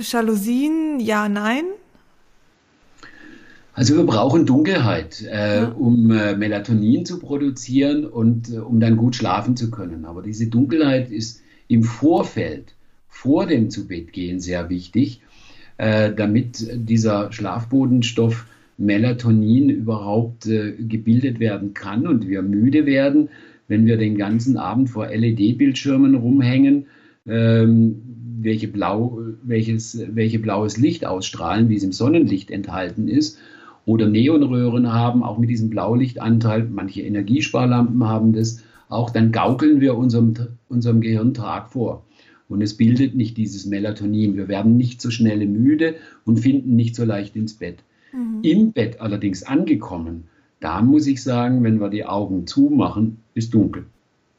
Jalousien, 0.00 1.00
ja, 1.00 1.28
nein? 1.28 1.64
Also 3.74 3.96
wir 3.96 4.04
brauchen 4.04 4.44
Dunkelheit, 4.44 5.22
äh, 5.22 5.62
ja. 5.62 5.68
um 5.68 6.10
äh, 6.10 6.36
Melatonin 6.36 7.06
zu 7.06 7.18
produzieren 7.18 8.04
und 8.04 8.52
äh, 8.52 8.58
um 8.58 8.80
dann 8.80 8.96
gut 8.96 9.16
schlafen 9.16 9.56
zu 9.56 9.70
können. 9.70 10.04
Aber 10.04 10.22
diese 10.22 10.48
Dunkelheit 10.48 11.10
ist 11.10 11.40
im 11.68 11.84
Vorfeld, 11.84 12.74
vor 13.08 13.46
dem 13.46 13.70
Zubettgehen 13.70 14.40
sehr 14.40 14.68
wichtig, 14.68 15.22
äh, 15.78 16.12
damit 16.12 16.68
dieser 16.74 17.32
Schlafbodenstoff 17.32 18.46
Melatonin 18.78 19.70
überhaupt 19.70 20.46
äh, 20.46 20.72
gebildet 20.72 21.40
werden 21.40 21.72
kann 21.72 22.06
und 22.06 22.28
wir 22.28 22.42
müde 22.42 22.84
werden 22.84 23.28
wenn 23.72 23.86
wir 23.86 23.96
den 23.96 24.18
ganzen 24.18 24.58
Abend 24.58 24.90
vor 24.90 25.06
LED-Bildschirmen 25.06 26.14
rumhängen, 26.14 26.88
ähm, 27.26 28.02
welche, 28.38 28.68
blau, 28.68 29.18
welches, 29.42 29.98
welche 30.14 30.38
blaues 30.38 30.76
Licht 30.76 31.06
ausstrahlen, 31.06 31.70
wie 31.70 31.76
es 31.76 31.82
im 31.82 31.92
Sonnenlicht 31.92 32.50
enthalten 32.50 33.08
ist, 33.08 33.38
oder 33.86 34.10
Neonröhren 34.10 34.92
haben, 34.92 35.22
auch 35.22 35.38
mit 35.38 35.48
diesem 35.48 35.70
Blaulichtanteil, 35.70 36.68
manche 36.70 37.00
Energiesparlampen 37.00 38.04
haben 38.04 38.34
das, 38.34 38.62
auch 38.90 39.08
dann 39.08 39.32
gaukeln 39.32 39.80
wir 39.80 39.96
unserem, 39.96 40.34
unserem 40.68 41.00
Gehirn 41.00 41.32
Tag 41.32 41.70
vor. 41.70 42.04
Und 42.50 42.60
es 42.60 42.76
bildet 42.76 43.14
nicht 43.14 43.38
dieses 43.38 43.64
Melatonin. 43.64 44.36
Wir 44.36 44.48
werden 44.48 44.76
nicht 44.76 45.00
so 45.00 45.10
schnell 45.10 45.46
müde 45.46 45.94
und 46.26 46.40
finden 46.40 46.76
nicht 46.76 46.94
so 46.94 47.06
leicht 47.06 47.36
ins 47.36 47.54
Bett. 47.54 47.78
Mhm. 48.12 48.40
Im 48.42 48.72
Bett 48.72 49.00
allerdings 49.00 49.44
angekommen, 49.44 50.24
da 50.62 50.80
muss 50.80 51.08
ich 51.08 51.22
sagen, 51.22 51.64
wenn 51.64 51.80
wir 51.80 51.90
die 51.90 52.06
Augen 52.06 52.46
zumachen, 52.46 53.18
ist 53.34 53.52
dunkel. 53.52 53.84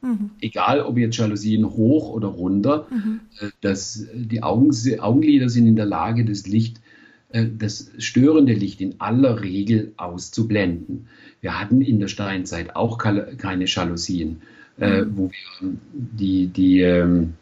Mhm. 0.00 0.30
Egal, 0.40 0.80
ob 0.80 0.96
jetzt 0.96 1.18
Jalousien 1.18 1.66
hoch 1.66 2.10
oder 2.10 2.28
runter, 2.28 2.86
mhm. 2.90 3.20
Äh, 3.40 3.50
das, 3.60 4.06
die 4.14 4.42
Augen, 4.42 4.70
Augenlider 5.00 5.50
sind 5.50 5.66
in 5.66 5.76
der 5.76 5.84
Lage, 5.84 6.24
das 6.24 6.46
Licht, 6.46 6.80
äh, 7.28 7.44
das 7.58 7.90
störende 7.98 8.54
Licht 8.54 8.80
in 8.80 9.00
aller 9.02 9.42
Regel 9.42 9.92
auszublenden. 9.98 11.08
Wir 11.42 11.60
hatten 11.60 11.82
in 11.82 12.00
der 12.00 12.08
Steinzeit 12.08 12.74
auch 12.74 12.96
keine 12.96 13.64
Jalousien, 13.66 14.40
äh, 14.78 15.02
mhm. 15.02 15.16
wo 15.16 15.30
wir 15.30 15.72
die, 15.92 16.46
die 16.46 16.80
ähm, 16.80 17.34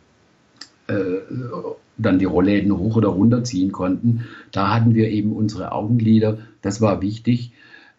dann 1.97 2.19
die 2.19 2.27
Rollläden 2.27 2.77
hoch 2.77 2.97
oder 2.97 3.09
runter 3.09 3.45
ziehen 3.45 3.73
konnten. 3.73 4.25
Da 4.51 4.75
hatten 4.75 4.95
wir 4.95 5.09
eben 5.09 5.33
unsere 5.33 5.73
Augenlider. 5.73 6.39
Das 6.61 6.81
war 6.81 7.01
wichtig. 7.01 7.53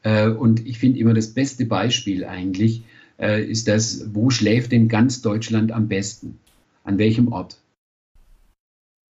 Äh, 0.03 0.29
und 0.29 0.65
ich 0.65 0.77
finde 0.77 0.99
immer 0.99 1.13
das 1.13 1.33
beste 1.33 1.65
Beispiel 1.65 2.25
eigentlich 2.25 2.83
äh, 3.19 3.43
ist 3.43 3.67
das, 3.67 4.05
wo 4.13 4.29
schläft 4.29 4.73
in 4.73 4.87
ganz 4.87 5.21
Deutschland 5.21 5.71
am 5.71 5.87
besten? 5.87 6.39
An 6.83 6.97
welchem 6.97 7.31
Ort? 7.31 7.57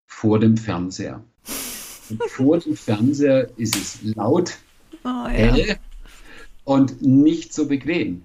Vor 0.07 0.39
dem 0.39 0.57
Fernseher. 0.57 1.23
Und 2.09 2.23
vor 2.23 2.59
dem 2.59 2.75
Fernseher 2.75 3.49
ist 3.57 3.75
es 3.75 4.15
laut, 4.15 4.57
oh, 5.03 5.07
ja. 5.07 5.27
hell 5.29 5.77
und 6.63 7.01
nicht 7.01 7.53
so 7.53 7.67
bequem. 7.67 8.23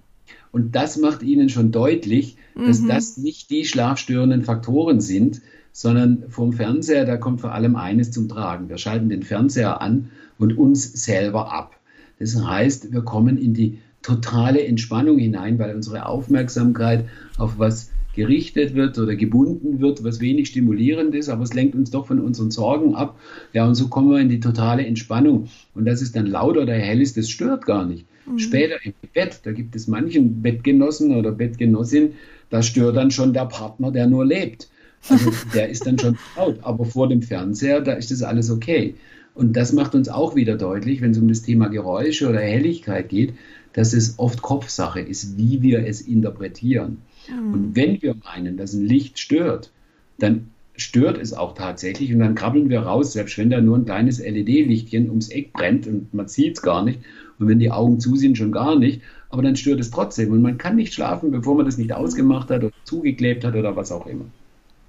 Und 0.53 0.75
das 0.75 0.97
macht 0.97 1.23
Ihnen 1.23 1.49
schon 1.49 1.73
deutlich, 1.73 2.37
dass 2.55 2.81
mhm. 2.81 2.89
das 2.89 3.17
nicht 3.17 3.51
die 3.51 3.65
schlafstörenden 3.65 4.45
Faktoren 4.45 5.01
sind, 5.01 5.41
sondern 5.73 6.25
vom 6.31 6.53
Fernseher, 6.53 7.05
da 7.05 7.17
kommt 7.17 7.41
vor 7.41 7.53
allem 7.53 7.77
eines 7.77 8.11
zum 8.11 8.29
Tragen. 8.29 8.69
Wir 8.69 8.79
schalten 8.79 9.09
den 9.09 9.23
Fernseher 9.23 9.81
an 9.81 10.11
und 10.39 10.57
uns 10.57 10.85
selber 11.05 11.53
ab. 11.53 11.78
Das 12.19 12.43
heißt, 12.43 12.93
wir 12.93 13.03
kommen 13.03 13.39
in 13.39 13.55
die 13.55 13.79
totale 14.03 14.65
Entspannung 14.65 15.19
hinein, 15.19 15.59
weil 15.59 15.75
unsere 15.75 16.07
Aufmerksamkeit 16.07 17.05
auf 17.37 17.59
was 17.59 17.91
gerichtet 18.15 18.75
wird 18.75 18.99
oder 18.99 19.15
gebunden 19.15 19.81
wird, 19.81 20.03
was 20.03 20.21
wenig 20.21 20.49
stimulierend 20.49 21.15
ist, 21.15 21.29
aber 21.29 21.45
es 21.45 21.55
lenkt 21.55 21.77
uns 21.77 21.93
doch 21.93 22.09
von 22.09 22.19
unseren 22.19 22.51
Sorgen 22.51 22.97
ab. 22.97 23.17
Ja, 23.53 23.67
und 23.67 23.77
so 23.77 23.89
kommen 23.89 24.11
wir 24.11 24.19
in 24.19 24.29
die 24.29 24.41
totale 24.41 24.85
Entspannung. 24.85 25.49
Und 25.75 25.85
dass 25.85 26.03
es 26.03 26.11
dann 26.11 26.27
laut 26.27 26.57
oder 26.57 26.75
hell 26.75 27.01
ist, 27.01 27.17
das 27.17 27.31
stört 27.31 27.65
gar 27.65 27.87
nicht. 27.87 28.07
Mhm. 28.27 28.39
Später 28.41 28.75
im 28.85 28.93
Bett, 29.15 29.41
da 29.45 29.53
gibt 29.53 29.77
es 29.77 29.87
manchen 29.87 30.43
Bettgenossen 30.43 31.15
oder 31.15 31.31
Bettgenossin, 31.31 32.15
da 32.51 32.63
stört 32.63 32.97
dann 32.97 33.13
schon 33.13 33.33
der 33.33 33.45
Partner, 33.47 33.93
der 33.93 34.09
nur 34.09 34.27
lebt. 34.27 34.69
Also 35.09 35.31
der 35.55 35.69
ist 35.69 35.87
dann 35.87 35.99
schon 35.99 36.19
laut. 36.37 36.59
Aber 36.63 36.85
vor 36.85 37.09
dem 37.09 37.23
Fernseher, 37.23 37.81
da 37.81 37.93
ist 37.93 38.11
das 38.11 38.23
alles 38.23 38.51
okay. 38.51 38.95
Und 39.39 39.53
das 39.53 39.73
macht 39.73 39.95
uns 39.95 40.09
auch 40.09 40.35
wieder 40.35 40.57
deutlich, 40.57 41.01
wenn 41.01 41.13
es 41.13 41.19
um 41.19 41.29
das 41.29 41.43
Thema 41.43 41.69
Geräusche 41.69 42.29
oder 42.29 42.41
Helligkeit 42.41 43.09
geht, 43.09 43.35
dass 43.73 43.93
es 43.93 44.19
oft 44.19 44.43
Kopfsache 44.43 44.99
ist, 45.01 45.39
wie 45.39 45.63
wir 45.63 45.87
es 45.87 46.01
interpretieren. 46.01 46.99
Mhm. 47.31 47.53
Und 47.53 47.77
wenn 47.77 48.03
wir 48.03 48.17
meinen, 48.17 48.57
dass 48.57 48.73
ein 48.73 48.85
Licht 48.85 49.21
stört, 49.21 49.71
dann 50.19 50.49
stört 50.75 51.19
es 51.19 51.35
auch 51.35 51.55
tatsächlich 51.55 52.13
und 52.13 52.19
dann 52.19 52.35
krabbeln 52.35 52.69
wir 52.69 52.81
raus, 52.81 53.13
selbst 53.13 53.39
wenn 53.39 53.49
da 53.49 53.61
nur 53.61 53.79
ein 53.79 53.85
kleines 53.85 54.19
LED-Lichtchen 54.19 55.09
ums 55.09 55.29
Eck 55.29 55.53
brennt 55.53 55.87
und 55.87 56.13
man 56.13 56.27
sieht 56.27 56.57
es 56.57 56.63
gar 56.63 56.85
nicht 56.85 56.99
und 57.39 57.47
wenn 57.47 57.61
die 57.61 57.71
Augen 57.71 58.01
zu 58.01 58.17
sind, 58.17 58.37
schon 58.37 58.51
gar 58.51 58.77
nicht, 58.77 59.03
aber 59.31 59.43
dann 59.43 59.55
stört 59.55 59.79
es 59.79 59.93
trotzdem 59.93 60.33
und 60.33 60.43
man 60.43 60.59
kann 60.59 60.75
nicht 60.75 60.95
schlafen, 60.95 61.31
bevor 61.31 61.55
man 61.55 61.65
das 61.65 61.79
nicht 61.79 61.93
ausgemacht 61.93 62.51
hat 62.51 62.65
oder 62.65 62.75
zugeklebt 62.83 63.45
hat 63.45 63.55
oder 63.55 63.77
was 63.77 63.93
auch 63.93 64.07
immer. 64.09 64.25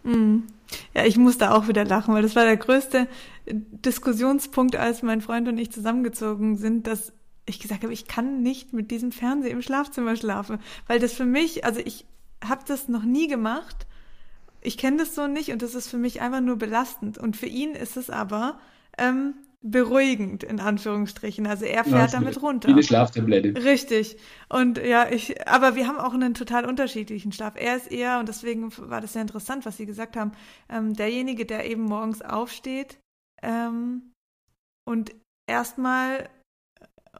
Mhm. 0.03 0.41
Ja, 0.93 1.05
ich 1.05 1.17
musste 1.17 1.51
auch 1.51 1.67
wieder 1.67 1.85
lachen, 1.85 2.13
weil 2.13 2.21
das 2.21 2.35
war 2.35 2.45
der 2.45 2.57
größte 2.57 3.07
Diskussionspunkt, 3.47 4.75
als 4.75 5.01
mein 5.01 5.21
Freund 5.21 5.47
und 5.47 5.57
ich 5.57 5.71
zusammengezogen 5.71 6.57
sind, 6.57 6.87
dass 6.87 7.13
ich 7.45 7.59
gesagt 7.59 7.83
habe, 7.83 7.93
ich 7.93 8.07
kann 8.07 8.41
nicht 8.41 8.73
mit 8.73 8.91
diesem 8.91 9.11
Fernseher 9.11 9.51
im 9.51 9.61
Schlafzimmer 9.61 10.15
schlafen, 10.15 10.59
weil 10.87 10.99
das 10.99 11.13
für 11.13 11.25
mich, 11.25 11.65
also 11.65 11.79
ich 11.83 12.05
habe 12.43 12.61
das 12.67 12.87
noch 12.87 13.03
nie 13.03 13.27
gemacht. 13.27 13.87
Ich 14.61 14.77
kenne 14.77 14.97
das 14.97 15.15
so 15.15 15.27
nicht 15.27 15.51
und 15.51 15.61
das 15.61 15.73
ist 15.73 15.89
für 15.89 15.97
mich 15.97 16.21
einfach 16.21 16.41
nur 16.41 16.57
belastend. 16.57 17.17
Und 17.17 17.37
für 17.37 17.47
ihn 17.47 17.71
ist 17.71 17.97
es 17.97 18.09
aber 18.09 18.59
ähm, 18.97 19.33
beruhigend, 19.61 20.43
in 20.43 20.59
Anführungsstrichen. 20.59 21.45
Also 21.45 21.65
er 21.65 21.83
fährt 21.83 22.13
ja, 22.13 22.19
damit 22.19 22.41
runter. 22.41 22.69
Wie 22.69 22.73
eine 22.73 22.83
Schlaftablette. 22.83 23.61
Richtig. 23.63 24.17
Und 24.47 24.77
ja, 24.77 25.09
ich, 25.09 25.47
aber 25.47 25.75
wir 25.75 25.87
haben 25.87 25.97
auch 25.97 26.13
einen 26.13 26.33
total 26.33 26.65
unterschiedlichen 26.65 27.31
Schlaf. 27.31 27.55
Er 27.57 27.75
ist 27.75 27.91
eher, 27.91 28.19
und 28.19 28.29
deswegen 28.29 28.71
war 28.77 29.01
das 29.01 29.13
sehr 29.13 29.21
interessant, 29.21 29.65
was 29.65 29.77
Sie 29.77 29.85
gesagt 29.85 30.15
haben, 30.15 30.31
ähm, 30.69 30.93
derjenige, 30.93 31.45
der 31.45 31.69
eben 31.69 31.83
morgens 31.83 32.21
aufsteht 32.21 32.99
ähm, 33.41 34.13
und 34.85 35.13
erstmal, 35.45 36.29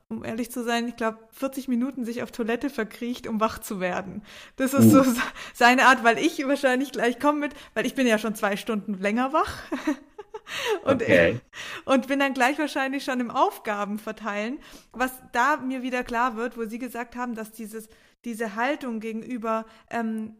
um 0.08 0.24
ehrlich 0.24 0.50
zu 0.50 0.64
sein, 0.64 0.88
ich 0.88 0.96
glaube, 0.96 1.20
40 1.32 1.68
Minuten 1.68 2.06
sich 2.06 2.24
auf 2.24 2.32
Toilette 2.32 2.70
verkriecht, 2.70 3.28
um 3.28 3.42
wach 3.42 3.60
zu 3.60 3.82
werden. 3.82 4.24
Das 4.56 4.74
ist 4.74 4.94
uh. 4.94 5.04
so 5.04 5.14
seine 5.54 5.88
Art, 5.88 6.06
weil 6.06 6.18
ich 6.18 6.48
wahrscheinlich 6.48 6.94
gleich 6.94 7.20
komme 7.20 7.40
mit, 7.40 7.54
weil 7.74 7.86
ich 7.86 7.96
bin 7.96 8.08
ja 8.08 8.18
schon 8.18 8.36
zwei 8.36 8.56
Stunden 8.56 8.94
länger 8.94 9.34
wach. 9.34 9.58
und, 10.84 11.02
okay. 11.02 11.40
und 11.86 12.08
bin 12.08 12.20
dann 12.20 12.34
gleich 12.34 12.58
wahrscheinlich 12.60 13.04
schon 13.04 13.20
im 13.20 13.32
Aufgaben 13.32 14.00
verteilen, 14.00 14.60
was 14.92 15.12
da 15.32 15.58
mir 15.58 15.82
wieder 15.82 16.04
klar 16.04 16.36
wird, 16.36 16.58
wo 16.58 16.66
Sie 16.66 16.80
gesagt 16.80 17.16
haben, 17.16 17.36
dass 17.36 17.52
dieses, 17.52 17.90
diese 18.26 18.56
Haltung 18.56 19.00
gegenüber 19.00 19.66
ähm, 19.90 20.36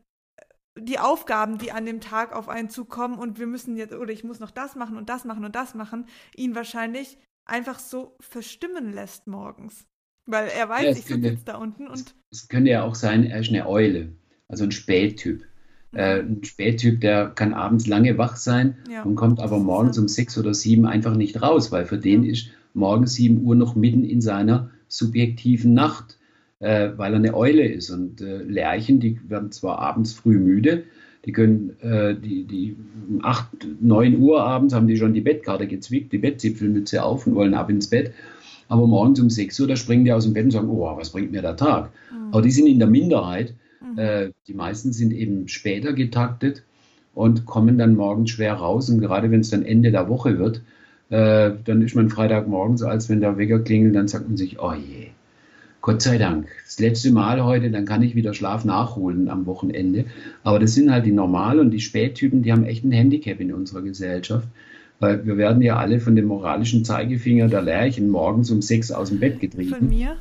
die 0.78 1.00
Aufgaben, 1.00 1.58
die 1.58 1.72
an 1.72 1.86
dem 1.86 2.02
Tag 2.02 2.34
auf 2.34 2.50
einen 2.50 2.70
zukommen 2.70 3.18
und 3.18 3.40
wir 3.40 3.48
müssen 3.48 3.76
jetzt, 3.76 3.94
oder 3.94 4.12
ich 4.12 4.24
muss 4.24 4.40
noch 4.40 4.52
das 4.52 4.76
machen 4.76 4.98
und 4.98 5.10
das 5.10 5.26
machen 5.26 5.46
und 5.46 5.56
das 5.56 5.76
machen, 5.76 6.06
ihn 6.36 6.56
wahrscheinlich 6.56 7.18
einfach 7.46 7.80
so 7.80 8.16
verstimmen 8.20 8.94
lässt 8.94 9.28
morgens. 9.28 9.86
Weil 10.26 10.50
er 10.50 10.70
weiß, 10.70 10.84
ja, 10.84 10.92
ich 10.92 11.06
sitze 11.06 11.28
jetzt 11.28 11.48
da 11.48 11.58
unten 11.58 11.88
und. 11.88 12.16
Es 12.32 12.48
könnte 12.48 12.70
ja 12.70 12.84
auch 12.84 12.96
sein, 12.96 13.26
er 13.26 13.40
ist 13.40 13.50
eine 13.50 13.68
Eule, 13.68 14.14
also 14.48 14.64
ein 14.64 14.72
Spättyp. 14.72 15.44
Äh, 15.92 16.20
ein 16.20 16.44
Spättyp, 16.44 17.02
der 17.02 17.28
kann 17.30 17.54
abends 17.54 17.88
lange 17.88 18.18
wach 18.18 18.36
sein 18.36 18.76
ja. 18.92 19.04
und 19.04 19.16
kommt 19.16 19.40
aber 19.40 19.60
morgens 19.60 19.98
um 19.98 20.08
sechs 20.08 20.38
oder 20.38 20.54
sieben 20.54 20.86
einfach 20.86 21.16
nicht 21.16 21.42
raus, 21.42 21.72
weil 21.72 21.86
für 21.86 21.98
den 21.98 22.24
ist 22.24 22.50
morgens 22.74 23.14
sieben 23.14 23.44
Uhr 23.44 23.56
noch 23.56 23.76
mitten 23.76 24.04
in 24.04 24.22
seiner 24.22 24.70
subjektiven 24.88 25.74
Nacht, 25.74 26.18
äh, 26.60 26.92
weil 26.96 27.14
er 27.14 27.18
eine 27.18 27.36
Eule 27.36 27.68
ist. 27.68 27.90
Und 27.90 28.22
äh, 28.22 28.44
Lerchen, 28.44 29.00
die 29.00 29.20
werden 29.28 29.52
zwar 29.52 29.80
abends 29.80 30.14
früh 30.14 30.38
müde, 30.38 30.84
Die 31.26 31.32
können, 31.32 31.72
äh, 31.82 32.16
die, 32.16 32.46
die 32.46 32.76
um 33.10 33.24
8, 33.24 33.48
9 33.82 34.20
Uhr 34.20 34.42
abends 34.42 34.74
haben 34.74 34.88
die 34.88 34.98
schon 34.98 35.14
die 35.14 35.22
Bettkarte 35.22 35.68
gezwickt, 35.68 36.14
die 36.14 36.18
Bettzipfelmütze 36.18 37.04
auf 37.04 37.28
und 37.28 37.36
wollen 37.36 37.54
ab 37.54 37.70
ins 37.70 37.88
Bett. 37.88 38.14
Aber 38.68 38.88
morgens 38.88 39.20
um 39.20 39.30
6 39.30 39.60
Uhr, 39.60 39.68
da 39.68 39.76
springen 39.76 40.06
die 40.06 40.14
aus 40.14 40.24
dem 40.24 40.34
Bett 40.34 40.46
und 40.46 40.52
sagen, 40.52 40.70
oh, 40.70 40.96
was 40.96 41.10
bringt 41.10 41.32
mir 41.32 41.42
der 41.42 41.58
Tag? 41.58 41.92
Mhm. 42.12 42.32
Aber 42.32 42.42
die 42.42 42.52
sind 42.52 42.68
in 42.68 42.80
der 42.80 42.88
Minderheit. 42.88 43.54
Mhm. 43.82 43.98
Äh, 44.00 44.32
die 44.48 44.54
meisten 44.54 44.94
sind 44.94 45.12
eben 45.12 45.48
später 45.48 45.94
getaktet 45.94 46.64
und 47.14 47.46
kommen 47.46 47.78
dann 47.78 47.96
morgens 47.96 48.32
schwer 48.32 48.54
raus. 48.54 48.90
Und 48.90 49.00
gerade 49.00 49.32
wenn 49.32 49.42
es 49.42 49.50
dann 49.50 49.66
Ende 49.66 49.92
der 49.92 50.10
Woche 50.10 50.38
wird, 50.38 50.62
äh, 51.10 51.52
dann 51.66 51.82
ist 51.82 51.96
man 51.96 52.10
Freitagmorgen 52.10 52.78
so, 52.78 52.88
als 52.88 53.10
wenn 53.10 53.22
der 53.22 53.38
Wecker 53.38 53.60
klingelt, 53.60 53.96
dann 53.96 54.08
sagt 54.08 54.28
man 54.28 54.38
sich, 54.38 54.60
oh 54.60 54.74
je, 54.74 55.08
Gott 55.82 56.02
sei 56.02 56.18
Dank, 56.18 56.48
das 56.66 56.80
letzte 56.80 57.12
Mal 57.12 57.44
heute, 57.44 57.72
dann 57.72 57.86
kann 57.86 58.02
ich 58.04 58.14
wieder 58.14 58.34
Schlaf 58.34 58.66
nachholen 58.66 59.30
am 59.30 59.46
Wochenende. 59.46 60.06
Aber 60.44 60.60
das 60.60 60.74
sind 60.74 60.92
halt 60.92 61.06
die 61.06 61.12
Normal- 61.12 61.60
und 61.60 61.72
die 61.72 61.80
Spättypen, 61.80 62.44
die 62.44 62.52
haben 62.52 62.66
echt 62.66 62.84
ein 62.84 62.92
Handicap 62.92 63.40
in 63.40 63.54
unserer 63.54 63.82
Gesellschaft. 63.82 64.48
Weil 65.00 65.26
wir 65.26 65.38
werden 65.38 65.62
ja 65.62 65.78
alle 65.78 66.02
von 66.02 66.16
dem 66.16 66.26
moralischen 66.26 66.84
Zeigefinger 66.84 67.48
der 67.48 67.62
Lerchen 67.62 68.10
morgens 68.10 68.52
um 68.52 68.62
sechs 68.62 68.92
aus 68.92 69.10
dem 69.10 69.20
Bett 69.20 69.40
getrieben. 69.40 69.76
Von 69.76 69.90
mir? 69.90 70.18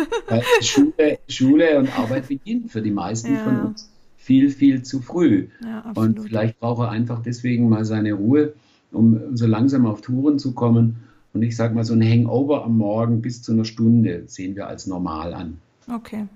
Schule, 0.60 1.18
Schule 1.28 1.78
und 1.78 1.96
Arbeit 1.96 2.28
beginnt 2.28 2.72
für 2.72 2.82
die 2.82 2.90
meisten 2.90 3.34
ja. 3.34 3.44
von 3.44 3.60
uns 3.60 3.88
viel, 4.26 4.50
viel 4.50 4.82
zu 4.82 5.00
früh. 5.00 5.46
Ja, 5.62 5.92
und 5.94 6.18
vielleicht 6.18 6.58
braucht 6.58 6.80
er 6.80 6.90
einfach 6.90 7.22
deswegen 7.22 7.68
mal 7.68 7.84
seine 7.84 8.14
Ruhe, 8.14 8.54
um 8.90 9.36
so 9.36 9.46
langsam 9.46 9.86
auf 9.86 10.00
Touren 10.00 10.40
zu 10.40 10.52
kommen. 10.52 10.96
Und 11.32 11.42
ich 11.42 11.54
sage 11.54 11.76
mal, 11.76 11.84
so 11.84 11.94
ein 11.94 12.02
Hangover 12.02 12.64
am 12.64 12.76
Morgen 12.76 13.22
bis 13.22 13.42
zu 13.42 13.52
einer 13.52 13.64
Stunde 13.64 14.24
sehen 14.26 14.56
wir 14.56 14.66
als 14.66 14.88
normal 14.88 15.32
an. 15.32 15.58
Okay. 15.88 16.26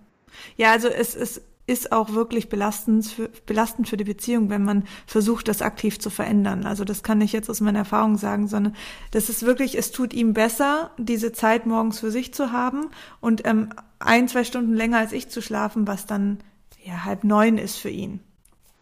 Ja, 0.56 0.70
also 0.70 0.86
es, 0.86 1.16
es 1.16 1.42
ist 1.70 1.92
auch 1.92 2.14
wirklich 2.14 2.48
belastend 2.48 3.06
für, 3.06 3.30
belastend 3.46 3.88
für 3.88 3.96
die 3.96 4.04
Beziehung, 4.04 4.50
wenn 4.50 4.64
man 4.64 4.84
versucht, 5.06 5.46
das 5.46 5.62
aktiv 5.62 6.00
zu 6.00 6.10
verändern. 6.10 6.66
Also 6.66 6.84
das 6.84 7.04
kann 7.04 7.20
ich 7.20 7.32
jetzt 7.32 7.48
aus 7.48 7.60
meiner 7.60 7.78
Erfahrung 7.78 8.18
sagen, 8.18 8.48
sondern 8.48 8.74
das 9.12 9.28
ist 9.28 9.44
wirklich, 9.44 9.78
es 9.78 9.92
tut 9.92 10.12
ihm 10.12 10.34
besser, 10.34 10.90
diese 10.98 11.30
Zeit 11.30 11.66
morgens 11.66 12.00
für 12.00 12.10
sich 12.10 12.34
zu 12.34 12.50
haben 12.50 12.86
und 13.20 13.46
ähm, 13.46 13.68
ein, 14.00 14.26
zwei 14.26 14.42
Stunden 14.42 14.74
länger 14.74 14.98
als 14.98 15.12
ich 15.12 15.28
zu 15.28 15.40
schlafen, 15.40 15.86
was 15.86 16.06
dann 16.06 16.38
ja 16.84 17.04
halb 17.04 17.22
neun 17.22 17.56
ist 17.56 17.76
für 17.76 17.90
ihn. 17.90 18.18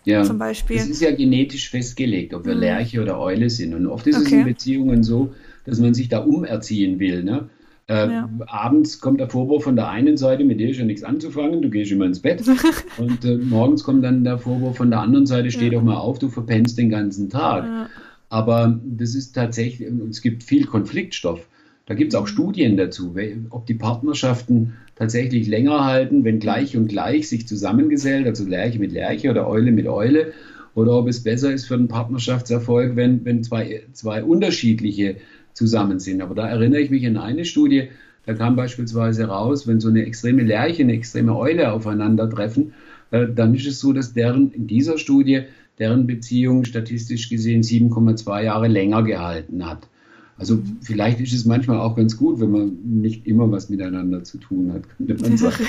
Ja, 0.05 0.25
zum 0.25 0.39
Beispiel. 0.39 0.79
Das 0.79 0.89
ist 0.89 1.03
ja 1.03 1.15
genetisch 1.15 1.69
festgelegt, 1.69 2.33
ob 2.33 2.47
wir 2.47 2.55
mhm. 2.55 2.61
Lerche 2.61 3.03
oder 3.03 3.21
Eule 3.21 3.51
sind. 3.51 3.75
Und 3.75 3.87
oft 3.87 4.07
ist 4.07 4.17
okay. 4.17 4.25
es 4.25 4.33
in 4.33 4.45
Beziehungen 4.45 5.03
so, 5.03 5.35
dass 5.67 5.79
man 5.79 5.93
sich 5.93 6.09
da 6.09 6.21
umerziehen 6.21 6.99
will. 6.99 7.23
Ne? 7.23 7.51
Äh, 7.89 8.11
ja. 8.11 8.29
Abends 8.47 9.01
kommt 9.01 9.19
der 9.19 9.31
Vorwurf 9.31 9.65
von 9.65 9.75
der 9.75 9.89
einen 9.89 10.19
Seite, 10.19 10.45
mit 10.45 10.61
dir 10.61 10.71
ist 10.71 10.77
ja 10.77 10.85
nichts 10.85 11.03
anzufangen, 11.03 11.63
du 11.63 11.71
gehst 11.71 11.91
immer 11.91 12.05
ins 12.05 12.21
Bett. 12.21 12.43
und 12.99 13.25
äh, 13.25 13.37
morgens 13.37 13.83
kommt 13.83 14.05
dann 14.05 14.25
der 14.25 14.39
Vorwurf 14.39 14.77
von 14.77 14.91
der 14.91 15.01
anderen 15.01 15.27
Seite, 15.27 15.51
steh 15.51 15.67
ja. 15.67 15.71
doch 15.71 15.83
mal 15.83 15.97
auf, 15.97 16.19
du 16.19 16.29
verpennst 16.29 16.77
den 16.77 16.91
ganzen 16.91 17.31
Tag. 17.31 17.65
Ja. 17.65 17.89
Aber 18.29 18.79
das 18.85 19.15
ist 19.15 19.33
tatsächlich, 19.33 19.89
es 20.11 20.21
gibt 20.21 20.43
viel 20.43 20.67
Konfliktstoff. 20.67 21.49
Da 21.87 21.95
gibt 21.95 22.13
es 22.13 22.19
auch 22.19 22.25
mhm. 22.25 22.33
Studien 22.33 22.77
dazu, 22.77 23.17
ob 23.49 23.65
die 23.65 23.75
Partnerschaften 23.75 24.75
tatsächlich 24.95 25.49
länger 25.49 25.87
halten, 25.87 26.25
wenn 26.25 26.41
gleich 26.41 26.77
und 26.77 26.89
gleich 26.89 27.31
sich 27.31 27.49
zusammengesellt, 27.49 28.27
also 28.27 28.45
Lerche 28.45 28.79
mit 28.79 28.93
Lerche 28.93 29.31
oder 29.31 29.49
Eule 29.49 29.71
mit 29.71 29.87
Eule, 29.87 30.33
oder 30.75 30.93
ob 30.93 31.09
es 31.09 31.23
besser 31.23 31.51
ist 31.53 31.67
für 31.67 31.79
den 31.79 31.89
Partnerschaftserfolg, 31.89 32.95
wenn, 32.97 33.25
wenn 33.25 33.43
zwei, 33.43 33.85
zwei 33.95 34.23
unterschiedliche 34.23 35.17
zusammen 35.59 35.99
sind. 35.99 36.23
Aber 36.23 36.35
da 36.35 36.49
erinnere 36.49 36.81
ich 36.81 36.91
mich 36.91 37.07
an 37.07 37.17
eine 37.17 37.45
Studie, 37.45 37.89
da 38.25 38.35
kam 38.35 38.57
beispielsweise 38.57 39.25
raus, 39.25 39.67
wenn 39.67 39.81
so 39.81 39.89
eine 39.89 40.05
extreme 40.05 40.43
Lerche, 40.43 40.83
eine 40.83 40.93
extreme 40.93 41.37
Eule 41.37 41.73
aufeinandertreffen, 41.73 42.73
äh, 43.11 43.27
dann 43.27 43.55
ist 43.55 43.67
es 43.67 43.81
so, 43.81 43.93
dass 43.93 44.15
deren 44.15 44.53
in 44.53 44.67
dieser 44.67 44.99
Studie 44.99 45.43
deren 45.79 46.07
Beziehung 46.07 46.65
statistisch 46.65 47.29
gesehen 47.29 47.63
7,2 47.63 48.43
Jahre 48.43 48.69
länger 48.69 49.03
gehalten 49.03 49.67
hat. 49.67 49.89
Also 50.37 50.57
mhm. 50.57 50.79
vielleicht 50.83 51.21
ist 51.21 51.33
es 51.33 51.45
manchmal 51.45 51.79
auch 51.79 51.97
ganz 51.97 52.17
gut, 52.17 52.41
wenn 52.41 52.51
man 52.51 52.79
nicht 52.85 53.27
immer 53.27 53.51
was 53.51 53.69
miteinander 53.69 54.25
zu 54.25 54.39
tun 54.39 54.73
hat, 54.73 54.83
könnte 54.97 55.17
man 55.23 55.37
sagen. 55.37 55.65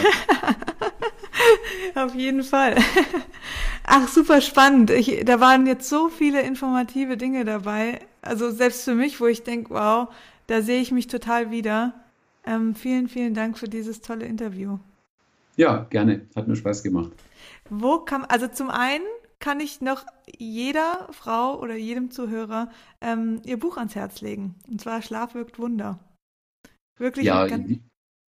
Auf 1.95 2.15
jeden 2.15 2.43
Fall. 2.43 2.75
Ach, 3.83 4.07
super 4.07 4.41
spannend. 4.41 4.91
Ich, 4.91 5.23
da 5.25 5.39
waren 5.39 5.65
jetzt 5.65 5.89
so 5.89 6.09
viele 6.09 6.41
informative 6.41 7.17
Dinge 7.17 7.45
dabei. 7.45 7.99
Also 8.21 8.51
selbst 8.51 8.83
für 8.83 8.95
mich, 8.95 9.19
wo 9.19 9.27
ich 9.27 9.43
denke, 9.43 9.71
wow, 9.71 10.09
da 10.47 10.61
sehe 10.61 10.81
ich 10.81 10.91
mich 10.91 11.07
total 11.07 11.51
wieder. 11.51 11.93
Ähm, 12.45 12.75
vielen, 12.75 13.07
vielen 13.07 13.33
Dank 13.33 13.57
für 13.57 13.67
dieses 13.67 14.01
tolle 14.01 14.25
Interview. 14.25 14.79
Ja, 15.55 15.87
gerne. 15.89 16.21
Hat 16.35 16.47
mir 16.47 16.55
Spaß 16.55 16.83
gemacht. 16.83 17.11
Wo 17.69 17.99
kann, 17.99 18.25
also 18.25 18.47
zum 18.47 18.69
einen 18.69 19.03
kann 19.39 19.59
ich 19.59 19.81
noch 19.81 20.05
jeder 20.37 21.07
Frau 21.11 21.59
oder 21.59 21.75
jedem 21.75 22.11
Zuhörer 22.11 22.69
ähm, 23.01 23.41
ihr 23.45 23.57
Buch 23.57 23.77
ans 23.77 23.95
Herz 23.95 24.21
legen. 24.21 24.55
Und 24.69 24.81
zwar 24.81 25.01
Schlaf 25.01 25.33
wirkt 25.33 25.59
Wunder. 25.59 25.99
Wirklich. 26.97 27.25
Ja, 27.25 27.45
in, 27.45 27.81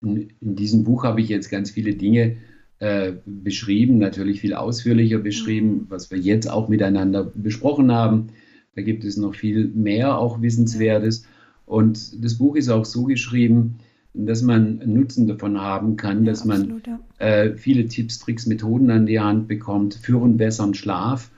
in, 0.02 0.56
diesem 0.56 0.84
Buch 0.84 1.04
habe 1.04 1.22
ich 1.22 1.30
jetzt 1.30 1.50
ganz 1.50 1.72
viele 1.72 1.96
Dinge 1.96 2.38
äh, 2.80 3.14
beschrieben, 3.26 3.98
natürlich 3.98 4.42
viel 4.42 4.54
ausführlicher 4.54 5.20
beschrieben, 5.20 5.70
mhm. 5.70 5.86
was 5.90 6.12
wir 6.12 6.18
jetzt 6.18 6.50
auch 6.50 6.68
miteinander 6.68 7.24
besprochen 7.24 7.92
haben. 7.92 8.28
Da 8.76 8.84
gibt 8.84 9.04
es 9.04 9.18
noch 9.18 9.34
viel 9.34 9.68
mehr 9.70 10.18
auch 10.18 10.42
Wissenswertes. 10.42 11.26
Und 11.66 12.24
das 12.24 12.36
Buch 12.36 12.56
ist 12.56 12.70
auch 12.70 12.86
so 12.86 13.06
geschrieben, 13.06 13.80
dass 14.14 14.42
man 14.42 14.80
Nutzen 14.86 15.28
davon 15.28 15.60
haben 15.60 15.98
kann, 15.98 16.26
dass 16.26 16.46
ja, 16.46 16.54
absolut, 16.54 16.88
man 16.88 17.00
äh, 17.20 17.56
viele 17.56 17.88
Tipps, 17.88 18.20
Tricks, 18.20 18.46
Methoden 18.46 18.90
an 18.90 19.06
die 19.06 19.20
Hand 19.20 19.48
bekommt 19.48 19.96
für 19.96 20.22
einen 20.24 20.38
besseren 20.38 20.74
Schlaf. 20.74 21.30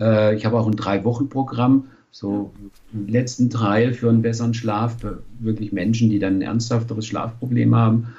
Äh, 0.00 0.36
ich 0.36 0.46
habe 0.46 0.58
auch 0.58 0.66
ein 0.66 0.76
Drei-Wochen-Programm, 0.76 1.84
so 2.10 2.52
im 2.92 3.08
letzten 3.08 3.50
Teil 3.50 3.92
für 3.92 4.08
einen 4.08 4.22
besseren 4.22 4.54
Schlaf, 4.54 5.00
für 5.00 5.22
wirklich 5.38 5.72
Menschen, 5.72 6.10
die 6.10 6.18
dann 6.18 6.38
ein 6.38 6.42
ernsthafteres 6.42 7.06
Schlafproblem 7.06 7.74
haben. 7.74 8.14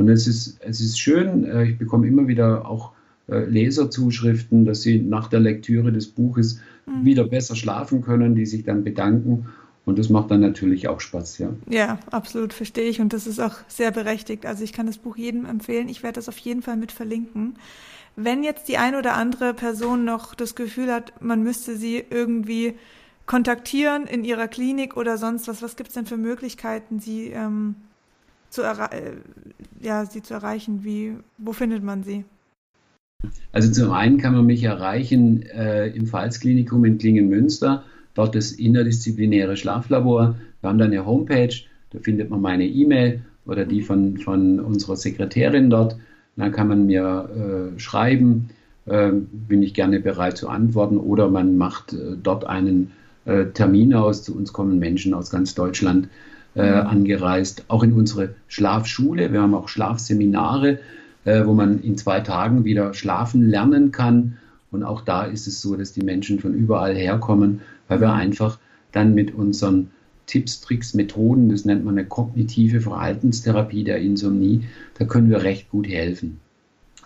Und 0.00 0.08
es 0.08 0.26
ist, 0.26 0.58
es 0.66 0.80
ist 0.80 0.98
schön, 0.98 1.44
äh, 1.44 1.64
ich 1.64 1.76
bekomme 1.76 2.06
immer 2.06 2.26
wieder 2.26 2.66
auch 2.66 2.92
äh, 3.28 3.44
Leserzuschriften, 3.44 4.64
dass 4.64 4.80
sie 4.80 4.98
nach 4.98 5.28
der 5.28 5.40
Lektüre 5.40 5.92
des 5.92 6.06
Buches 6.06 6.58
mhm. 6.86 7.04
wieder 7.04 7.24
besser 7.24 7.54
schlafen 7.54 8.00
können, 8.00 8.34
die 8.34 8.46
sich 8.46 8.64
dann 8.64 8.82
bedanken. 8.82 9.48
Und 9.84 9.98
das 9.98 10.08
macht 10.08 10.30
dann 10.30 10.40
natürlich 10.40 10.88
auch 10.88 11.00
Spaß, 11.00 11.36
ja. 11.36 11.50
Ja, 11.68 11.98
absolut, 12.10 12.54
verstehe 12.54 12.88
ich. 12.88 13.02
Und 13.02 13.12
das 13.12 13.26
ist 13.26 13.40
auch 13.40 13.56
sehr 13.68 13.90
berechtigt. 13.90 14.46
Also 14.46 14.64
ich 14.64 14.72
kann 14.72 14.86
das 14.86 14.96
Buch 14.96 15.18
jedem 15.18 15.44
empfehlen. 15.44 15.90
Ich 15.90 16.02
werde 16.02 16.14
das 16.14 16.30
auf 16.30 16.38
jeden 16.38 16.62
Fall 16.62 16.78
mit 16.78 16.92
verlinken. 16.92 17.56
Wenn 18.16 18.42
jetzt 18.42 18.68
die 18.68 18.78
ein 18.78 18.94
oder 18.94 19.16
andere 19.16 19.52
Person 19.52 20.06
noch 20.06 20.34
das 20.34 20.54
Gefühl 20.54 20.90
hat, 20.90 21.12
man 21.20 21.42
müsste 21.42 21.76
sie 21.76 22.02
irgendwie 22.08 22.72
kontaktieren 23.26 24.06
in 24.06 24.24
ihrer 24.24 24.48
Klinik 24.48 24.96
oder 24.96 25.18
sonst 25.18 25.46
was, 25.46 25.60
was 25.60 25.76
gibt 25.76 25.90
es 25.90 25.94
denn 25.94 26.06
für 26.06 26.16
Möglichkeiten, 26.16 27.00
sie 27.00 27.26
ähm, 27.26 27.74
zu, 28.50 28.62
äh, 28.62 29.12
ja, 29.80 30.04
sie 30.04 30.22
zu 30.22 30.34
erreichen? 30.34 30.84
Wie, 30.84 31.14
wo 31.38 31.52
findet 31.52 31.82
man 31.82 32.02
sie? 32.02 32.24
Also 33.52 33.70
zum 33.70 33.92
einen 33.92 34.18
kann 34.18 34.34
man 34.34 34.46
mich 34.46 34.62
erreichen 34.64 35.42
äh, 35.42 35.88
im 35.88 36.06
Pfalzklinikum 36.06 36.84
in 36.84 36.98
Klingen-Münster, 36.98 37.84
dort 38.14 38.34
das 38.34 38.52
interdisziplinäre 38.52 39.56
Schlaflabor. 39.56 40.36
Wir 40.60 40.68
haben 40.68 40.78
da 40.78 40.84
eine 40.84 41.04
Homepage, 41.04 41.54
da 41.90 41.98
findet 41.98 42.30
man 42.30 42.40
meine 42.40 42.66
E-Mail 42.66 43.22
oder 43.46 43.64
die 43.64 43.82
von, 43.82 44.18
von 44.18 44.60
unserer 44.60 44.96
Sekretärin 44.96 45.70
dort. 45.70 45.96
Da 46.36 46.48
kann 46.48 46.68
man 46.68 46.86
mir 46.86 47.72
äh, 47.74 47.78
schreiben, 47.78 48.50
äh, 48.86 49.10
bin 49.12 49.62
ich 49.62 49.74
gerne 49.74 50.00
bereit 50.00 50.38
zu 50.38 50.48
antworten 50.48 50.96
oder 50.96 51.28
man 51.28 51.58
macht 51.58 51.92
äh, 51.92 52.16
dort 52.22 52.44
einen 52.44 52.92
äh, 53.26 53.46
Termin 53.46 53.92
aus. 53.92 54.22
Zu 54.22 54.36
uns 54.36 54.52
kommen 54.52 54.78
Menschen 54.78 55.12
aus 55.12 55.30
ganz 55.30 55.54
Deutschland 55.54 56.08
äh, 56.60 56.80
angereist, 56.80 57.64
auch 57.68 57.82
in 57.82 57.92
unsere 57.92 58.34
Schlafschule. 58.48 59.32
Wir 59.32 59.42
haben 59.42 59.54
auch 59.54 59.68
Schlafseminare, 59.68 60.78
äh, 61.24 61.44
wo 61.44 61.54
man 61.54 61.82
in 61.82 61.96
zwei 61.96 62.20
Tagen 62.20 62.64
wieder 62.64 62.94
schlafen 62.94 63.48
lernen 63.48 63.92
kann. 63.92 64.38
Und 64.70 64.84
auch 64.84 65.00
da 65.02 65.24
ist 65.24 65.46
es 65.46 65.60
so, 65.60 65.76
dass 65.76 65.92
die 65.92 66.02
Menschen 66.02 66.38
von 66.38 66.54
überall 66.54 66.94
herkommen, 66.94 67.60
weil 67.88 68.00
wir 68.00 68.12
einfach 68.12 68.58
dann 68.92 69.14
mit 69.14 69.34
unseren 69.34 69.90
Tipps, 70.26 70.60
Tricks, 70.60 70.94
Methoden, 70.94 71.48
das 71.48 71.64
nennt 71.64 71.84
man 71.84 71.98
eine 71.98 72.06
kognitive 72.06 72.80
Verhaltenstherapie 72.80 73.82
der 73.82 73.98
Insomnie, 73.98 74.64
da 74.96 75.04
können 75.04 75.28
wir 75.28 75.42
recht 75.42 75.70
gut 75.70 75.88
helfen, 75.88 76.38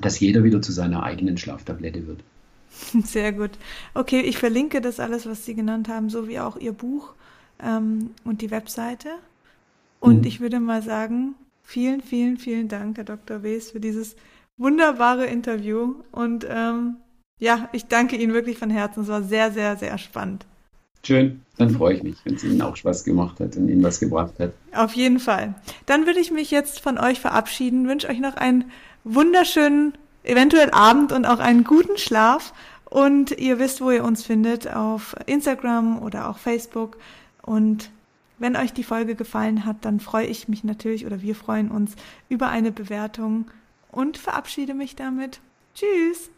dass 0.01 0.21
jeder 0.21 0.45
wieder 0.45 0.61
zu 0.61 0.73
seiner 0.73 1.03
eigenen 1.03 1.39
Schlaftablette 1.39 2.07
wird. 2.07 2.21
Sehr 3.05 3.33
gut. 3.33 3.53
Okay, 3.95 4.21
ich 4.21 4.37
verlinke 4.37 4.83
das 4.83 5.01
alles, 5.01 5.25
was 5.27 5.47
Sie 5.47 5.55
genannt 5.55 5.89
haben, 5.89 6.11
so 6.11 6.29
wie 6.29 6.39
auch 6.39 6.59
Ihr 6.59 6.73
Buch 6.73 7.15
ähm, 7.63 8.11
und 8.25 8.43
die 8.43 8.51
Webseite. 8.51 9.09
Und 10.05 10.21
mhm. 10.21 10.27
ich 10.27 10.41
würde 10.41 10.61
mal 10.61 10.83
sagen, 10.83 11.35
vielen, 11.63 12.03
vielen, 12.03 12.37
vielen 12.37 12.69
Dank, 12.69 12.99
Herr 12.99 13.05
Dr. 13.05 13.43
Wes, 13.43 13.71
für 13.71 13.81
dieses 13.81 14.17
wunderbare 14.59 15.25
Interview. 15.25 15.95
Und 16.13 16.47
ähm, 16.47 16.97
ja, 17.39 17.71
ich 17.73 17.87
danke 17.87 18.17
Ihnen 18.17 18.35
wirklich 18.35 18.59
von 18.59 18.69
Herzen. 18.69 19.05
Es 19.05 19.09
war 19.09 19.23
sehr, 19.23 19.51
sehr, 19.51 19.77
sehr 19.77 19.97
spannend. 19.97 20.45
Schön, 21.07 21.41
dann 21.57 21.71
freue 21.71 21.95
ich 21.95 22.03
mich, 22.03 22.17
wenn 22.25 22.35
es 22.35 22.45
Ihnen 22.45 22.61
auch 22.61 22.77
Spaß 22.77 23.05
gemacht 23.05 23.41
hat 23.41 23.57
und 23.57 23.71
Ihnen 23.71 23.83
was 23.83 23.99
gebracht 23.99 24.35
hat. 24.39 24.53
Auf 24.75 24.93
jeden 24.93 25.21
Fall. 25.21 25.55
Dann 25.87 26.05
würde 26.05 26.21
ich 26.21 26.31
mich 26.31 26.51
jetzt 26.51 26.81
von 26.81 26.99
euch 26.99 27.19
verabschieden, 27.19 27.89
wünsche 27.89 28.09
euch 28.11 28.21
noch 28.21 28.37
einen 28.37 28.71
wunderschönen, 29.05 29.95
eventuell 30.23 30.71
Abend 30.73 31.13
und 31.13 31.25
auch 31.25 31.39
einen 31.39 31.65
guten 31.65 31.97
Schlaf 31.97 32.53
Und 32.91 33.39
ihr 33.39 33.59
wisst, 33.59 33.81
wo 33.81 33.91
ihr 33.91 34.05
uns 34.05 34.23
findet, 34.23 34.69
auf 34.69 35.17
Instagram 35.25 36.03
oder 36.03 36.29
auch 36.29 36.37
Facebook. 36.37 36.99
Und 37.41 37.91
wenn 38.39 38.57
euch 38.57 38.73
die 38.73 38.85
Folge 38.85 39.15
gefallen 39.15 39.65
hat, 39.65 39.85
dann 39.85 40.01
freue 40.01 40.27
ich 40.27 40.49
mich 40.49 40.65
natürlich 40.65 41.07
oder 41.07 41.23
wir 41.23 41.35
freuen 41.35 41.71
uns 41.71 41.95
über 42.29 42.49
eine 42.49 42.73
Bewertung 42.73 43.51
und 43.91 44.19
verabschiede 44.19 44.75
mich 44.75 44.97
damit. 44.97 45.41
Tschüss! 45.75 46.31